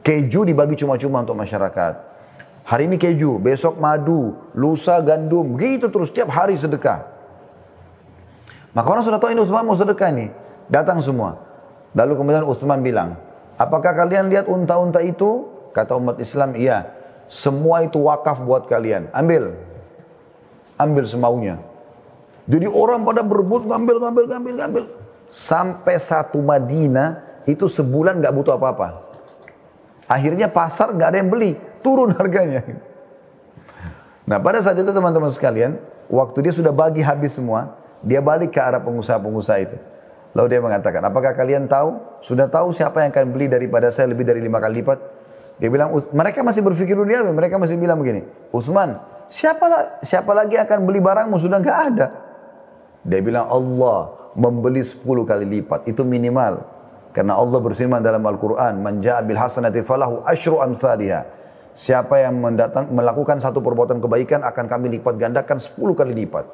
keju 0.00 0.48
dibagi 0.48 0.80
cuma-cuma 0.80 1.20
untuk 1.20 1.36
masyarakat. 1.36 2.08
Hari 2.62 2.88
ini 2.88 2.96
keju, 2.96 3.36
besok 3.36 3.76
madu, 3.82 4.32
lusa 4.56 4.96
gandum, 5.04 5.60
gitu 5.60 5.92
terus 5.92 6.08
setiap 6.08 6.32
hari 6.32 6.56
sedekah. 6.56 7.04
Maka 8.72 8.88
orang 8.88 9.04
sudah 9.04 9.20
tahu 9.20 9.34
ini 9.36 9.44
Uthman 9.44 9.66
mau 9.68 9.76
sedekah 9.76 10.08
ini. 10.08 10.32
Datang 10.72 11.04
semua. 11.04 11.36
Lalu 11.92 12.16
kemudian 12.16 12.46
Uthman 12.48 12.80
bilang, 12.80 13.20
apakah 13.60 13.92
kalian 13.92 14.32
lihat 14.32 14.48
unta-unta 14.48 15.04
itu? 15.04 15.52
Kata 15.76 16.00
umat 16.00 16.16
Islam, 16.22 16.56
iya. 16.56 16.88
Semua 17.28 17.84
itu 17.84 18.00
wakaf 18.08 18.40
buat 18.40 18.64
kalian. 18.70 19.10
Ambil 19.12 19.52
ambil 20.82 21.04
semaunya. 21.06 21.56
Jadi 22.50 22.66
orang 22.66 23.06
pada 23.06 23.22
berebut 23.22 23.64
ngambil, 23.70 23.96
ngambil, 24.02 24.24
ngambil, 24.34 24.54
ngambil. 24.58 24.84
Sampai 25.30 25.96
satu 25.96 26.42
Madinah 26.42 27.42
itu 27.46 27.70
sebulan 27.70 28.18
nggak 28.18 28.34
butuh 28.34 28.58
apa-apa. 28.58 29.08
Akhirnya 30.10 30.50
pasar 30.50 30.92
nggak 30.92 31.08
ada 31.08 31.18
yang 31.22 31.30
beli, 31.30 31.56
turun 31.80 32.12
harganya. 32.18 32.66
Nah 34.26 34.38
pada 34.42 34.58
saat 34.58 34.76
itu 34.76 34.90
teman-teman 34.90 35.30
sekalian, 35.30 35.78
waktu 36.10 36.50
dia 36.50 36.52
sudah 36.52 36.74
bagi 36.74 37.00
habis 37.00 37.38
semua, 37.38 37.78
dia 38.02 38.18
balik 38.18 38.52
ke 38.52 38.60
arah 38.60 38.82
pengusaha-pengusaha 38.82 39.58
itu. 39.62 39.78
Lalu 40.32 40.46
dia 40.48 40.60
mengatakan, 40.64 41.04
apakah 41.04 41.36
kalian 41.36 41.68
tahu, 41.68 42.00
sudah 42.24 42.48
tahu 42.48 42.72
siapa 42.72 43.04
yang 43.04 43.12
akan 43.12 43.36
beli 43.36 43.52
daripada 43.52 43.92
saya 43.92 44.08
lebih 44.08 44.24
dari 44.24 44.40
lima 44.40 44.58
kali 44.58 44.80
lipat? 44.80 44.98
Dia 45.60 45.68
bilang, 45.68 45.92
mereka 46.16 46.40
masih 46.40 46.64
berpikir 46.64 46.96
dunia, 46.96 47.20
mereka 47.28 47.60
masih 47.60 47.76
bilang 47.76 48.00
begini, 48.00 48.24
Utsman, 48.48 48.96
Siapa, 49.28 49.98
siapa 50.02 50.32
lagi 50.32 50.58
akan 50.58 50.78
beli 50.86 50.98
barangmu 51.02 51.36
sudah 51.38 51.58
nggak 51.60 51.78
ada. 51.92 52.06
Dia 53.02 53.20
bilang 53.22 53.50
Allah 53.50 54.30
membeli 54.38 54.80
10 54.80 55.02
kali 55.02 55.44
lipat 55.58 55.90
itu 55.90 56.06
minimal. 56.06 56.62
Karena 57.12 57.36
Allah 57.36 57.60
berfirman 57.60 58.00
dalam 58.00 58.24
Al-Quran, 58.24 58.80
Man 58.80 59.04
bil 59.04 59.36
hasanati 59.36 59.84
falahu 59.84 60.24
ashru 60.24 60.64
amthaliha. 60.64 61.28
Siapa 61.72 62.20
yang 62.20 62.40
mendatang, 62.40 62.88
melakukan 62.92 63.40
satu 63.40 63.64
perbuatan 63.64 64.00
kebaikan 64.00 64.44
akan 64.44 64.64
kami 64.68 64.96
lipat 65.00 65.16
gandakan 65.16 65.56
10 65.60 65.76
kali 65.96 66.12
lipat. 66.24 66.44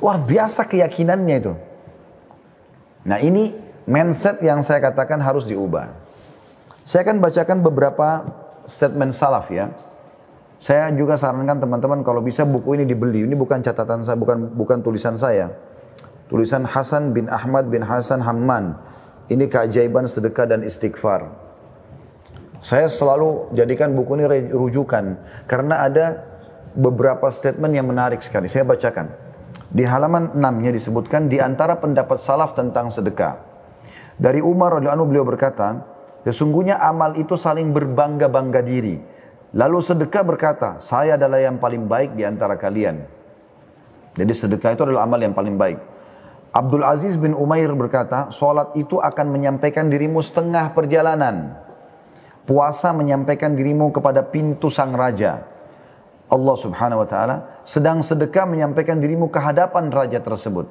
Luar 0.00 0.18
biasa 0.20 0.68
keyakinannya 0.68 1.36
itu. 1.36 1.52
Nah 3.06 3.18
ini 3.20 3.54
mindset 3.88 4.40
yang 4.40 4.60
saya 4.64 4.80
katakan 4.82 5.20
harus 5.20 5.44
diubah. 5.46 5.94
Saya 6.82 7.06
akan 7.06 7.22
bacakan 7.22 7.58
beberapa 7.62 8.26
statement 8.66 9.14
salaf 9.14 9.52
ya. 9.52 9.70
Saya 10.62 10.94
juga 10.94 11.18
sarankan 11.18 11.58
teman-teman 11.58 12.06
kalau 12.06 12.22
bisa 12.22 12.46
buku 12.46 12.78
ini 12.78 12.86
dibeli. 12.86 13.26
Ini 13.26 13.34
bukan 13.34 13.66
catatan 13.66 14.06
saya, 14.06 14.14
bukan 14.14 14.54
bukan 14.54 14.78
tulisan 14.78 15.18
saya. 15.18 15.50
Tulisan 16.30 16.62
Hasan 16.62 17.10
bin 17.10 17.26
Ahmad 17.26 17.66
bin 17.66 17.82
Hasan 17.82 18.22
Hamman. 18.22 18.78
Ini 19.26 19.50
keajaiban 19.50 20.06
sedekah 20.06 20.46
dan 20.46 20.62
istighfar. 20.62 21.34
Saya 22.62 22.86
selalu 22.86 23.50
jadikan 23.58 23.90
buku 23.90 24.14
ini 24.14 24.54
rujukan 24.54 25.18
karena 25.50 25.82
ada 25.82 26.22
beberapa 26.78 27.26
statement 27.26 27.74
yang 27.74 27.90
menarik 27.90 28.22
sekali. 28.22 28.46
Saya 28.46 28.62
bacakan. 28.62 29.10
Di 29.66 29.82
halaman 29.82 30.30
6-nya 30.38 30.70
disebutkan 30.70 31.26
di 31.26 31.42
antara 31.42 31.74
pendapat 31.82 32.22
salaf 32.22 32.54
tentang 32.54 32.86
sedekah. 32.86 33.42
Dari 34.14 34.38
Umar 34.38 34.78
radhiyallahu 34.78 34.94
anhu 34.94 35.10
beliau 35.10 35.26
berkata, 35.26 35.90
Sesungguhnya 36.22 36.78
amal 36.78 37.18
itu 37.18 37.34
saling 37.34 37.74
berbangga-bangga 37.74 38.62
diri. 38.62 39.11
Lalu 39.52 39.84
sedekah 39.84 40.24
berkata, 40.24 40.80
saya 40.80 41.20
adalah 41.20 41.36
yang 41.36 41.60
paling 41.60 41.84
baik 41.84 42.16
di 42.16 42.24
antara 42.24 42.56
kalian. 42.56 43.04
Jadi 44.16 44.32
sedekah 44.32 44.72
itu 44.72 44.82
adalah 44.88 45.04
amal 45.04 45.20
yang 45.20 45.36
paling 45.36 45.60
baik. 45.60 45.76
Abdul 46.52 46.84
Aziz 46.84 47.20
bin 47.20 47.36
Umair 47.36 47.68
berkata, 47.76 48.32
solat 48.32 48.72
itu 48.76 48.96
akan 48.96 49.28
menyampaikan 49.28 49.92
dirimu 49.92 50.24
setengah 50.24 50.72
perjalanan. 50.72 51.56
Puasa 52.48 52.96
menyampaikan 52.96 53.52
dirimu 53.52 53.92
kepada 53.92 54.24
pintu 54.24 54.72
sang 54.72 54.96
raja. 54.96 55.44
Allah 56.32 56.56
subhanahu 56.56 57.04
wa 57.04 57.08
ta'ala 57.08 57.36
sedang 57.60 58.00
sedekah 58.00 58.48
menyampaikan 58.48 58.96
dirimu 58.96 59.28
ke 59.28 59.36
hadapan 59.36 59.92
raja 59.92 60.16
tersebut. 60.16 60.64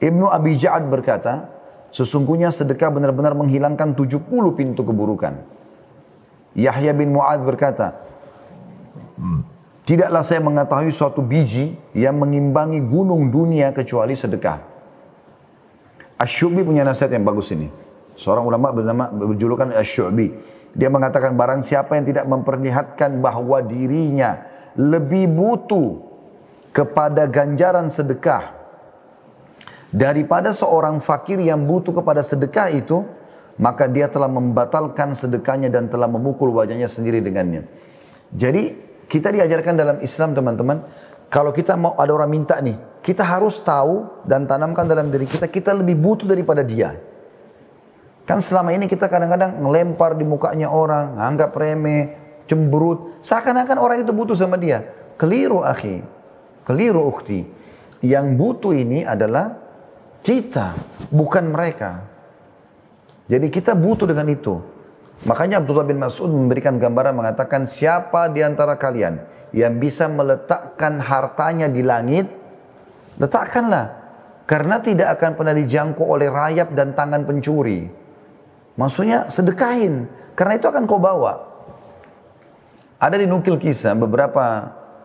Ibnu 0.00 0.24
Abi 0.24 0.56
Ja'ad 0.56 0.88
berkata, 0.88 1.52
sesungguhnya 1.92 2.48
sedekah 2.48 2.88
benar-benar 2.88 3.36
menghilangkan 3.36 3.92
70 3.92 4.24
pintu 4.56 4.88
keburukan. 4.88 5.61
Yahya 6.52 6.92
bin 6.92 7.12
Mu'ad 7.12 7.40
berkata, 7.44 8.02
Tidaklah 9.82 10.22
saya 10.22 10.38
mengetahui 10.38 10.94
suatu 10.94 11.20
biji 11.26 11.74
yang 11.92 12.14
mengimbangi 12.22 12.78
gunung 12.78 13.34
dunia 13.34 13.74
kecuali 13.74 14.14
sedekah. 14.14 14.62
Asyubi 16.22 16.62
punya 16.62 16.86
nasihat 16.86 17.10
yang 17.10 17.26
bagus 17.26 17.50
ini. 17.50 17.66
Seorang 18.14 18.46
ulama 18.46 18.70
bernama 18.70 19.10
berjulukan 19.10 19.74
Asyubi. 19.74 20.38
Dia 20.72 20.86
mengatakan 20.86 21.34
barang 21.34 21.66
siapa 21.66 21.98
yang 21.98 22.06
tidak 22.06 22.30
memperlihatkan 22.30 23.18
bahwa 23.18 23.58
dirinya 23.58 24.46
lebih 24.78 25.26
butuh 25.28 25.98
kepada 26.70 27.26
ganjaran 27.26 27.90
sedekah 27.90 28.54
daripada 29.92 30.54
seorang 30.54 31.02
fakir 31.04 31.36
yang 31.42 31.68
butuh 31.68 31.92
kepada 31.92 32.24
sedekah 32.24 32.72
itu, 32.72 33.04
maka 33.60 33.90
dia 33.90 34.08
telah 34.08 34.30
membatalkan 34.30 35.12
sedekahnya 35.12 35.68
dan 35.68 35.92
telah 35.92 36.08
memukul 36.08 36.52
wajahnya 36.52 36.88
sendiri 36.88 37.20
dengannya. 37.20 37.68
Jadi 38.32 38.72
kita 39.08 39.28
diajarkan 39.28 39.74
dalam 39.76 39.96
Islam 40.00 40.32
teman-teman, 40.32 40.80
kalau 41.32 41.52
kita 41.52 41.76
mau 41.76 41.96
ada 41.96 42.12
orang 42.12 42.28
minta 42.32 42.56
nih, 42.60 42.76
kita 43.04 43.24
harus 43.24 43.60
tahu 43.60 44.24
dan 44.24 44.48
tanamkan 44.48 44.88
dalam 44.88 45.12
diri 45.12 45.28
kita, 45.28 45.48
kita 45.48 45.76
lebih 45.76 45.96
butuh 46.00 46.28
daripada 46.28 46.64
dia. 46.64 46.96
Kan 48.22 48.38
selama 48.38 48.72
ini 48.72 48.86
kita 48.86 49.10
kadang-kadang 49.10 49.58
ngelempar 49.60 50.14
di 50.14 50.22
mukanya 50.22 50.70
orang, 50.70 51.18
anggap 51.18 51.52
remeh, 51.56 52.14
cemberut. 52.46 53.18
Seakan-akan 53.24 53.76
orang 53.80 53.98
itu 54.04 54.12
butuh 54.14 54.36
sama 54.38 54.60
dia. 54.60 54.86
Keliru 55.18 55.64
akhi, 55.64 56.04
keliru 56.68 57.02
ukti. 57.08 57.44
Yang 58.02 58.26
butuh 58.34 58.72
ini 58.74 59.06
adalah 59.06 59.56
kita, 60.20 60.74
bukan 61.10 61.48
mereka. 61.50 62.11
Jadi 63.32 63.48
kita 63.48 63.72
butuh 63.72 64.04
dengan 64.04 64.28
itu. 64.28 64.60
Makanya 65.24 65.64
Abdullah 65.64 65.88
bin 65.88 65.96
Mas'ud 65.96 66.28
memberikan 66.28 66.76
gambaran 66.76 67.16
mengatakan 67.16 67.64
siapa 67.64 68.28
di 68.28 68.44
antara 68.44 68.76
kalian 68.76 69.24
yang 69.56 69.80
bisa 69.80 70.04
meletakkan 70.04 71.00
hartanya 71.00 71.72
di 71.72 71.80
langit, 71.80 72.28
letakkanlah. 73.16 74.04
Karena 74.44 74.84
tidak 74.84 75.16
akan 75.16 75.32
pernah 75.32 75.54
dijangkau 75.56 76.04
oleh 76.04 76.28
rayap 76.28 76.76
dan 76.76 76.92
tangan 76.92 77.24
pencuri. 77.24 77.88
Maksudnya 78.76 79.32
sedekahin, 79.32 80.12
karena 80.36 80.60
itu 80.60 80.68
akan 80.68 80.84
kau 80.84 81.00
bawa. 81.00 81.40
Ada 83.00 83.16
di 83.16 83.24
nukil 83.24 83.56
kisah 83.56 83.96
beberapa 83.96 84.44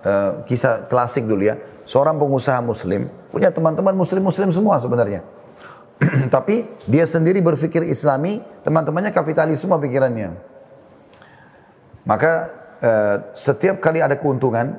uh, 0.04 0.44
kisah 0.44 0.92
klasik 0.92 1.24
dulu 1.24 1.48
ya. 1.48 1.56
Seorang 1.88 2.20
pengusaha 2.20 2.60
muslim, 2.60 3.08
punya 3.32 3.48
teman-teman 3.56 3.96
muslim-muslim 3.96 4.52
semua 4.52 4.76
sebenarnya. 4.84 5.24
Tapi 6.36 6.66
dia 6.86 7.06
sendiri 7.10 7.42
berpikir 7.42 7.82
islami, 7.86 8.42
teman-temannya 8.62 9.10
kapitalis 9.10 9.62
semua 9.62 9.82
pikirannya. 9.82 10.38
Maka 12.06 12.32
uh, 12.80 13.16
setiap 13.34 13.82
kali 13.82 14.00
ada 14.00 14.16
keuntungan, 14.16 14.78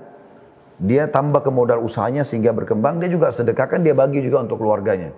dia 0.79 1.11
tambah 1.11 1.43
ke 1.43 1.51
modal 1.51 1.83
usahanya 1.83 2.23
sehingga 2.23 2.55
berkembang, 2.55 3.03
dia 3.03 3.11
juga 3.11 3.35
sedekahkan, 3.35 3.83
dia 3.83 3.99
bagi 3.99 4.23
juga 4.23 4.47
untuk 4.47 4.63
keluarganya. 4.63 5.11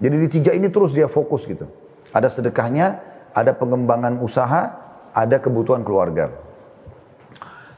Jadi 0.00 0.16
di 0.18 0.28
tiga 0.32 0.50
ini 0.56 0.72
terus 0.72 0.90
dia 0.96 1.06
fokus 1.06 1.44
gitu. 1.44 1.68
Ada 2.10 2.32
sedekahnya, 2.32 2.98
ada 3.36 3.52
pengembangan 3.52 4.18
usaha, 4.24 4.72
ada 5.12 5.36
kebutuhan 5.38 5.84
keluarga. 5.84 6.32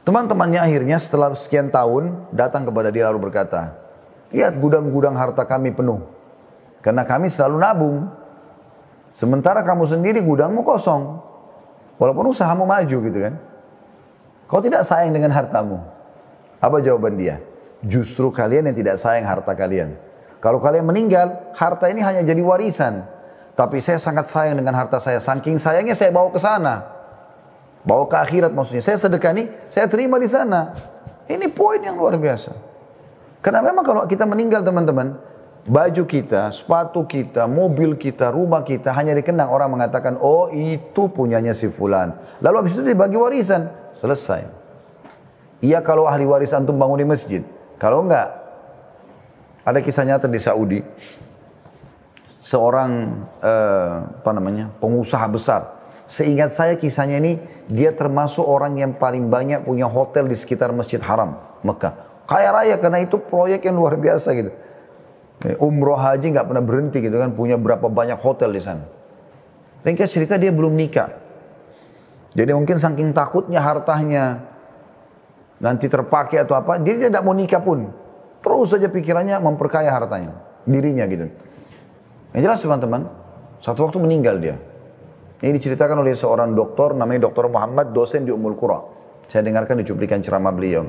Teman-temannya 0.07 0.63
akhirnya 0.63 0.97
setelah 1.01 1.35
sekian 1.35 1.69
tahun 1.73 2.29
datang 2.31 2.63
kepada 2.65 2.89
dia 2.89 3.11
lalu 3.11 3.29
berkata, 3.29 3.75
lihat 4.31 4.55
gudang-gudang 4.57 5.17
harta 5.19 5.43
kami 5.43 5.75
penuh. 5.75 6.14
Karena 6.85 7.01
kami 7.01 7.33
selalu 7.33 7.57
nabung. 7.57 7.97
Sementara 9.09 9.65
kamu 9.65 9.89
sendiri 9.89 10.21
gudangmu 10.21 10.61
kosong. 10.61 11.17
Walaupun 11.97 12.29
usahamu 12.29 12.69
maju 12.69 12.97
gitu 13.09 13.19
kan. 13.25 13.41
Kau 14.45 14.61
tidak 14.61 14.85
sayang 14.85 15.09
dengan 15.09 15.33
hartamu. 15.33 15.81
Apa 16.61 16.77
jawaban 16.85 17.17
dia? 17.17 17.41
Justru 17.81 18.29
kalian 18.29 18.69
yang 18.69 18.77
tidak 18.77 19.01
sayang 19.01 19.25
harta 19.25 19.57
kalian. 19.57 19.97
Kalau 20.37 20.61
kalian 20.61 20.85
meninggal, 20.85 21.49
harta 21.57 21.89
ini 21.89 22.05
hanya 22.05 22.21
jadi 22.21 22.45
warisan. 22.45 23.01
Tapi 23.57 23.81
saya 23.81 23.97
sangat 23.97 24.29
sayang 24.29 24.53
dengan 24.53 24.77
harta 24.77 25.01
saya. 25.01 25.17
Saking 25.17 25.57
sayangnya 25.57 25.97
saya 25.97 26.13
bawa 26.13 26.29
ke 26.29 26.37
sana. 26.37 26.85
Bawa 27.81 28.05
ke 28.05 28.13
akhirat 28.21 28.53
maksudnya. 28.53 28.85
Saya 28.85 29.01
sedekah 29.01 29.33
nih, 29.33 29.49
saya 29.73 29.89
terima 29.89 30.21
di 30.21 30.29
sana. 30.29 30.69
Ini 31.25 31.49
poin 31.49 31.81
yang 31.81 31.97
luar 31.97 32.13
biasa. 32.21 32.53
Karena 33.41 33.65
memang 33.65 33.81
kalau 33.81 34.05
kita 34.05 34.29
meninggal 34.29 34.61
teman-teman, 34.61 35.17
baju 35.65 36.03
kita, 36.05 36.53
sepatu 36.53 37.09
kita, 37.09 37.49
mobil 37.49 37.97
kita, 37.97 38.29
rumah 38.29 38.61
kita 38.61 38.93
hanya 38.93 39.17
dikenang 39.17 39.49
orang 39.49 39.73
mengatakan 39.73 40.21
oh 40.21 40.53
itu 40.53 41.09
punyanya 41.09 41.57
si 41.57 41.67
fulan. 41.73 42.13
Lalu 42.39 42.55
habis 42.61 42.73
itu 42.77 42.85
dibagi 42.85 43.17
warisan, 43.17 43.73
selesai. 43.97 44.45
Iya 45.65 45.81
kalau 45.81 46.05
ahli 46.05 46.29
waris 46.29 46.53
antum 46.53 46.77
bangun 46.77 47.01
di 47.01 47.07
masjid. 47.09 47.41
Kalau 47.81 48.05
enggak, 48.05 48.29
ada 49.65 49.79
kisah 49.81 50.05
nyata 50.05 50.29
di 50.29 50.37
Saudi. 50.37 50.79
Seorang 52.45 52.91
eh, 53.41 53.93
apa 54.21 54.31
namanya 54.37 54.69
pengusaha 54.77 55.25
besar. 55.25 55.81
Seingat 56.05 56.53
saya 56.53 56.77
kisahnya 56.77 57.17
ini 57.17 57.41
dia 57.65 57.89
termasuk 57.89 58.45
orang 58.45 58.77
yang 58.77 58.93
paling 58.93 59.25
banyak 59.33 59.65
punya 59.65 59.89
hotel 59.89 60.29
di 60.29 60.37
sekitar 60.37 60.69
Masjid 60.69 61.01
Haram 61.01 61.41
Mekah. 61.65 61.97
Kaya 62.29 62.53
raya 62.53 62.77
karena 62.77 63.01
itu 63.01 63.17
proyek 63.17 63.65
yang 63.65 63.81
luar 63.81 63.97
biasa 63.97 64.37
gitu. 64.37 64.53
Eh, 65.43 65.59
umroh 65.59 65.99
haji 65.99 66.31
nggak 66.31 66.47
pernah 66.47 66.63
berhenti 66.63 67.03
gitu 67.03 67.19
kan, 67.19 67.35
punya 67.35 67.59
berapa 67.59 67.91
banyak 67.91 68.15
hotel 68.23 68.55
di 68.55 68.61
sana. 68.63 68.87
Ringkas 69.83 70.15
cerita 70.15 70.39
dia 70.39 70.55
belum 70.55 70.71
nikah. 70.71 71.11
Jadi 72.35 72.51
mungkin 72.55 72.79
saking 72.79 73.11
takutnya 73.11 73.59
hartanya 73.59 74.43
nanti 75.59 75.91
terpakai 75.91 76.43
atau 76.43 76.55
apa, 76.55 76.79
dia 76.79 76.95
tidak 76.95 77.23
mau 77.23 77.35
nikah 77.35 77.59
pun. 77.59 77.91
Terus 78.43 78.67
saja 78.71 78.87
pikirannya 78.87 79.39
memperkaya 79.43 79.91
hartanya, 79.91 80.35
dirinya 80.67 81.03
gitu. 81.07 81.27
Yang 82.35 82.41
jelas 82.43 82.59
teman-teman, 82.63 83.01
satu 83.63 83.87
waktu 83.87 83.97
meninggal 84.03 84.35
dia. 84.39 84.55
Ini 85.39 85.51
diceritakan 85.55 85.99
oleh 85.99 86.15
seorang 86.15 86.55
dokter 86.55 86.95
namanya 86.95 87.27
Dokter 87.27 87.47
Muhammad, 87.51 87.91
dosen 87.91 88.23
di 88.23 88.31
Umul 88.31 88.55
Qura. 88.55 88.79
Saya 89.27 89.43
dengarkan 89.45 89.79
di 89.79 89.85
cuplikan 89.87 90.19
ceramah 90.19 90.51
beliau. 90.51 90.85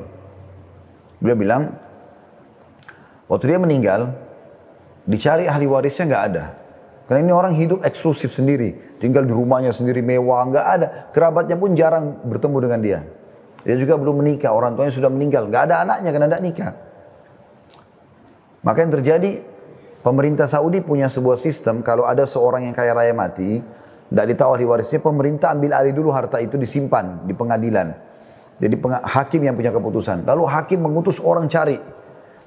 Beliau 1.22 1.36
bilang, 1.38 1.62
waktu 3.30 3.44
dia 3.54 3.58
meninggal, 3.62 4.12
Dicari 5.06 5.46
ahli 5.46 5.64
warisnya 5.70 6.04
nggak 6.10 6.24
ada. 6.34 6.44
Karena 7.06 7.22
ini 7.22 7.32
orang 7.32 7.54
hidup 7.54 7.86
eksklusif 7.86 8.34
sendiri. 8.34 8.98
Tinggal 8.98 9.22
di 9.22 9.30
rumahnya 9.30 9.70
sendiri 9.70 10.02
mewah, 10.02 10.42
nggak 10.50 10.66
ada. 10.66 10.86
Kerabatnya 11.14 11.54
pun 11.54 11.78
jarang 11.78 12.18
bertemu 12.26 12.56
dengan 12.66 12.80
dia. 12.82 13.00
Dia 13.62 13.78
juga 13.78 13.94
belum 13.94 14.26
menikah, 14.26 14.50
orang 14.50 14.74
tuanya 14.74 14.90
sudah 14.90 15.10
meninggal. 15.10 15.46
Nggak 15.46 15.62
ada 15.70 15.86
anaknya 15.86 16.10
karena 16.10 16.26
tidak 16.26 16.42
nikah. 16.42 16.72
Maka 18.66 18.78
yang 18.82 18.92
terjadi, 18.98 19.30
pemerintah 20.02 20.50
Saudi 20.50 20.82
punya 20.82 21.06
sebuah 21.06 21.38
sistem, 21.38 21.86
kalau 21.86 22.02
ada 22.02 22.26
seorang 22.26 22.66
yang 22.66 22.74
kaya 22.74 22.90
raya 22.90 23.14
mati, 23.14 23.62
tidak 24.10 24.26
ditahu 24.26 24.58
ahli 24.58 24.66
warisnya, 24.66 24.98
pemerintah 24.98 25.54
ambil 25.54 25.78
alih 25.78 25.94
dulu 25.94 26.10
harta 26.10 26.42
itu 26.42 26.58
disimpan 26.58 27.22
di 27.22 27.34
pengadilan. 27.38 27.94
Jadi 28.58 28.74
hakim 28.82 29.46
yang 29.46 29.54
punya 29.54 29.70
keputusan. 29.70 30.26
Lalu 30.26 30.42
hakim 30.50 30.82
mengutus 30.82 31.22
orang 31.22 31.46
cari 31.46 31.78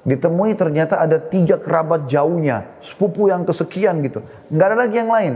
Ditemui 0.00 0.56
ternyata 0.56 0.96
ada 0.96 1.20
tiga 1.20 1.60
kerabat 1.60 2.08
jauhnya, 2.08 2.72
sepupu 2.80 3.28
yang 3.28 3.44
kesekian 3.44 4.00
gitu. 4.00 4.24
Nggak 4.48 4.66
ada 4.72 4.76
lagi 4.76 4.96
yang 4.96 5.12
lain. 5.12 5.34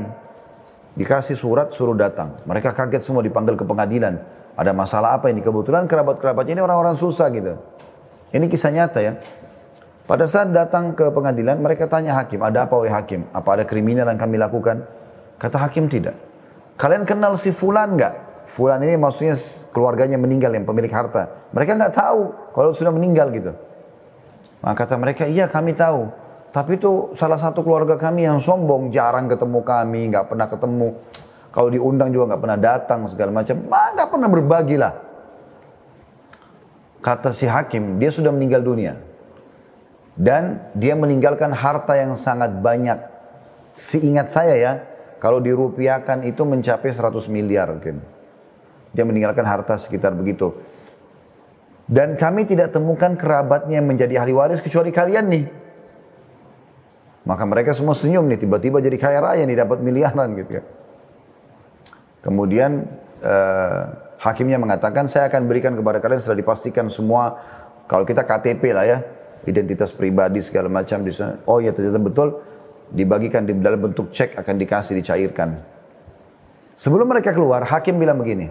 Dikasih 0.97 1.37
surat 1.37 1.75
suruh 1.75 1.93
datang. 1.93 2.41
Mereka 2.49 2.73
kaget 2.73 3.05
semua 3.05 3.21
dipanggil 3.21 3.61
ke 3.61 3.65
pengadilan. 3.67 4.25
Ada 4.55 4.73
masalah 4.73 5.19
apa 5.19 5.29
ini? 5.29 5.45
Kebetulan 5.45 5.85
kerabat-kerabatnya 5.85 6.57
ini 6.57 6.63
orang-orang 6.65 6.97
susah 6.97 7.29
gitu. 7.35 7.59
Ini 8.33 8.47
kisah 8.49 8.73
nyata 8.73 9.03
ya. 9.03 9.13
Pada 10.05 10.25
saat 10.29 10.53
datang 10.53 10.93
ke 10.93 11.09
pengadilan, 11.13 11.57
mereka 11.61 11.89
tanya 11.89 12.13
hakim, 12.21 12.45
ada 12.45 12.69
apa 12.69 12.77
wahai 12.77 12.93
hakim? 12.93 13.25
Apa 13.33 13.57
ada 13.57 13.65
kriminal 13.65 14.05
yang 14.05 14.21
kami 14.21 14.37
lakukan? 14.37 14.85
Kata 15.41 15.57
hakim 15.65 15.89
tidak. 15.89 16.17
Kalian 16.77 17.09
kenal 17.09 17.37
si 17.41 17.53
Fulan 17.53 17.97
nggak? 17.97 18.47
Fulan 18.49 18.85
ini 18.85 19.01
maksudnya 19.01 19.33
keluarganya 19.73 20.21
meninggal 20.21 20.53
yang 20.53 20.69
pemilik 20.69 20.93
harta. 20.93 21.49
Mereka 21.57 21.81
nggak 21.81 21.95
tahu 21.97 22.21
kalau 22.53 22.71
sudah 22.77 22.93
meninggal 22.93 23.33
gitu. 23.33 23.57
Maka 24.65 24.89
kata 24.89 24.97
mereka, 24.97 25.29
iya 25.29 25.45
kami 25.45 25.77
tahu. 25.77 26.09
Tapi 26.49 26.81
itu 26.81 27.13
salah 27.13 27.37
satu 27.37 27.61
keluarga 27.61 28.01
kami 28.01 28.25
yang 28.25 28.41
sombong, 28.41 28.89
jarang 28.89 29.29
ketemu 29.29 29.61
kami, 29.61 30.09
nggak 30.09 30.25
pernah 30.33 30.49
ketemu. 30.49 30.89
Kalau 31.53 31.69
diundang 31.69 32.09
juga 32.09 32.33
nggak 32.33 32.43
pernah 32.43 32.59
datang 32.59 33.05
segala 33.05 33.31
macam. 33.31 33.61
Nggak 33.69 34.09
pernah 34.09 34.29
berbagi 34.33 34.77
lah. 34.81 34.97
Kata 37.05 37.37
si 37.37 37.45
hakim, 37.45 38.01
dia 38.01 38.09
sudah 38.09 38.33
meninggal 38.33 38.65
dunia. 38.65 38.97
Dan 40.17 40.65
dia 40.73 40.97
meninggalkan 40.97 41.53
harta 41.53 42.01
yang 42.01 42.17
sangat 42.17 42.57
banyak. 42.65 42.97
Seingat 43.77 44.33
saya 44.33 44.55
ya, 44.57 44.73
kalau 45.21 45.45
dirupiahkan 45.45 46.25
itu 46.25 46.41
mencapai 46.49 46.89
100 46.89 47.29
miliar 47.29 47.69
mungkin. 47.69 48.01
Dia 48.95 49.05
meninggalkan 49.05 49.45
harta 49.45 49.77
sekitar 49.77 50.17
begitu. 50.17 50.55
Dan 51.85 52.17
kami 52.17 52.49
tidak 52.49 52.73
temukan 52.73 53.13
kerabatnya 53.13 53.81
yang 53.81 53.89
menjadi 53.89 54.25
ahli 54.25 54.33
waris 54.33 54.65
kecuali 54.65 54.89
kalian 54.89 55.27
nih. 55.29 55.45
Maka 57.25 57.45
mereka 57.49 57.73
semua 57.73 57.97
senyum 57.97 58.25
nih, 58.29 58.41
tiba-tiba 58.41 58.81
jadi 58.85 58.97
kaya 59.01 59.21
raya 59.21 59.45
nih, 59.45 59.57
dapat 59.57 59.81
miliaran 59.81 60.37
gitu 60.37 60.61
ya. 60.61 60.63
Kemudian 62.21 62.85
uh, 63.21 63.83
hakimnya 64.21 64.61
mengatakan, 64.61 65.09
saya 65.09 65.29
akan 65.29 65.49
berikan 65.49 65.73
kepada 65.77 66.01
kalian 66.01 66.21
setelah 66.21 66.41
dipastikan 66.41 66.89
semua, 66.89 67.37
kalau 67.85 68.05
kita 68.09 68.25
KTP 68.25 68.73
lah 68.73 68.85
ya, 68.89 68.99
identitas 69.45 69.93
pribadi 69.93 70.41
segala 70.41 70.73
macam 70.73 71.05
di 71.05 71.13
sana. 71.13 71.41
Oh 71.49 71.61
ya 71.61 71.73
ternyata 71.73 72.01
betul, 72.01 72.41
dibagikan 72.93 73.45
di 73.45 73.53
dalam 73.61 73.81
bentuk 73.81 74.13
cek 74.13 74.41
akan 74.41 74.55
dikasih 74.61 74.97
dicairkan. 75.01 75.49
Sebelum 76.77 77.09
mereka 77.09 77.33
keluar, 77.33 77.65
hakim 77.65 78.01
bilang 78.01 78.21
begini, 78.21 78.51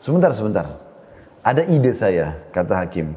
sebentar 0.00 0.32
sebentar, 0.32 0.87
ada 1.48 1.64
ide 1.64 1.96
saya, 1.96 2.36
kata 2.52 2.84
hakim. 2.84 3.16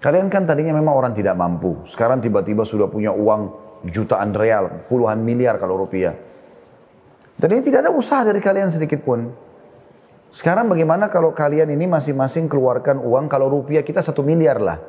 Kalian 0.00 0.32
kan 0.32 0.48
tadinya 0.48 0.72
memang 0.72 0.96
orang 0.96 1.12
tidak 1.12 1.36
mampu, 1.36 1.84
sekarang 1.84 2.24
tiba-tiba 2.24 2.64
sudah 2.64 2.88
punya 2.88 3.12
uang 3.12 3.52
jutaan 3.84 4.32
real, 4.32 4.88
puluhan 4.88 5.20
miliar 5.20 5.60
kalau 5.60 5.76
rupiah. 5.76 6.16
Ini 7.36 7.60
tidak 7.60 7.88
ada 7.88 7.92
usaha 7.92 8.24
dari 8.24 8.40
kalian 8.40 8.72
sedikit 8.72 9.04
pun. 9.04 9.28
Sekarang 10.32 10.72
bagaimana 10.72 11.12
kalau 11.12 11.36
kalian 11.36 11.68
ini 11.72 11.84
masing-masing 11.84 12.48
keluarkan 12.48 13.00
uang 13.00 13.28
kalau 13.28 13.52
rupiah 13.52 13.84
kita 13.84 14.00
satu 14.00 14.24
miliar 14.24 14.60
lah. 14.60 14.80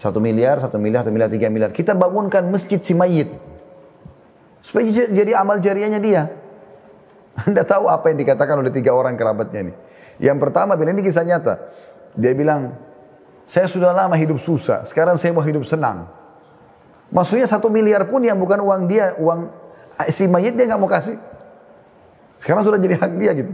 Satu 0.00 0.16
miliar, 0.16 0.64
satu 0.64 0.80
miliar, 0.80 1.04
satu 1.04 1.12
miliar, 1.12 1.28
tiga 1.28 1.52
miliar. 1.52 1.72
Kita 1.76 1.92
bangunkan 1.92 2.48
masjid 2.48 2.80
si 2.80 2.96
mayit. 2.96 3.28
Supaya 4.64 4.88
jadi 4.88 5.36
amal 5.36 5.60
jariahnya 5.60 6.00
dia. 6.00 6.39
Anda 7.46 7.62
tahu 7.62 7.86
apa 7.86 8.10
yang 8.10 8.18
dikatakan 8.20 8.58
oleh 8.58 8.72
tiga 8.74 8.92
orang 8.92 9.14
kerabatnya 9.14 9.70
ini. 9.70 9.74
Yang 10.20 10.38
pertama, 10.42 10.76
ini 10.76 11.00
kisah 11.00 11.24
nyata. 11.24 11.54
Dia 12.18 12.34
bilang, 12.34 12.74
saya 13.46 13.66
sudah 13.66 13.90
lama 13.90 14.14
hidup 14.14 14.38
susah, 14.38 14.86
sekarang 14.86 15.18
saya 15.18 15.34
mau 15.34 15.42
hidup 15.42 15.66
senang. 15.66 16.06
Maksudnya 17.10 17.50
satu 17.50 17.66
miliar 17.66 18.06
pun 18.06 18.22
yang 18.22 18.38
bukan 18.38 18.62
uang 18.62 18.86
dia, 18.86 19.18
uang 19.18 19.50
si 20.10 20.30
mayit 20.30 20.54
dia 20.54 20.70
nggak 20.70 20.78
mau 20.78 20.86
kasih. 20.86 21.18
Sekarang 22.38 22.62
sudah 22.62 22.78
jadi 22.78 22.94
hak 22.94 23.12
dia 23.18 23.34
gitu. 23.34 23.52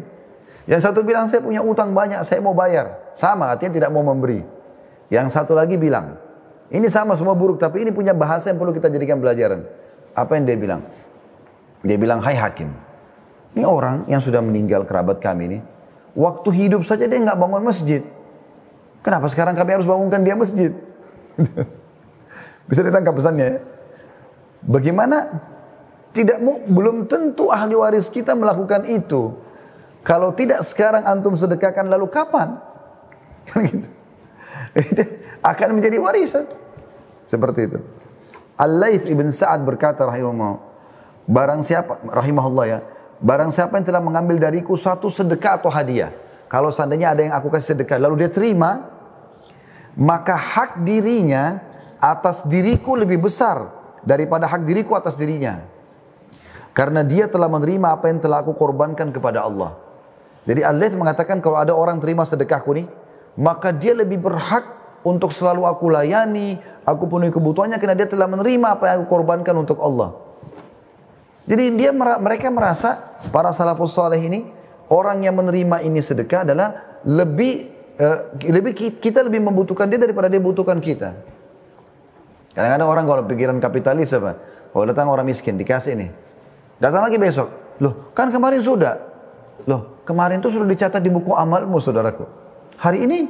Yang 0.69 0.81
satu 0.85 1.01
bilang 1.01 1.31
saya 1.33 1.41
punya 1.41 1.65
utang 1.65 1.97
banyak, 1.97 2.21
saya 2.29 2.45
mau 2.45 2.53
bayar. 2.53 3.17
Sama, 3.17 3.49
artinya 3.49 3.73
tidak 3.81 3.91
mau 3.95 4.05
memberi. 4.05 4.45
Yang 5.09 5.33
satu 5.33 5.57
lagi 5.57 5.81
bilang, 5.81 6.21
ini 6.69 6.91
sama 6.91 7.17
semua 7.17 7.33
buruk, 7.33 7.57
tapi 7.57 7.87
ini 7.87 7.95
punya 7.95 8.13
bahasa 8.13 8.51
yang 8.51 8.59
perlu 8.59 8.75
kita 8.75 8.91
jadikan 8.91 9.23
pelajaran. 9.23 9.65
Apa 10.13 10.37
yang 10.37 10.45
dia 10.45 10.59
bilang? 10.59 10.83
Dia 11.87 11.97
bilang, 11.97 12.19
hai 12.21 12.35
hakim, 12.35 12.75
ini 13.57 13.65
orang 13.65 14.05
yang 14.05 14.21
sudah 14.21 14.45
meninggal 14.45 14.85
kerabat 14.85 15.17
kami 15.17 15.49
ini, 15.49 15.59
waktu 16.13 16.49
hidup 16.53 16.85
saja 16.85 17.09
dia 17.09 17.17
nggak 17.17 17.41
bangun 17.41 17.65
masjid. 17.65 18.05
Kenapa 19.01 19.33
sekarang 19.33 19.57
kami 19.57 19.81
harus 19.81 19.89
bangunkan 19.89 20.21
dia 20.21 20.37
masjid? 20.37 20.77
Bisa 22.69 22.85
ditangkap 22.85 23.17
pesannya 23.17 23.47
ya? 23.49 23.59
Bagaimana 24.67 25.41
tidak 26.13 26.43
belum 26.69 27.09
tentu 27.09 27.49
ahli 27.49 27.73
waris 27.73 28.13
kita 28.13 28.37
melakukan 28.37 28.85
itu. 28.89 29.41
Kalau 30.05 30.37
tidak 30.37 30.61
sekarang 30.63 31.07
antum 31.09 31.33
sedekahkan 31.33 31.89
lalu 31.89 32.13
kapan? 32.13 32.61
Kan 33.49 33.63
gitu. 33.65 33.89
akan 35.41 35.69
menjadi 35.81 35.97
warisan. 35.97 36.45
Seperti 37.25 37.73
itu. 37.73 37.79
Al-Laith 38.57 39.09
ibn 39.09 39.29
Sa'ad 39.29 39.65
berkata 39.65 40.09
rahimahullah, 40.09 40.61
barang 41.29 41.61
siapa 41.61 42.01
rahimahullah 42.09 42.65
ya, 42.67 42.79
barang 43.21 43.51
siapa 43.53 43.81
yang 43.81 43.87
telah 43.87 44.03
mengambil 44.03 44.37
dariku 44.37 44.77
satu 44.77 45.09
sedekah 45.09 45.61
atau 45.61 45.71
hadiah, 45.73 46.13
kalau 46.47 46.71
seandainya 46.71 47.13
ada 47.13 47.23
yang 47.27 47.35
aku 47.35 47.51
kasih 47.51 47.77
sedekah 47.77 47.99
lalu 47.99 48.27
dia 48.27 48.31
terima, 48.31 48.87
maka 49.97 50.37
hak 50.37 50.85
dirinya 50.85 51.59
atas 51.99 52.45
diriku 52.45 52.95
lebih 52.95 53.25
besar 53.25 53.73
daripada 54.05 54.45
hak 54.47 54.63
diriku 54.63 54.95
atas 54.95 55.17
dirinya. 55.17 55.65
Karena 56.77 57.01
dia 57.01 57.25
telah 57.25 57.49
menerima 57.49 57.89
apa 57.97 58.13
yang 58.13 58.21
telah 58.21 58.45
aku 58.45 58.53
korbankan 58.53 59.09
kepada 59.09 59.49
Allah. 59.49 59.73
Jadi 60.45 60.61
Allah 60.61 60.93
mengatakan 60.93 61.41
kalau 61.41 61.57
ada 61.57 61.73
orang 61.73 61.97
terima 61.99 62.23
sedekahku 62.23 62.71
nih, 62.77 62.87
maka 63.41 63.73
dia 63.73 63.97
lebih 63.97 64.21
berhak 64.21 64.77
untuk 65.01 65.33
selalu 65.33 65.65
aku 65.65 65.89
layani, 65.89 66.61
aku 66.85 67.09
penuhi 67.09 67.33
kebutuhannya 67.33 67.81
karena 67.81 67.97
dia 67.97 68.09
telah 68.11 68.29
menerima 68.29 68.77
apa 68.77 68.85
yang 68.93 68.95
aku 69.03 69.07
korbankan 69.09 69.55
untuk 69.57 69.81
Allah. 69.81 70.26
Jadi 71.47 71.65
dia 71.79 71.95
mereka 71.95 72.51
merasa 72.51 73.19
para 73.31 73.55
salafus 73.55 73.95
saleh 73.95 74.19
ini 74.19 74.51
orang 74.91 75.23
yang 75.23 75.39
menerima 75.39 75.83
ini 75.87 76.03
sedekah 76.03 76.43
adalah 76.43 76.99
lebih 77.07 77.71
uh, 78.03 78.35
lebih 78.51 78.75
kita 78.99 79.23
lebih 79.23 79.47
membutuhkan 79.47 79.87
dia 79.87 79.99
daripada 80.03 80.27
dia 80.27 80.43
butuhkan 80.43 80.83
kita. 80.83 81.15
Kadang-kadang 82.51 82.89
orang 82.89 83.05
kalau 83.07 83.23
pikiran 83.31 83.57
kapitalis 83.63 84.11
apa? 84.17 84.43
Kalau 84.75 84.85
datang 84.89 85.07
orang 85.07 85.29
miskin 85.29 85.55
dikasih 85.55 85.95
nih. 85.95 86.11
Datang 86.83 87.07
lagi 87.07 87.17
besok. 87.21 87.49
Loh, 87.79 88.11
kan 88.17 88.33
kemarin 88.33 88.65
sudah. 88.65 88.97
Loh, 89.69 90.03
kemarin 90.09 90.41
itu 90.41 90.49
sudah 90.49 90.65
dicatat 90.65 91.01
di 91.05 91.13
buku 91.13 91.37
amalmu 91.37 91.79
saudaraku. 91.79 92.25
Hari 92.81 93.05
ini 93.07 93.29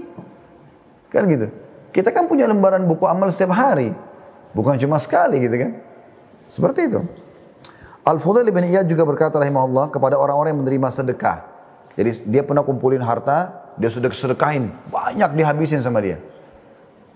kan 1.11 1.27
gitu. 1.27 1.51
Kita 1.91 2.15
kan 2.15 2.31
punya 2.31 2.47
lembaran 2.47 2.87
buku 2.87 3.05
amal 3.07 3.29
setiap 3.29 3.55
hari. 3.55 3.91
Bukan 4.55 4.79
cuma 4.81 4.97
sekali 5.03 5.43
gitu 5.43 5.57
kan. 5.59 5.71
Seperti 6.47 6.81
itu. 6.87 7.01
Al-Fudail 8.07 8.47
bin 8.55 8.63
Iyad 8.63 8.87
juga 8.87 9.03
berkata 9.03 9.43
rahimahullah 9.43 9.91
kepada 9.91 10.15
orang-orang 10.15 10.55
yang 10.55 10.63
menerima 10.63 10.95
sedekah. 10.95 11.43
Jadi 11.99 12.31
dia 12.31 12.47
pernah 12.47 12.63
kumpulin 12.63 13.03
harta, 13.03 13.67
dia 13.75 13.91
sudah 13.91 14.07
sedekahin, 14.15 14.71
banyak 14.95 15.35
dihabisin 15.35 15.83
sama 15.83 15.99
dia. 15.99 16.23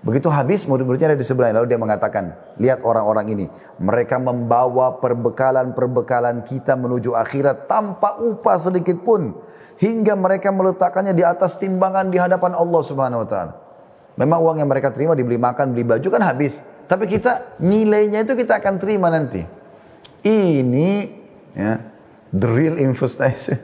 Begitu 0.02 0.26
habis 0.32 0.66
murid-muridnya 0.66 1.14
ada 1.14 1.18
di 1.20 1.22
sebelahnya. 1.22 1.62
Lalu 1.62 1.68
dia 1.70 1.78
mengatakan, 1.78 2.34
lihat 2.58 2.82
orang-orang 2.82 3.30
ini. 3.30 3.46
Mereka 3.78 4.18
membawa 4.18 4.98
perbekalan-perbekalan 4.98 6.42
kita 6.42 6.74
menuju 6.74 7.14
akhirat 7.14 7.70
tanpa 7.70 8.18
upah 8.18 8.58
sedikit 8.58 8.98
pun. 9.04 9.36
Hingga 9.78 10.18
mereka 10.18 10.50
meletakkannya 10.50 11.14
di 11.14 11.22
atas 11.22 11.60
timbangan 11.60 12.10
di 12.10 12.18
hadapan 12.18 12.56
Allah 12.56 12.82
subhanahu 12.82 13.22
wa 13.22 13.28
ta'ala. 13.28 13.52
Memang 14.16 14.38
uang 14.42 14.56
yang 14.58 14.68
mereka 14.72 14.90
terima 14.90 15.14
dibeli 15.14 15.38
makan, 15.38 15.70
beli 15.70 15.84
baju 15.84 16.08
kan 16.10 16.24
habis. 16.24 16.64
Tapi 16.88 17.04
kita 17.06 17.60
nilainya 17.62 18.24
itu 18.24 18.34
kita 18.34 18.58
akan 18.58 18.80
terima 18.80 19.12
nanti. 19.12 19.59
Ini 20.20 20.90
ya, 21.56 21.80
the 22.34 22.48
real 22.48 22.76
investasi. 22.76 23.56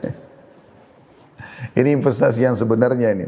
ini 1.79 1.89
investasi 1.93 2.45
yang 2.45 2.57
sebenarnya 2.57 3.13
ini. 3.13 3.27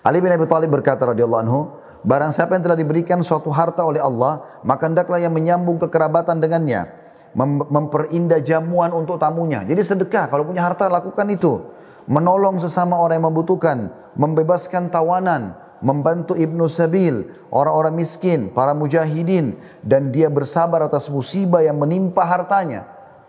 Ali 0.00 0.24
bin 0.24 0.32
Abi 0.32 0.48
Thalib 0.48 0.72
berkata 0.72 1.04
radhiyallahu 1.04 1.42
anhu, 1.44 1.60
barang 2.00 2.32
siapa 2.32 2.56
yang 2.56 2.64
telah 2.64 2.78
diberikan 2.78 3.20
suatu 3.20 3.52
harta 3.52 3.84
oleh 3.84 4.00
Allah, 4.00 4.40
maka 4.64 4.88
hendaklah 4.88 5.20
yang 5.20 5.34
menyambung 5.34 5.76
kekerabatan 5.76 6.40
dengannya, 6.40 6.88
mem 7.36 7.60
memperindah 7.68 8.40
jamuan 8.40 8.88
untuk 8.96 9.20
tamunya. 9.20 9.60
Jadi 9.68 9.82
sedekah, 9.84 10.32
kalau 10.32 10.48
punya 10.48 10.64
harta 10.64 10.88
lakukan 10.88 11.28
itu. 11.28 11.60
Menolong 12.08 12.56
sesama 12.56 12.96
orang 12.96 13.20
yang 13.20 13.28
membutuhkan, 13.28 13.92
membebaskan 14.16 14.88
tawanan, 14.88 15.52
membantu 15.80 16.34
ibnu 16.34 16.66
sabil, 16.66 17.30
orang-orang 17.54 17.94
miskin, 18.02 18.50
para 18.50 18.74
mujahidin, 18.74 19.58
dan 19.82 20.10
dia 20.10 20.26
bersabar 20.26 20.82
atas 20.82 21.06
musibah 21.10 21.62
yang 21.62 21.78
menimpa 21.78 22.26
hartanya. 22.26 22.86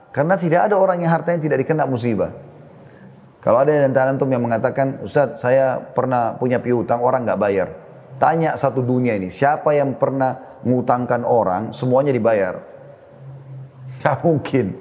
Karena 0.09 0.33
tidak 0.35 0.69
ada 0.69 0.75
orang 0.77 1.05
yang 1.05 1.13
hartanya 1.13 1.37
tidak 1.45 1.61
dikena 1.61 1.85
musibah. 1.85 2.33
Kalau 3.39 3.61
ada 3.61 3.71
yang 3.71 3.93
antara 3.93 4.11
antum 4.11 4.27
yang 4.27 4.43
mengatakan, 4.43 4.99
Ustaz 5.05 5.39
saya 5.39 5.79
pernah 5.79 6.35
punya 6.35 6.59
piutang 6.59 6.99
orang 6.99 7.23
nggak 7.23 7.39
bayar. 7.39 7.67
Tanya 8.19 8.59
satu 8.59 8.83
dunia 8.83 9.15
ini, 9.15 9.31
siapa 9.31 9.71
yang 9.71 9.95
pernah 9.95 10.59
ngutangkan 10.67 11.23
orang, 11.23 11.71
semuanya 11.71 12.11
dibayar. 12.11 12.59
Gak 14.03 14.27
mungkin. 14.27 14.75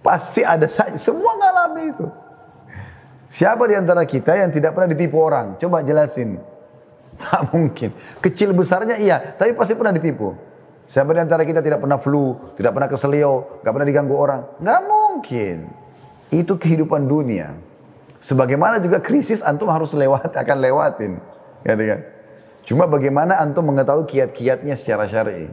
Pasti 0.00 0.40
ada 0.40 0.64
saja, 0.64 0.96
semua 0.96 1.36
ngalami 1.36 1.92
itu. 1.92 2.06
Siapa 3.32 3.64
di 3.64 3.76
antara 3.76 4.04
kita 4.04 4.36
yang 4.36 4.52
tidak 4.52 4.76
pernah 4.76 4.92
ditipu 4.92 5.16
orang? 5.16 5.56
Coba 5.56 5.80
jelasin. 5.80 6.36
Tak 7.22 7.42
mungkin. 7.54 7.94
Kecil 8.18 8.50
besarnya 8.50 8.98
iya, 8.98 9.22
tapi 9.38 9.54
pasti 9.54 9.78
pernah 9.78 9.94
ditipu. 9.94 10.34
Siapa 10.90 11.14
di 11.14 11.22
antara 11.22 11.46
kita 11.46 11.62
tidak 11.62 11.80
pernah 11.80 11.96
flu, 11.96 12.36
tidak 12.58 12.74
pernah 12.74 12.88
keselio, 12.90 13.62
gak 13.64 13.72
pernah 13.72 13.88
diganggu 13.88 14.12
orang? 14.18 14.40
Gak 14.60 14.80
mungkin. 14.84 15.56
Itu 16.28 16.58
kehidupan 16.58 17.06
dunia. 17.06 17.54
Sebagaimana 18.18 18.82
juga 18.82 19.00
krisis 19.00 19.40
antum 19.40 19.70
harus 19.70 19.94
lewat 19.94 20.34
akan 20.42 20.56
lewatin. 20.58 21.22
Ya, 21.62 21.78
kan? 21.78 22.00
Cuma 22.62 22.84
bagaimana 22.86 23.38
antum 23.40 23.66
mengetahui 23.66 24.06
kiat-kiatnya 24.06 24.74
secara 24.78 25.06
syar'i. 25.06 25.50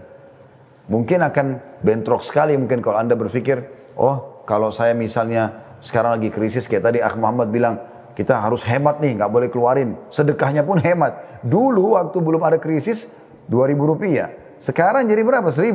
Mungkin 0.90 1.22
akan 1.22 1.62
bentrok 1.86 2.26
sekali 2.26 2.58
mungkin 2.58 2.82
kalau 2.82 2.98
anda 2.98 3.14
berpikir, 3.14 3.62
oh 3.94 4.42
kalau 4.50 4.74
saya 4.74 4.98
misalnya 4.98 5.78
sekarang 5.80 6.18
lagi 6.18 6.34
krisis 6.34 6.66
kayak 6.66 6.82
tadi 6.90 7.00
Akh 7.00 7.14
Muhammad 7.16 7.54
bilang 7.54 7.78
kita 8.16 8.40
harus 8.42 8.66
hemat 8.66 9.00
nih, 9.00 9.18
nggak 9.20 9.32
boleh 9.32 9.50
keluarin. 9.52 9.96
Sedekahnya 10.12 10.66
pun 10.66 10.78
hemat. 10.82 11.42
Dulu 11.46 11.96
waktu 11.96 12.18
belum 12.20 12.42
ada 12.44 12.58
krisis, 12.62 13.08
2000 13.50 13.92
rupiah. 13.96 14.30
Sekarang 14.60 15.08
jadi 15.08 15.24
berapa? 15.24 15.48
1000. 15.48 15.74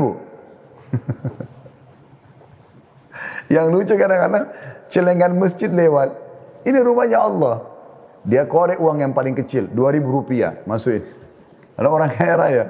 Yang 3.54 3.66
lucu 3.70 3.94
kadang-kadang 3.96 4.48
celengan 4.88 5.32
masjid 5.36 5.68
lewat. 5.68 6.10
Ini 6.64 6.80
rumahnya 6.80 7.20
Allah. 7.20 7.56
Dia 8.24 8.48
korek 8.48 8.80
uang 8.80 9.04
yang 9.04 9.12
paling 9.12 9.36
kecil, 9.36 9.68
2000 9.68 10.00
rupiah. 10.00 10.64
Masukin. 10.64 11.04
Ada 11.76 11.88
orang 11.92 12.08
kaya 12.16 12.34
raya. 12.40 12.64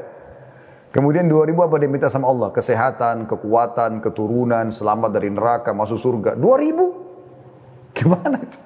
Kemudian 0.90 1.26
2000 1.26 1.54
apa 1.58 1.76
dia 1.78 1.90
minta 1.90 2.06
sama 2.10 2.30
Allah? 2.30 2.54
Kesehatan, 2.54 3.26
kekuatan, 3.26 3.98
keturunan, 3.98 4.70
selamat 4.70 5.10
dari 5.10 5.30
neraka, 5.30 5.74
masuk 5.74 5.98
surga. 5.98 6.38
2000? 6.38 7.94
Gimana 7.94 8.38
itu? 8.38 8.58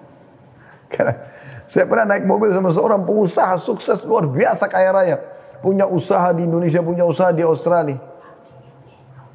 Karena 0.88 1.14
saya 1.68 1.84
pernah 1.84 2.16
naik 2.16 2.24
mobil 2.24 2.48
sama 2.48 2.72
seorang 2.72 3.04
pengusaha 3.04 3.54
sukses 3.60 4.00
luar 4.02 4.24
biasa 4.24 4.66
kaya 4.66 4.90
raya. 4.90 5.16
Punya 5.60 5.84
usaha 5.84 6.32
di 6.32 6.48
Indonesia, 6.48 6.80
punya 6.80 7.04
usaha 7.04 7.28
di 7.34 7.44
Australia. 7.44 8.00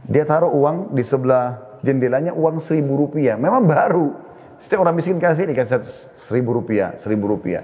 Dia 0.04 0.24
taruh 0.28 0.52
uang 0.52 0.92
di 0.92 1.04
sebelah 1.06 1.78
jendelanya 1.86 2.34
uang 2.34 2.58
seribu 2.60 2.98
rupiah. 3.08 3.38
Memang 3.38 3.64
baru. 3.64 4.18
Setiap 4.58 4.82
orang 4.82 4.96
miskin 4.96 5.20
kasih 5.20 5.46
ini 5.46 5.54
kasih 5.54 5.84
seribu 6.16 6.56
rupiah, 6.56 6.96
seribu 6.96 7.28
rupiah. 7.28 7.64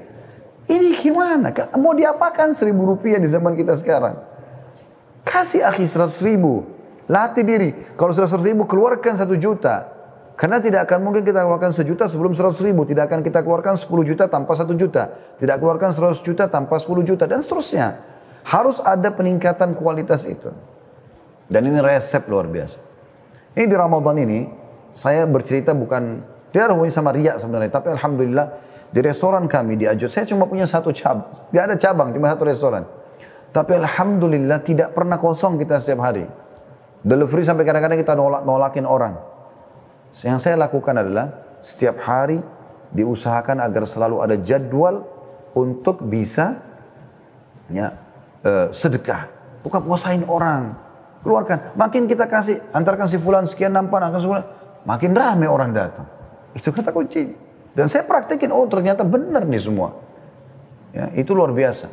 Ini 0.70 0.94
gimana? 1.02 1.50
Mau 1.82 1.98
diapakan 1.98 2.54
seribu 2.54 2.94
rupiah 2.94 3.18
di 3.18 3.26
zaman 3.26 3.58
kita 3.58 3.74
sekarang? 3.80 4.22
Kasih 5.26 5.66
akhi 5.66 5.90
seratus 5.90 6.22
ribu. 6.22 6.62
Latih 7.10 7.42
diri. 7.42 7.74
Kalau 7.98 8.14
seratus 8.14 8.38
ribu, 8.46 8.70
keluarkan 8.70 9.18
satu 9.18 9.34
juta. 9.34 9.99
Karena 10.40 10.56
tidak 10.64 10.88
akan 10.88 11.04
mungkin 11.04 11.28
kita 11.28 11.44
keluarkan 11.44 11.76
sejuta 11.76 12.08
sebelum 12.08 12.32
seratus 12.32 12.64
ribu. 12.64 12.88
Tidak 12.88 13.04
akan 13.12 13.20
kita 13.20 13.44
keluarkan 13.44 13.76
sepuluh 13.76 14.08
juta 14.08 14.32
tanpa 14.32 14.56
satu 14.56 14.72
juta. 14.72 15.12
Tidak 15.36 15.60
keluarkan 15.60 15.92
seratus 15.92 16.24
juta 16.24 16.48
tanpa 16.48 16.80
sepuluh 16.80 17.04
juta. 17.04 17.28
Dan 17.28 17.44
seterusnya. 17.44 18.00
Harus 18.48 18.80
ada 18.80 19.12
peningkatan 19.12 19.76
kualitas 19.76 20.24
itu. 20.24 20.48
Dan 21.52 21.68
ini 21.68 21.84
resep 21.84 22.24
luar 22.32 22.48
biasa. 22.48 22.80
Ini 23.52 23.68
di 23.68 23.76
Ramadan 23.76 24.16
ini, 24.16 24.48
saya 24.96 25.28
bercerita 25.28 25.76
bukan, 25.76 26.24
tidak 26.56 26.72
ada 26.72 26.74
hubungannya 26.78 26.96
sama 26.96 27.12
riak 27.12 27.36
sebenarnya. 27.36 27.72
Tapi 27.76 27.88
Alhamdulillah, 28.00 28.46
di 28.96 29.00
restoran 29.04 29.44
kami 29.44 29.76
di 29.76 29.92
Ajut, 29.92 30.08
saya 30.08 30.24
cuma 30.24 30.48
punya 30.48 30.64
satu 30.64 30.96
cabang. 30.96 31.52
Tidak 31.52 31.64
ada 31.68 31.76
cabang, 31.76 32.16
cuma 32.16 32.32
satu 32.32 32.48
restoran. 32.48 32.88
Tapi 33.52 33.76
Alhamdulillah 33.76 34.64
tidak 34.64 34.96
pernah 34.96 35.20
kosong 35.20 35.60
kita 35.60 35.84
setiap 35.84 36.00
hari. 36.00 36.24
Delivery 37.04 37.44
sampai 37.44 37.68
kadang-kadang 37.68 38.00
kita 38.00 38.16
nolak, 38.16 38.48
nolakin 38.48 38.88
orang. 38.88 39.39
Yang 40.14 40.40
saya 40.50 40.56
lakukan 40.58 40.96
adalah 40.98 41.60
setiap 41.62 42.02
hari 42.02 42.42
diusahakan 42.90 43.62
agar 43.62 43.86
selalu 43.86 44.26
ada 44.26 44.36
jadwal 44.42 45.06
untuk 45.54 46.02
bisa 46.06 46.58
ya, 47.70 47.94
uh, 48.44 48.68
sedekah. 48.74 49.30
Bukan 49.62 49.82
puasain 49.86 50.24
orang. 50.26 50.74
Keluarkan. 51.20 51.76
Makin 51.76 52.08
kita 52.08 52.32
kasih, 52.32 52.64
antarkan 52.72 53.12
si 53.12 53.20
fulan 53.20 53.44
sekian 53.44 53.76
nampan, 53.76 54.08
akan 54.08 54.20
sebulan. 54.24 54.44
Makin 54.88 55.12
rame 55.12 55.46
orang 55.52 55.76
datang. 55.76 56.08
Itu 56.56 56.72
kata 56.72 56.96
kunci. 56.96 57.28
Dan 57.76 57.92
saya 57.92 58.08
praktekin, 58.08 58.50
oh 58.56 58.66
ternyata 58.72 59.04
benar 59.04 59.44
nih 59.44 59.62
semua. 59.62 60.00
Ya, 60.96 61.12
itu 61.14 61.36
luar 61.36 61.52
biasa. 61.54 61.92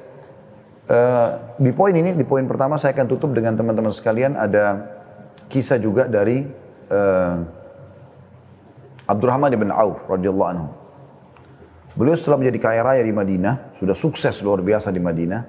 Uh, 0.87 1.29
di 1.59 1.75
poin 1.75 1.91
ini, 1.91 2.15
di 2.15 2.23
poin 2.23 2.47
pertama 2.47 2.79
saya 2.79 2.95
akan 2.95 3.07
tutup 3.11 3.35
dengan 3.35 3.59
teman-teman 3.59 3.91
sekalian 3.91 4.39
ada 4.39 4.87
kisah 5.51 5.83
juga 5.83 6.07
dari 6.07 6.47
uh, 6.87 7.43
Abdurrahman 9.07 9.55
bin 9.55 9.71
Auf 9.71 10.05
radhiyallahu 10.11 10.51
anhu. 10.51 10.69
Beliau 11.97 12.13
setelah 12.13 12.43
menjadi 12.43 12.59
kaya 12.61 12.81
raya 12.85 13.03
di 13.03 13.15
Madinah, 13.15 13.73
sudah 13.79 13.97
sukses 13.97 14.37
luar 14.45 14.61
biasa 14.61 14.93
di 14.93 15.01
Madinah. 15.01 15.43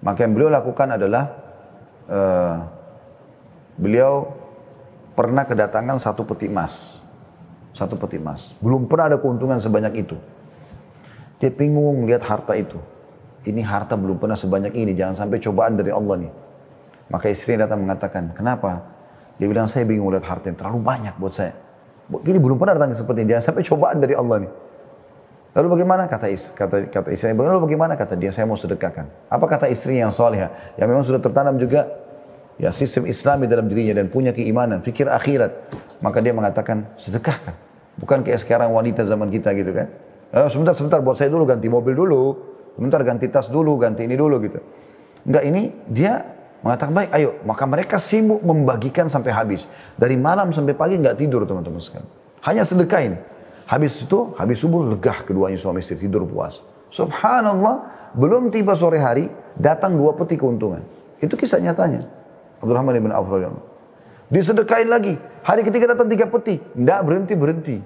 Maka 0.00 0.24
yang 0.24 0.32
beliau 0.32 0.48
lakukan 0.48 0.94
adalah 0.94 1.24
uh, 2.06 2.56
beliau 3.74 4.30
pernah 5.18 5.42
kedatangan 5.42 5.98
satu 5.98 6.22
peti 6.22 6.46
emas. 6.46 7.02
Satu 7.74 7.98
peti 7.98 8.22
emas. 8.22 8.54
Belum 8.62 8.86
pernah 8.86 9.10
ada 9.10 9.18
keuntungan 9.18 9.58
sebanyak 9.58 10.06
itu. 10.06 10.16
Dia 11.42 11.50
bingung 11.50 12.06
lihat 12.06 12.22
harta 12.22 12.54
itu 12.54 12.78
ini 13.48 13.64
harta 13.64 13.96
belum 13.96 14.20
pernah 14.20 14.36
sebanyak 14.36 14.76
ini, 14.76 14.92
jangan 14.92 15.24
sampai 15.24 15.40
cobaan 15.40 15.80
dari 15.80 15.88
Allah 15.88 16.28
nih. 16.28 16.32
Maka 17.08 17.32
istri 17.32 17.56
datang 17.56 17.80
mengatakan, 17.80 18.36
kenapa? 18.36 18.84
Dia 19.40 19.48
bilang, 19.48 19.64
saya 19.64 19.88
bingung 19.88 20.12
lihat 20.12 20.28
harta 20.28 20.52
yang 20.52 20.58
terlalu 20.60 20.84
banyak 20.84 21.16
buat 21.16 21.32
saya. 21.32 21.56
Ini 22.10 22.38
belum 22.42 22.58
pernah 22.58 22.74
datang 22.74 22.90
seperti 22.90 23.22
ini, 23.22 23.38
jangan 23.38 23.44
sampai 23.54 23.62
cobaan 23.62 23.96
dari 24.02 24.14
Allah 24.18 24.36
nih. 24.42 24.52
Lalu 25.50 25.66
bagaimana 25.78 26.06
kata 26.06 26.26
istri, 26.30 26.54
kata, 26.54 26.90
kata 26.90 27.10
lalu 27.34 27.66
bagaimana 27.66 27.98
kata 27.98 28.14
dia, 28.14 28.30
saya 28.30 28.46
mau 28.46 28.58
sedekahkan. 28.58 29.30
Apa 29.30 29.46
kata 29.50 29.66
istri 29.70 29.98
yang 29.98 30.14
soleh, 30.14 30.46
yang 30.78 30.86
memang 30.86 31.02
sudah 31.02 31.18
tertanam 31.18 31.58
juga 31.58 31.90
ya 32.58 32.70
sistem 32.70 33.06
Islami 33.06 33.50
dalam 33.50 33.66
dirinya 33.66 33.98
dan 33.98 34.06
punya 34.10 34.30
keimanan, 34.30 34.78
pikir 34.82 35.10
akhirat. 35.10 35.50
Maka 36.02 36.18
dia 36.22 36.30
mengatakan, 36.30 36.86
sedekahkan. 36.98 37.54
Bukan 37.98 38.22
kayak 38.22 38.40
sekarang 38.42 38.70
wanita 38.70 39.02
zaman 39.04 39.28
kita 39.28 39.50
gitu 39.58 39.74
kan. 39.74 39.90
Eh, 40.30 40.48
sebentar, 40.48 40.78
sebentar, 40.78 41.02
buat 41.02 41.18
saya 41.18 41.28
dulu 41.34 41.42
ganti 41.44 41.66
mobil 41.66 41.98
dulu. 41.98 42.22
Sebentar 42.78 43.02
ganti 43.02 43.26
tas 43.26 43.50
dulu, 43.50 43.74
ganti 43.76 44.06
ini 44.06 44.14
dulu 44.14 44.38
gitu. 44.46 44.62
Enggak 45.26 45.44
ini 45.44 45.62
dia 45.90 46.39
mengatakan 46.60 46.92
baik 46.92 47.10
ayo. 47.16 47.30
Maka 47.44 47.64
mereka 47.64 47.96
sibuk 47.96 48.40
membagikan 48.44 49.08
sampai 49.08 49.32
habis. 49.32 49.64
Dari 49.96 50.16
malam 50.16 50.52
sampai 50.52 50.76
pagi 50.76 50.96
nggak 50.96 51.16
tidur 51.16 51.44
teman-teman 51.44 51.80
sekalian. 51.80 52.08
Hanya 52.44 52.62
sedekain. 52.64 53.20
Habis 53.70 54.02
itu, 54.02 54.34
habis 54.34 54.58
subuh 54.58 54.82
legah 54.82 55.22
keduanya 55.22 55.54
suami 55.54 55.78
istri 55.78 55.94
tidur 55.94 56.26
puas. 56.26 56.58
Subhanallah, 56.90 58.10
belum 58.18 58.50
tiba 58.50 58.74
sore 58.74 58.98
hari, 58.98 59.30
datang 59.54 59.94
dua 59.94 60.18
peti 60.18 60.34
keuntungan. 60.34 60.82
Itu 61.22 61.38
kisah 61.38 61.62
nyatanya. 61.62 62.02
Abdurrahman 62.58 62.98
bin 62.98 63.14
Auf 63.14 63.30
Disedekain 64.30 64.90
lagi. 64.90 65.14
Hari 65.46 65.62
ketiga 65.62 65.94
datang 65.94 66.10
tiga 66.10 66.26
peti. 66.26 66.58
Tidak 66.58 67.00
berhenti-berhenti. 67.06 67.78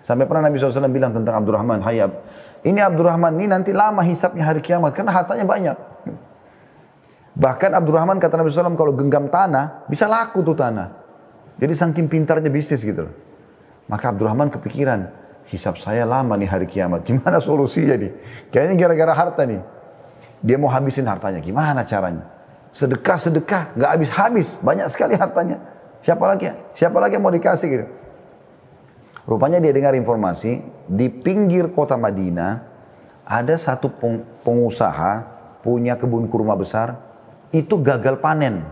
Sampai 0.00 0.24
pernah 0.24 0.48
Nabi 0.48 0.56
SAW 0.56 0.88
bilang 0.88 1.12
tentang 1.12 1.44
Abdurrahman, 1.44 1.84
Hayab, 1.84 2.24
ini 2.64 2.80
Abdurrahman 2.80 3.36
ini 3.40 3.48
nanti 3.48 3.72
lama 3.72 4.00
hisapnya 4.04 4.44
hari 4.48 4.60
kiamat 4.60 4.92
karena 4.92 5.12
hartanya 5.12 5.44
banyak. 5.44 5.76
Bahkan 7.40 7.72
Abdurrahman 7.72 8.20
kata 8.20 8.36
Nabi 8.36 8.52
SAW 8.52 8.76
kalau 8.76 8.92
genggam 8.92 9.32
tanah 9.32 9.88
bisa 9.88 10.04
laku 10.04 10.44
tuh 10.44 10.52
tanah. 10.52 10.92
Jadi 11.56 11.72
saking 11.72 12.04
pintarnya 12.04 12.52
bisnis 12.52 12.84
gitu. 12.84 13.08
Maka 13.88 14.12
Abdurrahman 14.12 14.52
kepikiran, 14.52 15.08
hisap 15.48 15.80
saya 15.80 16.04
lama 16.04 16.36
nih 16.36 16.48
hari 16.52 16.68
kiamat. 16.68 17.00
Gimana 17.08 17.40
solusinya 17.40 17.96
nih? 17.96 18.12
Kayaknya 18.52 18.76
gara-gara 18.76 19.12
harta 19.16 19.42
nih. 19.48 19.60
Dia 20.44 20.60
mau 20.60 20.68
habisin 20.68 21.08
hartanya. 21.08 21.40
Gimana 21.40 21.80
caranya? 21.88 22.28
Sedekah-sedekah, 22.76 23.72
nggak 23.72 23.90
habis-habis. 23.96 24.52
Banyak 24.60 24.92
sekali 24.92 25.16
hartanya. 25.16 25.56
Siapa 26.04 26.24
lagi? 26.28 26.52
Siapa 26.76 26.96
lagi 27.00 27.16
yang 27.16 27.24
mau 27.24 27.32
dikasih 27.32 27.68
gitu? 27.72 27.86
Rupanya 29.24 29.60
dia 29.60 29.72
dengar 29.72 29.96
informasi 29.96 30.60
di 30.88 31.08
pinggir 31.08 31.72
kota 31.72 31.96
Madinah 31.96 32.68
ada 33.24 33.54
satu 33.56 33.92
pengusaha 34.44 35.12
punya 35.60 35.96
kebun 36.00 36.24
kurma 36.26 36.56
besar 36.56 37.09
itu 37.50 37.74
gagal 37.82 38.18
panen. 38.22 38.66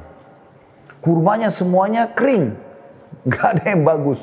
Kurmanya 0.98 1.50
semuanya 1.54 2.10
kering, 2.10 2.54
nggak 3.28 3.46
ada 3.54 3.64
yang 3.70 3.82
bagus. 3.86 4.18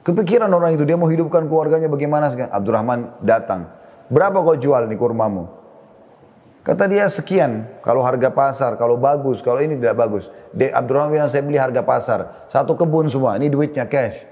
Kepikiran 0.00 0.48
orang 0.48 0.74
itu 0.74 0.84
dia 0.88 0.96
mau 0.96 1.10
hidupkan 1.10 1.44
keluarganya 1.44 1.90
bagaimana 1.90 2.32
sekarang? 2.32 2.52
Abdurrahman 2.54 3.00
datang. 3.20 3.68
Berapa 4.08 4.40
kau 4.42 4.56
jual 4.56 4.88
nih 4.88 4.96
kurmamu? 4.98 5.60
Kata 6.60 6.84
dia 6.88 7.08
sekian, 7.08 7.80
kalau 7.80 8.04
harga 8.04 8.28
pasar, 8.28 8.76
kalau 8.76 9.00
bagus, 9.00 9.40
kalau 9.40 9.64
ini 9.64 9.80
tidak 9.80 9.96
bagus. 9.96 10.28
De 10.52 10.68
Abdurrahman 10.68 11.12
bilang 11.16 11.30
saya 11.32 11.40
beli 11.40 11.56
harga 11.56 11.80
pasar, 11.80 12.48
satu 12.52 12.76
kebun 12.76 13.08
semua, 13.08 13.36
ini 13.40 13.48
duitnya 13.48 13.88
cash. 13.88 14.28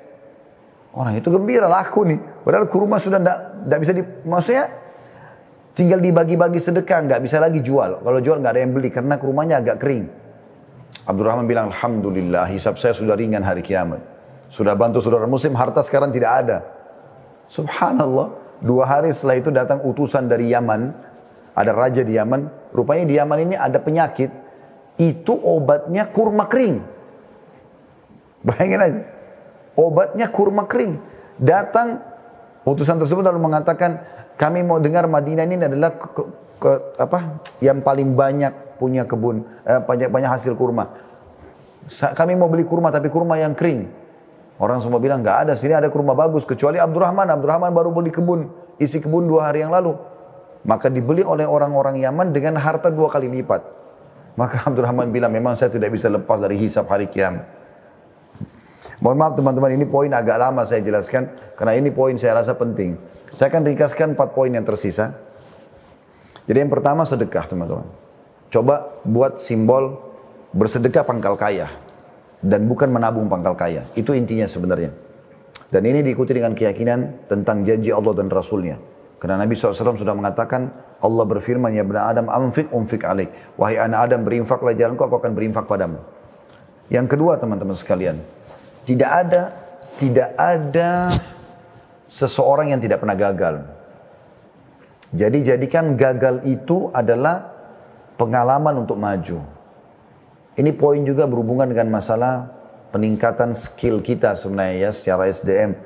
Orang 0.93 1.17
itu 1.17 1.29
gembira 1.29 1.69
laku 1.69 2.05
nih. 2.05 2.21
Padahal 2.45 2.69
kurma 2.69 2.97
sudah 3.01 3.21
tidak 3.21 3.79
bisa 3.81 3.93
di, 3.93 4.03
maksudnya 4.25 4.67
tinggal 5.79 6.03
dibagi-bagi 6.03 6.59
sedekah, 6.59 7.07
nggak 7.07 7.21
bisa 7.23 7.39
lagi 7.39 7.63
jual. 7.63 8.03
Kalau 8.03 8.19
jual 8.19 8.43
nggak 8.43 8.53
ada 8.59 8.61
yang 8.67 8.75
beli 8.75 8.91
karena 8.91 9.15
kurmanya 9.15 9.63
agak 9.63 9.79
kering. 9.79 10.11
Abdurrahman 11.07 11.47
bilang, 11.47 11.71
Alhamdulillah 11.71 12.51
hisab 12.51 12.83
saya 12.83 12.99
sudah 12.99 13.15
ringan 13.15 13.47
hari 13.47 13.63
kiamat. 13.63 14.03
Sudah 14.51 14.75
bantu 14.75 14.99
saudara 14.99 15.31
muslim, 15.31 15.55
harta 15.55 15.87
sekarang 15.87 16.11
tidak 16.11 16.33
ada. 16.35 16.59
Subhanallah, 17.47 18.59
dua 18.59 18.91
hari 18.91 19.15
setelah 19.15 19.39
itu 19.39 19.55
datang 19.55 19.79
utusan 19.87 20.27
dari 20.27 20.51
Yaman. 20.51 20.91
Ada 21.55 21.71
raja 21.71 22.03
di 22.03 22.19
Yaman. 22.19 22.75
Rupanya 22.75 23.07
di 23.07 23.15
Yaman 23.15 23.39
ini 23.47 23.55
ada 23.55 23.79
penyakit. 23.79 24.35
Itu 24.99 25.33
obatnya 25.33 26.11
kurma 26.11 26.51
kering. 26.51 26.83
Bayangin 28.43 28.81
aja. 28.83 29.01
Obatnya 29.79 30.27
kurma 30.27 30.67
kering. 30.67 30.99
Datang 31.39 32.03
utusan 32.67 32.99
tersebut 32.99 33.23
lalu 33.23 33.41
mengatakan 33.41 34.03
kami 34.39 34.63
mau 34.63 34.79
dengar 34.79 35.11
Madinah 35.11 35.45
ini 35.51 35.59
adalah 35.59 35.99
ke, 35.99 36.23
ke, 36.63 36.71
apa 36.95 37.43
yang 37.59 37.83
paling 37.83 38.15
banyak 38.15 38.79
punya 38.79 39.03
kebun 39.03 39.43
eh, 39.67 39.83
banyak 39.83 40.15
banyak 40.15 40.31
hasil 40.31 40.55
kurma. 40.55 40.95
Kami 41.91 42.39
mau 42.39 42.47
beli 42.47 42.63
kurma 42.63 42.95
tapi 42.95 43.11
kurma 43.11 43.35
yang 43.43 43.59
kering. 43.59 43.91
Orang 44.63 44.79
semua 44.79 45.03
bilang 45.03 45.23
nggak 45.23 45.49
ada, 45.49 45.53
sini 45.59 45.75
ada 45.75 45.91
rumah 45.91 46.15
bagus 46.15 46.47
kecuali 46.47 46.79
Abdurrahman. 46.79 47.27
Abdurrahman 47.31 47.75
baru 47.75 47.91
beli 47.91 48.15
kebun, 48.15 48.47
isi 48.79 49.03
kebun 49.03 49.27
dua 49.27 49.51
hari 49.51 49.67
yang 49.67 49.75
lalu. 49.75 49.99
Maka 50.67 50.91
dibeli 50.91 51.27
oleh 51.27 51.47
orang-orang 51.47 51.99
Yaman 51.99 52.31
dengan 52.31 52.59
harta 52.63 52.91
dua 52.95 53.11
kali 53.11 53.27
lipat. 53.27 53.63
Maka 54.39 54.63
Abdurrahman 54.71 55.11
bilang 55.11 55.35
memang 55.35 55.59
saya 55.59 55.75
tidak 55.75 55.91
bisa 55.91 56.07
lepas 56.07 56.39
dari 56.39 56.55
hisab 56.55 56.87
hari 56.87 57.11
kiamat. 57.11 57.58
Mohon 58.99 59.17
maaf 59.23 59.33
teman-teman, 59.39 59.71
ini 59.79 59.87
poin 59.87 60.11
agak 60.11 60.37
lama 60.43 60.67
saya 60.67 60.83
jelaskan 60.83 61.31
karena 61.55 61.79
ini 61.79 61.95
poin 61.95 62.19
saya 62.19 62.43
rasa 62.43 62.59
penting. 62.59 62.99
Saya 63.31 63.47
akan 63.55 63.63
ringkaskan 63.63 64.19
empat 64.19 64.35
poin 64.35 64.51
yang 64.51 64.67
tersisa. 64.67 65.15
Jadi 66.51 66.59
yang 66.67 66.73
pertama 66.73 67.07
sedekah 67.07 67.47
teman-teman. 67.47 67.87
Coba 68.51 68.99
buat 69.07 69.39
simbol 69.39 70.01
bersedekah 70.51 71.05
pangkal 71.07 71.39
kaya 71.39 71.71
dan 72.43 72.67
bukan 72.67 72.91
menabung 72.91 73.31
pangkal 73.31 73.55
kaya. 73.55 73.87
Itu 73.95 74.17
intinya 74.19 74.51
sebenarnya. 74.51 74.91
Dan 75.69 75.85
ini 75.85 76.01
diikuti 76.01 76.33
dengan 76.33 76.57
keyakinan 76.57 77.29
tentang 77.29 77.63
janji 77.63 77.93
Allah 77.93 78.17
dan 78.17 78.33
Rasulnya. 78.33 78.81
Karena 79.21 79.37
Nabi 79.45 79.53
SAW 79.53 79.99
sudah 79.99 80.17
mengatakan, 80.17 80.73
Allah 81.05 81.25
berfirman, 81.29 81.75
Ya 81.75 81.85
benar 81.85 82.15
Adam, 82.15 82.33
amfik 82.33 82.73
umfik 82.73 83.05
alaik. 83.05 83.29
Wahai 83.61 83.77
anak 83.77 84.09
Adam, 84.09 84.25
berinfaklah 84.25 84.73
jalanku, 84.73 85.05
aku 85.05 85.21
akan 85.21 85.37
berinfak 85.37 85.69
padamu. 85.69 86.01
Yang 86.89 87.13
kedua 87.13 87.37
teman-teman 87.37 87.77
sekalian, 87.77 88.17
tidak 88.89 89.11
ada, 89.13 89.43
tidak 90.01 90.33
ada 90.41 91.13
seseorang 92.09 92.73
yang 92.73 92.81
tidak 92.81 93.05
pernah 93.05 93.13
gagal. 93.13 93.69
Jadi 95.13 95.45
jadikan 95.45 95.93
gagal 95.93 96.41
itu 96.49 96.89
adalah 96.97 97.53
pengalaman 98.17 98.81
untuk 98.81 98.97
maju. 98.97 99.45
Ini 100.57 100.73
poin 100.73 101.05
juga 101.05 101.29
berhubungan 101.29 101.69
dengan 101.69 101.93
masalah 101.93 102.49
peningkatan 102.89 103.53
skill 103.53 104.01
kita 104.01 104.33
sebenarnya 104.33 104.89
ya 104.89 104.91
secara 104.91 105.29
SDM. 105.29 105.77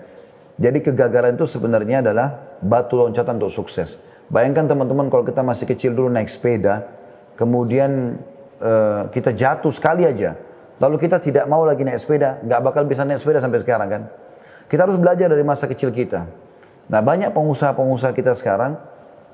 Jadi 0.62 0.78
kegagalan 0.78 1.34
itu 1.34 1.46
sebenarnya 1.50 2.06
adalah 2.06 2.58
batu 2.62 3.02
loncatan 3.02 3.42
untuk 3.42 3.50
sukses. 3.50 3.98
Bayangkan 4.30 4.70
teman-teman 4.70 5.10
kalau 5.10 5.26
kita 5.26 5.42
masih 5.42 5.66
kecil 5.66 5.92
dulu 5.92 6.06
naik 6.06 6.30
sepeda, 6.30 6.86
kemudian 7.34 8.22
uh, 8.62 9.10
kita 9.10 9.34
jatuh 9.34 9.74
sekali 9.74 10.06
aja, 10.06 10.38
lalu 10.82 10.98
kita 10.98 11.22
tidak 11.22 11.46
mau 11.46 11.62
lagi 11.62 11.86
naik 11.86 12.02
sepeda, 12.02 12.42
nggak 12.42 12.60
bakal 12.66 12.82
bisa 12.82 13.06
naik 13.06 13.22
sepeda 13.22 13.38
sampai 13.38 13.62
sekarang 13.62 13.86
kan? 13.86 14.02
Kita 14.66 14.82
harus 14.82 14.98
belajar 14.98 15.30
dari 15.30 15.46
masa 15.46 15.70
kecil 15.70 15.94
kita. 15.94 16.26
Nah 16.90 16.98
banyak 16.98 17.30
pengusaha-pengusaha 17.30 18.10
kita 18.10 18.34
sekarang, 18.34 18.74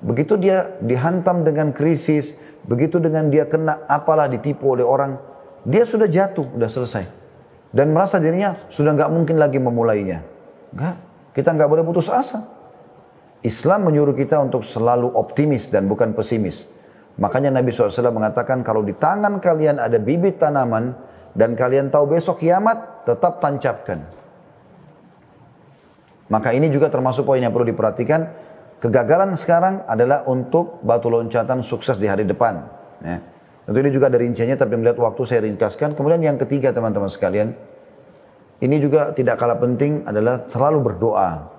begitu 0.05 0.36
dia 0.36 0.76
dihantam 0.84 1.49
dengan 1.49 1.72
krisis, 1.72 2.36
begitu 2.68 3.01
dengan 3.01 3.32
dia 3.32 3.49
kena 3.49 3.80
apalah 3.88 4.28
ditipu 4.28 4.76
oleh 4.76 4.84
orang, 4.84 5.16
dia 5.64 5.88
sudah 5.88 6.05
jatuh, 6.05 6.44
sudah 6.53 6.68
selesai. 6.68 7.05
Dan 7.72 7.96
merasa 7.96 8.20
dirinya 8.20 8.68
sudah 8.68 8.92
nggak 8.92 9.09
mungkin 9.09 9.40
lagi 9.40 9.57
memulainya. 9.57 10.20
Enggak, 10.76 10.96
kita 11.32 11.57
nggak 11.57 11.68
boleh 11.68 11.84
putus 11.84 12.12
asa. 12.12 12.44
Islam 13.40 13.88
menyuruh 13.88 14.12
kita 14.12 14.36
untuk 14.42 14.66
selalu 14.66 15.14
optimis 15.14 15.70
dan 15.72 15.88
bukan 15.88 16.12
pesimis. 16.12 16.66
Makanya 17.18 17.55
Nabi 17.55 17.70
SAW 17.70 18.14
mengatakan 18.14 18.62
kalau 18.66 18.82
di 18.82 18.94
tangan 18.94 19.38
kalian 19.42 19.78
ada 19.78 19.99
bibit 19.99 20.38
tanaman 20.42 20.94
dan 21.39 21.55
kalian 21.55 21.86
tahu 21.86 22.11
besok 22.11 22.43
kiamat, 22.43 23.07
tetap 23.07 23.39
tancapkan. 23.39 24.03
Maka 26.26 26.51
ini 26.51 26.66
juga 26.66 26.91
termasuk 26.91 27.22
poin 27.22 27.39
yang 27.39 27.55
perlu 27.55 27.70
diperhatikan. 27.70 28.26
Kegagalan 28.82 29.39
sekarang 29.39 29.86
adalah 29.86 30.26
untuk 30.26 30.82
batu 30.82 31.07
loncatan 31.07 31.62
sukses 31.62 31.95
di 31.95 32.11
hari 32.11 32.26
depan. 32.26 32.66
Ya. 33.07 33.22
Tentu 33.62 33.78
ini 33.78 33.91
juga 33.95 34.11
dari 34.11 34.26
rinciannya 34.26 34.59
tapi 34.59 34.74
melihat 34.74 34.99
waktu 34.99 35.22
saya 35.30 35.47
ringkaskan. 35.47 35.95
Kemudian 35.95 36.26
yang 36.26 36.36
ketiga 36.43 36.74
teman-teman 36.74 37.07
sekalian, 37.07 37.55
ini 38.59 38.76
juga 38.82 39.14
tidak 39.14 39.39
kalah 39.39 39.62
penting 39.62 40.03
adalah 40.11 40.43
selalu 40.51 40.78
berdoa. 40.91 41.55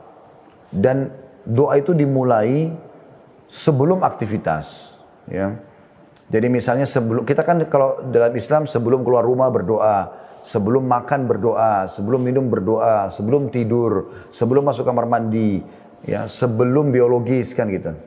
Dan 0.69 1.07
doa 1.47 1.79
itu 1.79 1.95
dimulai 1.95 2.75
sebelum 3.47 4.03
aktivitas. 4.03 4.91
Ya. 5.31 5.55
Jadi 6.29 6.45
misalnya 6.45 6.85
sebelum 6.85 7.25
kita 7.25 7.41
kan 7.41 7.57
kalau 7.65 8.05
dalam 8.13 8.29
Islam 8.37 8.69
sebelum 8.69 9.01
keluar 9.01 9.25
rumah 9.25 9.49
berdoa, 9.49 10.13
sebelum 10.45 10.85
makan 10.85 11.25
berdoa, 11.25 11.89
sebelum 11.89 12.21
minum 12.21 12.45
berdoa, 12.45 13.09
sebelum 13.09 13.49
tidur, 13.49 14.13
sebelum 14.29 14.69
masuk 14.69 14.85
kamar 14.85 15.09
mandi, 15.09 15.65
ya, 16.05 16.29
sebelum 16.29 16.93
biologis 16.93 17.57
kan 17.57 17.65
gitu. 17.73 17.97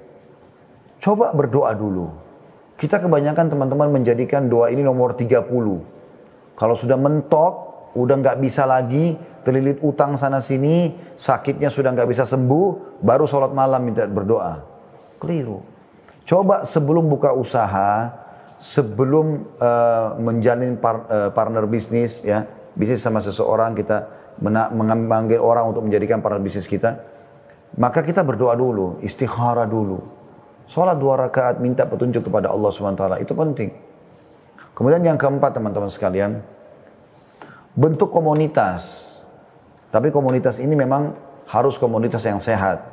Coba 1.03 1.35
berdoa 1.35 1.75
dulu. 1.75 2.15
Kita 2.79 3.03
kebanyakan 3.03 3.51
teman-teman 3.51 3.91
menjadikan 3.91 4.47
doa 4.47 4.71
ini 4.71 4.87
nomor 4.87 5.19
30. 5.19 5.51
Kalau 6.55 6.75
sudah 6.79 6.99
mentok, 6.99 7.55
udah 7.99 8.17
nggak 8.23 8.39
bisa 8.39 8.67
lagi, 8.71 9.19
terlilit 9.43 9.83
utang 9.83 10.15
sana 10.15 10.39
sini, 10.39 10.95
sakitnya 11.19 11.75
sudah 11.75 11.91
nggak 11.91 12.07
bisa 12.07 12.23
sembuh, 12.23 12.99
baru 13.03 13.27
sholat 13.27 13.51
malam 13.51 13.83
minta 13.83 14.07
berdoa. 14.07 14.63
Keliru. 15.19 15.72
Coba 16.23 16.63
sebelum 16.63 17.11
buka 17.11 17.35
usaha, 17.35 18.15
sebelum 18.63 19.43
uh, 19.59 20.15
menjalin 20.23 20.79
par, 20.79 21.07
uh, 21.11 21.31
partner 21.35 21.67
bisnis, 21.67 22.23
ya 22.23 22.47
bisnis 22.79 23.03
sama 23.03 23.19
seseorang 23.19 23.75
kita 23.75 24.07
memanggil 24.43 25.43
orang 25.43 25.75
untuk 25.75 25.85
menjadikan 25.85 26.23
partner 26.23 26.41
bisnis 26.41 26.71
kita, 26.71 27.03
maka 27.77 28.01
kita 28.07 28.23
berdoa 28.23 28.55
dulu, 28.55 29.03
istikhara 29.03 29.67
dulu. 29.67 30.01
Sholat 30.71 30.97
dua 30.97 31.29
rakaat 31.29 31.61
minta 31.61 31.85
petunjuk 31.85 32.31
kepada 32.31 32.49
Allah 32.49 32.71
SWT 32.73 33.05
itu 33.21 33.33
penting. 33.37 33.71
Kemudian 34.73 35.05
yang 35.05 35.21
keempat 35.21 35.53
teman-teman 35.53 35.93
sekalian, 35.93 36.41
bentuk 37.77 38.09
komunitas. 38.09 39.13
Tapi 39.93 40.09
komunitas 40.09 40.57
ini 40.65 40.73
memang 40.73 41.13
harus 41.45 41.77
komunitas 41.77 42.25
yang 42.25 42.41
sehat. 42.41 42.92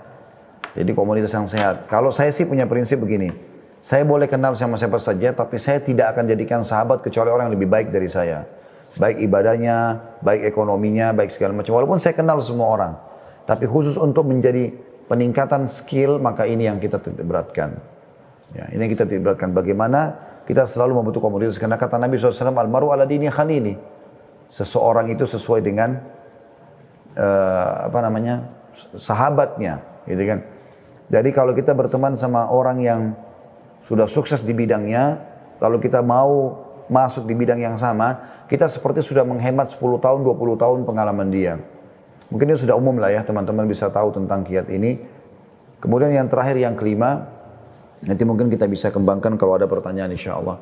Jadi 0.77 0.91
komunitas 0.93 1.33
yang 1.33 1.49
sehat. 1.49 1.89
Kalau 1.89 2.13
saya 2.13 2.29
sih 2.29 2.45
punya 2.45 2.69
prinsip 2.69 3.01
begini, 3.01 3.33
saya 3.79 4.03
boleh 4.03 4.27
kenal 4.27 4.53
sama 4.59 4.75
siapa 4.75 4.99
saja, 4.99 5.31
tapi 5.31 5.55
saya 5.55 5.79
tidak 5.79 6.11
akan 6.13 6.27
jadikan 6.27 6.61
sahabat 6.61 6.99
kecuali 6.99 7.31
orang 7.31 7.47
yang 7.49 7.55
lebih 7.55 7.69
baik 7.71 7.87
dari 7.95 8.11
saya. 8.11 8.43
Baik 8.99 9.23
ibadahnya, 9.23 10.01
baik 10.19 10.49
ekonominya, 10.49 11.15
baik 11.15 11.31
segala 11.31 11.55
macam. 11.55 11.77
Walaupun 11.77 12.01
saya 12.01 12.17
kenal 12.17 12.41
semua 12.43 12.67
orang. 12.69 12.93
Tapi 13.47 13.65
khusus 13.65 13.95
untuk 13.97 14.27
menjadi 14.29 14.69
peningkatan 15.09 15.65
skill 15.65 16.21
maka 16.21 16.45
ini 16.45 16.69
yang 16.69 16.77
kita 16.77 17.01
beratkan. 17.25 17.79
Ya, 18.53 18.69
ini 18.73 18.85
yang 18.85 18.93
kita 18.93 19.05
beratkan. 19.21 19.53
Bagaimana 19.53 20.29
kita 20.49 20.65
selalu 20.65 20.97
membutuhkan 20.97 21.29
komunitas. 21.29 21.61
Karena 21.61 21.77
kata 21.77 22.01
Nabi 22.01 22.17
SAW, 22.17 22.57
Almaru 22.57 22.89
ala 22.89 23.05
dini 23.05 23.29
khalili. 23.29 23.77
Seseorang 24.49 25.13
itu 25.13 25.29
sesuai 25.29 25.61
dengan 25.61 26.01
uh, 27.13 27.85
apa 27.85 27.99
namanya 28.01 28.49
sahabatnya, 28.97 29.85
gitu 30.09 30.25
kan. 30.25 30.41
Jadi 31.09 31.29
kalau 31.33 31.57
kita 31.57 31.73
berteman 31.73 32.13
sama 32.13 32.53
orang 32.53 32.77
yang 32.79 33.01
sudah 33.81 34.05
sukses 34.05 34.45
di 34.45 34.53
bidangnya, 34.53 35.17
lalu 35.57 35.81
kita 35.81 36.05
mau 36.05 36.65
masuk 36.89 37.25
di 37.25 37.33
bidang 37.37 37.61
yang 37.61 37.77
sama, 37.77 38.21
kita 38.49 38.69
seperti 38.69 39.05
sudah 39.05 39.25
menghemat 39.25 39.69
10 39.69 40.01
tahun, 40.01 40.19
20 40.25 40.57
tahun 40.57 40.79
pengalaman 40.85 41.29
dia. 41.29 41.57
Mungkin 42.29 42.45
ini 42.53 42.57
sudah 42.57 42.77
umum 42.77 42.97
lah 43.01 43.09
ya 43.09 43.25
teman-teman 43.25 43.65
bisa 43.65 43.89
tahu 43.89 44.13
tentang 44.13 44.45
kiat 44.45 44.69
ini. 44.69 45.01
Kemudian 45.81 46.13
yang 46.13 46.29
terakhir 46.29 46.61
yang 46.61 46.77
kelima, 46.77 47.25
nanti 48.05 48.21
mungkin 48.25 48.51
kita 48.53 48.69
bisa 48.69 48.93
kembangkan 48.93 49.33
kalau 49.37 49.57
ada 49.57 49.65
pertanyaan 49.65 50.13
insya 50.13 50.37
Allah. 50.37 50.57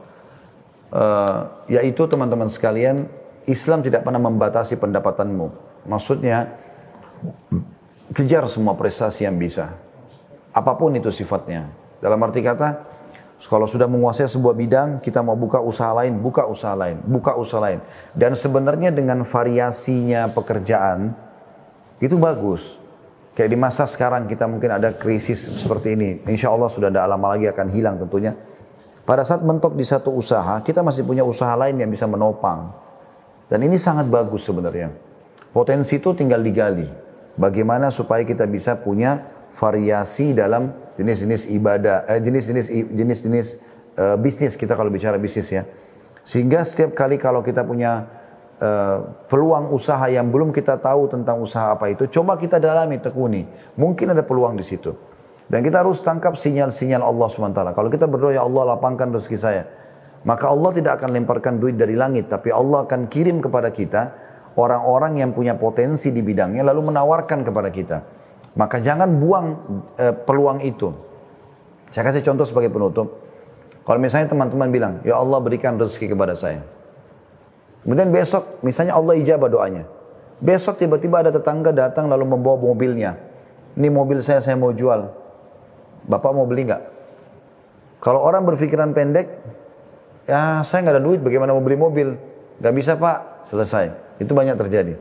Uh, 0.88 1.40
yaitu 1.68 2.08
teman-teman 2.08 2.48
sekalian, 2.48 3.12
Islam 3.44 3.84
tidak 3.84 4.08
pernah 4.08 4.24
membatasi 4.24 4.80
pendapatanmu. 4.80 5.48
Maksudnya, 5.92 6.56
kejar 8.16 8.48
semua 8.48 8.80
prestasi 8.80 9.28
yang 9.28 9.36
bisa. 9.36 9.87
Apa 10.58 10.74
pun 10.74 10.90
itu 10.98 11.14
sifatnya. 11.14 11.70
Dalam 12.02 12.18
arti 12.26 12.42
kata, 12.42 12.82
kalau 13.46 13.70
sudah 13.70 13.86
menguasai 13.86 14.26
sebuah 14.26 14.58
bidang, 14.58 14.98
kita 15.06 15.22
mau 15.22 15.38
buka 15.38 15.62
usaha 15.62 15.94
lain, 15.94 16.18
buka 16.18 16.50
usaha 16.50 16.74
lain, 16.74 16.98
buka 17.06 17.38
usaha 17.38 17.62
lain. 17.62 17.78
Dan 18.18 18.34
sebenarnya 18.34 18.90
dengan 18.90 19.22
variasinya 19.22 20.34
pekerjaan, 20.34 21.14
itu 22.02 22.18
bagus. 22.18 22.82
Kayak 23.38 23.54
di 23.54 23.58
masa 23.62 23.86
sekarang 23.86 24.26
kita 24.26 24.50
mungkin 24.50 24.74
ada 24.74 24.90
krisis 24.98 25.46
seperti 25.46 25.94
ini. 25.94 26.26
Insya 26.26 26.50
Allah 26.50 26.74
sudah 26.74 26.90
tidak 26.90 27.06
lama 27.06 27.38
lagi 27.38 27.46
akan 27.46 27.68
hilang 27.70 28.02
tentunya. 28.02 28.34
Pada 29.06 29.22
saat 29.22 29.46
mentok 29.46 29.78
di 29.78 29.86
satu 29.86 30.10
usaha, 30.10 30.58
kita 30.66 30.82
masih 30.82 31.06
punya 31.06 31.22
usaha 31.22 31.54
lain 31.54 31.78
yang 31.78 31.94
bisa 31.94 32.10
menopang. 32.10 32.74
Dan 33.46 33.62
ini 33.62 33.78
sangat 33.78 34.10
bagus 34.10 34.42
sebenarnya. 34.42 34.90
Potensi 35.54 36.02
itu 36.02 36.18
tinggal 36.18 36.42
digali. 36.42 36.90
Bagaimana 37.38 37.94
supaya 37.94 38.26
kita 38.26 38.50
bisa 38.50 38.82
punya 38.82 39.37
variasi 39.58 40.38
dalam 40.38 40.70
jenis-jenis 41.02 41.50
ibadah, 41.50 42.06
eh, 42.06 42.22
jenis-jenis 42.22 42.68
jenis-jenis 42.94 43.48
uh, 43.98 44.16
bisnis 44.22 44.54
kita 44.54 44.78
kalau 44.78 44.94
bicara 44.94 45.18
bisnis 45.18 45.50
ya. 45.50 45.66
Sehingga 46.22 46.62
setiap 46.62 46.94
kali 46.94 47.18
kalau 47.18 47.42
kita 47.42 47.66
punya 47.66 48.06
uh, 48.62 49.26
peluang 49.26 49.74
usaha 49.74 50.06
yang 50.14 50.30
belum 50.30 50.54
kita 50.54 50.78
tahu 50.78 51.10
tentang 51.10 51.42
usaha 51.42 51.74
apa 51.74 51.90
itu, 51.90 52.06
coba 52.06 52.38
kita 52.38 52.62
dalami, 52.62 53.02
tekuni. 53.02 53.50
Mungkin 53.82 54.14
ada 54.14 54.22
peluang 54.22 54.54
di 54.54 54.66
situ. 54.66 54.94
Dan 55.48 55.64
kita 55.64 55.82
harus 55.82 56.04
tangkap 56.04 56.36
sinyal-sinyal 56.36 57.00
Allah 57.00 57.28
SWT. 57.32 57.62
Kalau 57.72 57.90
kita 57.90 58.06
berdoa, 58.06 58.36
ya 58.36 58.44
Allah 58.44 58.76
lapangkan 58.76 59.16
rezeki 59.16 59.38
saya. 59.40 59.64
Maka 60.28 60.52
Allah 60.52 60.76
tidak 60.76 61.00
akan 61.00 61.16
lemparkan 61.16 61.56
duit 61.56 61.80
dari 61.80 61.96
langit, 61.96 62.28
tapi 62.28 62.52
Allah 62.52 62.84
akan 62.84 63.08
kirim 63.08 63.40
kepada 63.40 63.72
kita 63.72 64.12
orang-orang 64.60 65.24
yang 65.24 65.32
punya 65.32 65.56
potensi 65.56 66.12
di 66.12 66.20
bidangnya 66.20 66.68
lalu 66.68 66.92
menawarkan 66.92 67.48
kepada 67.48 67.72
kita. 67.72 68.17
Maka 68.58 68.82
jangan 68.82 69.22
buang 69.22 69.48
uh, 70.02 70.14
peluang 70.26 70.66
itu. 70.66 70.90
Saya 71.94 72.10
kasih 72.10 72.26
contoh 72.26 72.44
sebagai 72.44 72.74
penutup. 72.74 73.22
Kalau 73.86 74.02
misalnya 74.02 74.28
teman-teman 74.28 74.68
bilang, 74.68 74.94
ya 75.08 75.16
Allah 75.16 75.40
berikan 75.40 75.80
rezeki 75.80 76.12
kepada 76.18 76.36
saya. 76.36 76.66
Kemudian 77.86 78.12
besok, 78.12 78.60
misalnya 78.66 79.00
Allah 79.00 79.16
ijabah 79.16 79.48
doanya. 79.48 79.88
Besok 80.44 80.76
tiba-tiba 80.76 81.24
ada 81.24 81.32
tetangga 81.32 81.72
datang 81.72 82.12
lalu 82.12 82.28
membawa 82.28 82.60
mobilnya. 82.60 83.16
Ini 83.80 83.88
mobil 83.88 84.20
saya, 84.20 84.44
saya 84.44 84.60
mau 84.60 84.76
jual. 84.76 85.08
Bapak 86.04 86.36
mau 86.36 86.44
beli 86.44 86.68
nggak? 86.68 86.84
Kalau 88.04 88.20
orang 88.26 88.44
berpikiran 88.44 88.92
pendek, 88.92 89.32
ya 90.28 90.66
saya 90.68 90.84
nggak 90.84 90.96
ada 91.00 91.04
duit, 91.04 91.24
bagaimana 91.24 91.56
mau 91.56 91.64
beli 91.64 91.80
mobil? 91.80 92.20
Gak 92.58 92.74
bisa 92.74 92.98
pak, 92.98 93.46
selesai. 93.46 93.94
Itu 94.18 94.34
banyak 94.34 94.58
terjadi. 94.58 94.98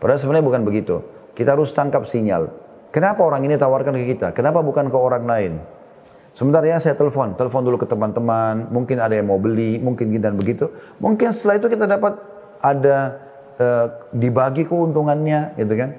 Padahal 0.00 0.16
sebenarnya 0.16 0.46
bukan 0.48 0.62
begitu. 0.64 1.04
Kita 1.36 1.52
harus 1.52 1.70
tangkap 1.76 2.08
sinyal. 2.08 2.48
Kenapa 2.96 3.28
orang 3.28 3.44
ini 3.44 3.60
tawarkan 3.60 3.92
ke 3.92 4.16
kita? 4.16 4.32
Kenapa 4.32 4.64
bukan 4.64 4.88
ke 4.88 4.96
orang 4.96 5.28
lain? 5.28 5.60
Sebentar 6.32 6.64
ya 6.64 6.80
saya 6.80 6.96
telepon, 6.96 7.36
telepon 7.36 7.60
dulu 7.60 7.76
ke 7.76 7.84
teman-teman, 7.84 8.72
mungkin 8.72 8.96
ada 9.04 9.12
yang 9.12 9.28
mau 9.28 9.36
beli, 9.36 9.76
mungkin 9.76 10.08
gini 10.08 10.24
dan 10.24 10.32
begitu. 10.32 10.72
Mungkin 10.96 11.28
setelah 11.28 11.60
itu 11.60 11.68
kita 11.68 11.84
dapat 11.84 12.16
ada 12.64 13.20
uh, 13.60 13.86
dibagi 14.16 14.64
keuntungannya 14.64 15.60
gitu 15.60 15.76
kan. 15.76 15.92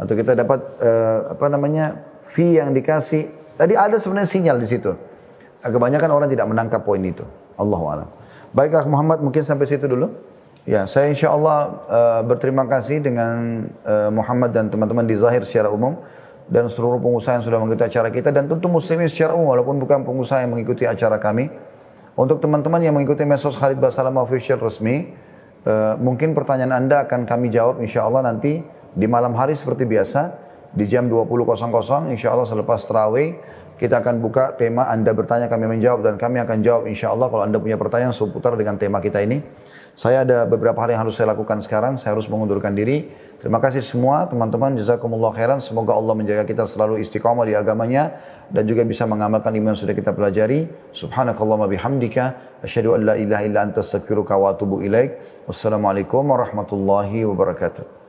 Atau 0.00 0.16
kita 0.16 0.32
dapat 0.32 0.64
uh, 0.80 1.36
apa 1.36 1.44
namanya 1.52 2.08
fee 2.24 2.56
yang 2.56 2.72
dikasih. 2.72 3.28
Tadi 3.60 3.76
ada 3.76 4.00
sebenarnya 4.00 4.32
sinyal 4.32 4.56
di 4.56 4.68
situ. 4.68 4.96
Kebanyakan 5.60 6.08
orang 6.08 6.32
tidak 6.32 6.48
menangkap 6.48 6.80
poin 6.80 7.04
itu. 7.04 7.28
Allah 7.60 7.80
a'lam. 7.84 8.08
Baiklah 8.56 8.88
Muhammad 8.88 9.20
mungkin 9.20 9.44
sampai 9.44 9.68
situ 9.68 9.84
dulu. 9.84 10.08
Ya, 10.64 10.88
saya 10.88 11.12
insya 11.12 11.36
Allah 11.36 11.84
uh, 11.84 12.20
berterima 12.24 12.64
kasih 12.64 13.04
dengan 13.04 13.68
uh, 13.84 14.08
Muhammad 14.08 14.56
dan 14.56 14.72
teman-teman 14.72 15.04
di 15.04 15.20
Zahir 15.20 15.44
secara 15.44 15.68
umum 15.68 16.00
dan 16.50 16.66
seluruh 16.66 16.98
pengusaha 16.98 17.38
yang 17.38 17.44
sudah 17.46 17.58
mengikuti 17.62 17.86
acara 17.86 18.10
kita 18.10 18.34
dan 18.34 18.50
tentu 18.50 18.66
muslimin 18.66 19.06
secara 19.06 19.38
umum 19.38 19.54
walaupun 19.54 19.78
bukan 19.78 20.02
pengusaha 20.02 20.42
yang 20.42 20.50
mengikuti 20.50 20.84
acara 20.84 21.22
kami. 21.22 21.46
Untuk 22.18 22.42
teman-teman 22.42 22.82
yang 22.82 22.92
mengikuti 22.92 23.22
mesos 23.22 23.54
Khalid 23.54 23.78
Basalam 23.78 24.18
official 24.18 24.58
resmi, 24.58 25.14
uh, 25.64 25.94
mungkin 25.96 26.34
pertanyaan 26.34 26.74
Anda 26.74 27.06
akan 27.06 27.24
kami 27.24 27.48
jawab 27.54 27.78
insya 27.78 28.04
Allah 28.04 28.26
nanti 28.26 28.60
di 28.92 29.06
malam 29.06 29.32
hari 29.38 29.54
seperti 29.54 29.86
biasa 29.86 30.34
di 30.74 30.84
jam 30.90 31.06
20.00 31.06 32.10
insya 32.10 32.34
Allah 32.34 32.46
selepas 32.46 32.82
terawih 32.82 33.38
kita 33.80 34.04
akan 34.04 34.20
buka 34.20 34.52
tema 34.60 34.92
Anda 34.92 35.16
bertanya 35.16 35.48
kami 35.48 35.64
menjawab 35.64 36.04
dan 36.04 36.14
kami 36.20 36.36
akan 36.44 36.60
jawab 36.60 36.84
insya 36.84 37.16
Allah 37.16 37.32
kalau 37.32 37.48
Anda 37.48 37.56
punya 37.56 37.80
pertanyaan 37.80 38.12
seputar 38.12 38.52
dengan 38.60 38.76
tema 38.76 39.00
kita 39.00 39.24
ini. 39.24 39.40
Saya 39.96 40.28
ada 40.28 40.44
beberapa 40.44 40.76
hal 40.84 40.92
yang 40.92 41.00
harus 41.08 41.16
saya 41.16 41.32
lakukan 41.32 41.64
sekarang, 41.64 41.96
saya 41.96 42.12
harus 42.12 42.28
mengundurkan 42.28 42.76
diri. 42.76 43.08
Terima 43.40 43.56
kasih 43.56 43.80
semua 43.80 44.28
teman-teman, 44.28 44.76
jazakumullah 44.76 45.32
khairan. 45.32 45.64
Semoga 45.64 45.96
Allah 45.96 46.12
menjaga 46.12 46.44
kita 46.44 46.68
selalu 46.68 47.00
istiqamah 47.00 47.48
di 47.48 47.56
agamanya 47.56 48.20
dan 48.52 48.68
juga 48.68 48.84
bisa 48.84 49.08
mengamalkan 49.08 49.56
iman 49.56 49.72
yang 49.72 49.80
sudah 49.80 49.96
kita 49.96 50.12
pelajari. 50.12 50.68
Subhanakallahumma 50.92 51.72
bihamdika, 51.72 52.36
asyhadu 52.60 53.00
an 53.00 53.08
la 53.08 53.14
ilaha 53.16 53.42
illa 53.48 53.64
anta 53.64 53.80
astaghfiruka 53.80 54.36
wa 54.36 54.52
atubu 54.52 54.84
ilaik. 54.84 55.16
Wassalamualaikum 55.48 56.20
warahmatullahi 56.28 57.24
wabarakatuh. 57.24 57.99